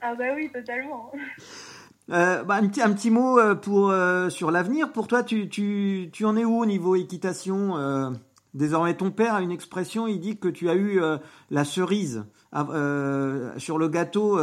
ah 0.00 0.16
bah 0.16 0.34
oui, 0.34 0.50
totalement. 0.50 1.12
Euh, 2.10 2.44
bah, 2.44 2.56
un, 2.56 2.68
petit, 2.68 3.10
mot 3.10 3.38
euh, 3.38 3.54
euh, 3.68 4.30
sur 4.30 4.50
l'avenir. 4.50 4.92
Pour 4.92 5.06
toi, 5.08 5.22
tu, 5.22 6.10
en 6.22 6.36
es 6.36 6.44
où 6.44 6.58
au 6.58 6.66
niveau 6.66 6.96
équitation 6.96 8.12
Désormais, 8.52 8.94
ton 8.94 9.10
père 9.10 9.34
a 9.34 9.42
une 9.42 9.50
expression, 9.50 10.06
il 10.06 10.20
dit 10.20 10.38
que 10.38 10.46
tu 10.46 10.70
as 10.70 10.76
eu 10.76 11.00
la 11.50 11.64
cerise 11.64 12.24
sur 12.52 13.78
le 13.78 13.88
gâteau 13.88 14.38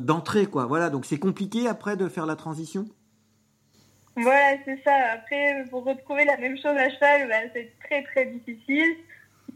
d'entrée. 0.00 0.48
Voilà, 0.50 0.90
donc 0.90 1.04
c'est 1.04 1.18
compliqué 1.18 1.68
après 1.68 1.96
de 1.96 2.08
faire 2.08 2.26
la 2.26 2.36
transition? 2.36 2.86
Voilà, 4.16 4.58
c'est 4.64 4.78
ça. 4.84 4.94
Après, 5.14 5.64
pour 5.70 5.84
retrouver 5.84 6.24
la 6.24 6.36
même 6.36 6.56
chose 6.56 6.76
à 6.76 6.88
cheval, 6.90 7.28
bah, 7.28 7.50
c'est 7.54 7.72
très 7.84 8.02
très 8.04 8.26
difficile. 8.26 8.94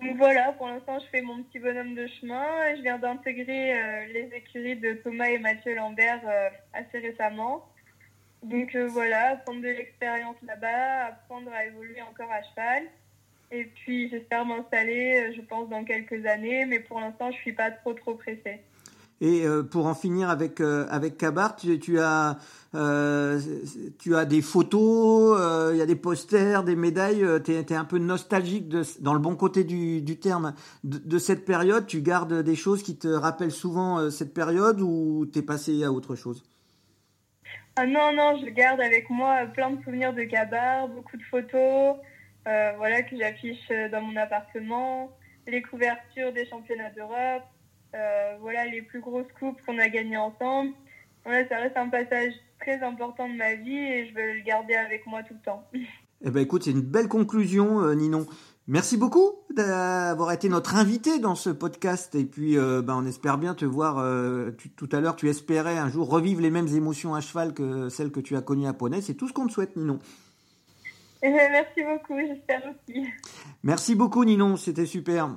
Donc 0.00 0.16
voilà, 0.18 0.52
pour 0.52 0.68
l'instant, 0.68 0.98
je 0.98 1.06
fais 1.06 1.22
mon 1.22 1.42
petit 1.42 1.58
bonhomme 1.58 1.94
de 1.94 2.06
chemin. 2.06 2.44
Je 2.76 2.82
viens 2.82 2.98
d'intégrer 2.98 3.72
euh, 3.72 4.06
les 4.12 4.30
écuries 4.34 4.76
de 4.76 4.92
Thomas 4.94 5.28
et 5.28 5.38
Mathieu 5.38 5.74
Lambert 5.74 6.20
euh, 6.26 6.50
assez 6.74 6.98
récemment. 6.98 7.66
Donc 8.42 8.74
euh, 8.74 8.86
voilà, 8.86 9.36
prendre 9.36 9.62
de 9.62 9.68
l'expérience 9.68 10.36
là-bas, 10.42 11.06
apprendre 11.06 11.50
à 11.52 11.64
évoluer 11.64 12.02
encore 12.02 12.30
à 12.30 12.42
cheval. 12.42 12.84
Et 13.50 13.64
puis 13.64 14.10
j'espère 14.10 14.44
m'installer, 14.44 15.32
je 15.34 15.40
pense, 15.40 15.68
dans 15.70 15.84
quelques 15.84 16.26
années. 16.26 16.66
Mais 16.66 16.80
pour 16.80 17.00
l'instant, 17.00 17.30
je 17.30 17.36
suis 17.38 17.52
pas 17.52 17.70
trop 17.70 17.94
trop 17.94 18.14
pressée. 18.14 18.60
Et 19.22 19.46
euh, 19.46 19.62
pour 19.62 19.86
en 19.86 19.94
finir 19.94 20.28
avec 20.28 20.60
euh, 20.60 20.86
avec 20.90 21.16
Kabar, 21.16 21.56
tu, 21.56 21.78
tu 21.78 21.98
as 22.00 22.36
euh, 22.74 23.40
tu 23.98 24.14
as 24.14 24.26
des 24.26 24.42
photos, 24.42 25.72
il 25.72 25.78
y 25.78 25.80
a 25.80 25.86
des 25.86 25.96
posters, 25.96 26.64
des 26.64 26.76
médailles. 26.76 27.24
euh, 27.24 27.38
T'es 27.38 27.54
es 27.54 27.74
un 27.74 27.86
peu 27.86 27.96
nostalgique 27.98 28.68
de, 28.68 28.82
dans 29.00 29.14
le 29.14 29.18
bon 29.18 29.34
côté 29.34 29.64
du, 29.64 30.02
du 30.02 30.18
terme 30.18 30.52
de, 30.84 31.18
cette 31.18 31.46
période. 31.46 31.86
Tu 31.86 32.02
gardes 32.02 32.42
des 32.42 32.56
choses 32.56 32.82
qui 32.82 32.98
te 32.98 33.08
rappellent 33.08 33.50
souvent 33.50 34.10
cette 34.10 34.34
période 34.34 34.82
ou 34.82 35.24
t'es 35.32 35.40
passé 35.40 35.82
à 35.82 35.92
autre 35.92 36.14
chose? 36.14 36.44
Ah 37.76 37.86
non, 37.86 38.12
non, 38.14 38.38
je 38.38 38.50
garde 38.50 38.80
avec 38.82 39.08
moi 39.08 39.46
plein 39.54 39.70
de 39.70 39.82
souvenirs 39.82 40.12
de 40.12 40.24
Kabar, 40.24 40.88
beaucoup 40.88 41.16
de 41.16 41.22
photos, 41.22 41.96
voilà, 42.44 43.02
que 43.02 43.16
j'affiche 43.18 43.68
dans 43.92 44.02
mon 44.02 44.16
appartement, 44.16 45.10
les 45.46 45.62
couvertures 45.62 46.32
des 46.32 46.46
championnats 46.46 46.90
d'Europe, 46.90 47.44
voilà, 48.40 48.66
les 48.66 48.82
plus 48.82 49.00
grosses 49.00 49.30
coupes 49.38 49.60
qu'on 49.66 49.78
a 49.78 49.88
gagnées 49.88 50.16
ensemble. 50.16 50.72
Voilà, 51.24 51.48
ça 51.48 51.56
reste 51.58 51.76
un 51.76 51.88
passage 51.88 52.32
très 52.60 52.82
important 52.82 53.28
de 53.28 53.34
ma 53.34 53.54
vie 53.54 53.76
et 53.76 54.06
je 54.08 54.14
veux 54.14 54.34
le 54.34 54.42
garder 54.44 54.74
avec 54.74 55.06
moi 55.06 55.22
tout 55.22 55.34
le 55.34 55.40
temps. 55.40 55.66
Eh 56.24 56.30
ben 56.30 56.40
écoute, 56.40 56.62
c'est 56.64 56.70
une 56.70 56.80
belle 56.80 57.08
conclusion, 57.08 57.82
euh, 57.82 57.94
Ninon. 57.94 58.26
Merci 58.68 58.96
beaucoup 58.96 59.32
d'avoir 59.54 60.32
été 60.32 60.48
notre 60.48 60.74
invité 60.74 61.18
dans 61.18 61.34
ce 61.34 61.50
podcast 61.50 62.14
et 62.14 62.24
puis 62.24 62.56
euh, 62.56 62.80
ben, 62.80 62.94
on 62.96 63.04
espère 63.04 63.36
bien 63.36 63.54
te 63.54 63.66
voir 63.66 63.98
euh, 63.98 64.50
tu- 64.56 64.70
tout 64.70 64.88
à 64.92 65.00
l'heure. 65.00 65.16
Tu 65.16 65.28
espérais 65.28 65.76
un 65.76 65.90
jour 65.90 66.08
revivre 66.08 66.40
les 66.40 66.50
mêmes 66.50 66.68
émotions 66.68 67.14
à 67.14 67.20
cheval 67.20 67.52
que 67.52 67.90
celles 67.90 68.10
que 68.10 68.20
tu 68.20 68.34
as 68.34 68.40
connues 68.40 68.66
à 68.66 68.72
Poney. 68.72 69.02
C'est 69.02 69.12
tout 69.12 69.28
ce 69.28 69.34
qu'on 69.34 69.46
te 69.46 69.52
souhaite, 69.52 69.76
Ninon. 69.76 69.98
Et 71.22 71.28
merci 71.28 71.82
beaucoup, 71.84 72.18
j'espère 72.18 72.62
aussi. 72.64 73.06
Merci 73.62 73.94
beaucoup, 73.94 74.24
Ninon. 74.24 74.56
C'était 74.56 74.86
super. 74.86 75.28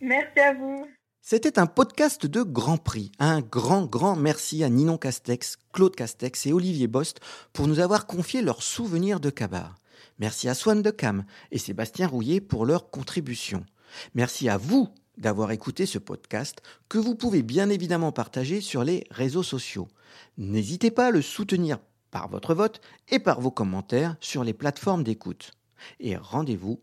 Merci 0.00 0.40
à 0.40 0.54
vous. 0.54 0.86
C'était 1.30 1.58
un 1.58 1.66
podcast 1.66 2.24
de 2.24 2.40
Grand 2.40 2.78
Prix. 2.78 3.12
Un 3.18 3.42
grand, 3.42 3.84
grand 3.84 4.16
merci 4.16 4.64
à 4.64 4.70
Ninon 4.70 4.96
Castex, 4.96 5.58
Claude 5.74 5.94
Castex 5.94 6.46
et 6.46 6.54
Olivier 6.54 6.86
Bost 6.86 7.20
pour 7.52 7.66
nous 7.66 7.80
avoir 7.80 8.06
confié 8.06 8.40
leurs 8.40 8.62
souvenirs 8.62 9.20
de 9.20 9.28
Cabar. 9.28 9.74
Merci 10.18 10.48
à 10.48 10.54
Swan 10.54 10.80
de 10.80 10.90
Cam 10.90 11.26
et 11.50 11.58
Sébastien 11.58 12.08
Rouillet 12.08 12.40
pour 12.40 12.64
leur 12.64 12.88
contribution. 12.88 13.66
Merci 14.14 14.48
à 14.48 14.56
vous 14.56 14.88
d'avoir 15.18 15.50
écouté 15.50 15.84
ce 15.84 15.98
podcast 15.98 16.62
que 16.88 16.96
vous 16.96 17.14
pouvez 17.14 17.42
bien 17.42 17.68
évidemment 17.68 18.10
partager 18.10 18.62
sur 18.62 18.82
les 18.82 19.04
réseaux 19.10 19.42
sociaux. 19.42 19.88
N'hésitez 20.38 20.90
pas 20.90 21.08
à 21.08 21.10
le 21.10 21.20
soutenir 21.20 21.76
par 22.10 22.30
votre 22.30 22.54
vote 22.54 22.80
et 23.10 23.18
par 23.18 23.42
vos 23.42 23.50
commentaires 23.50 24.16
sur 24.20 24.44
les 24.44 24.54
plateformes 24.54 25.04
d'écoute. 25.04 25.50
Et 26.00 26.16
rendez-vous 26.16 26.80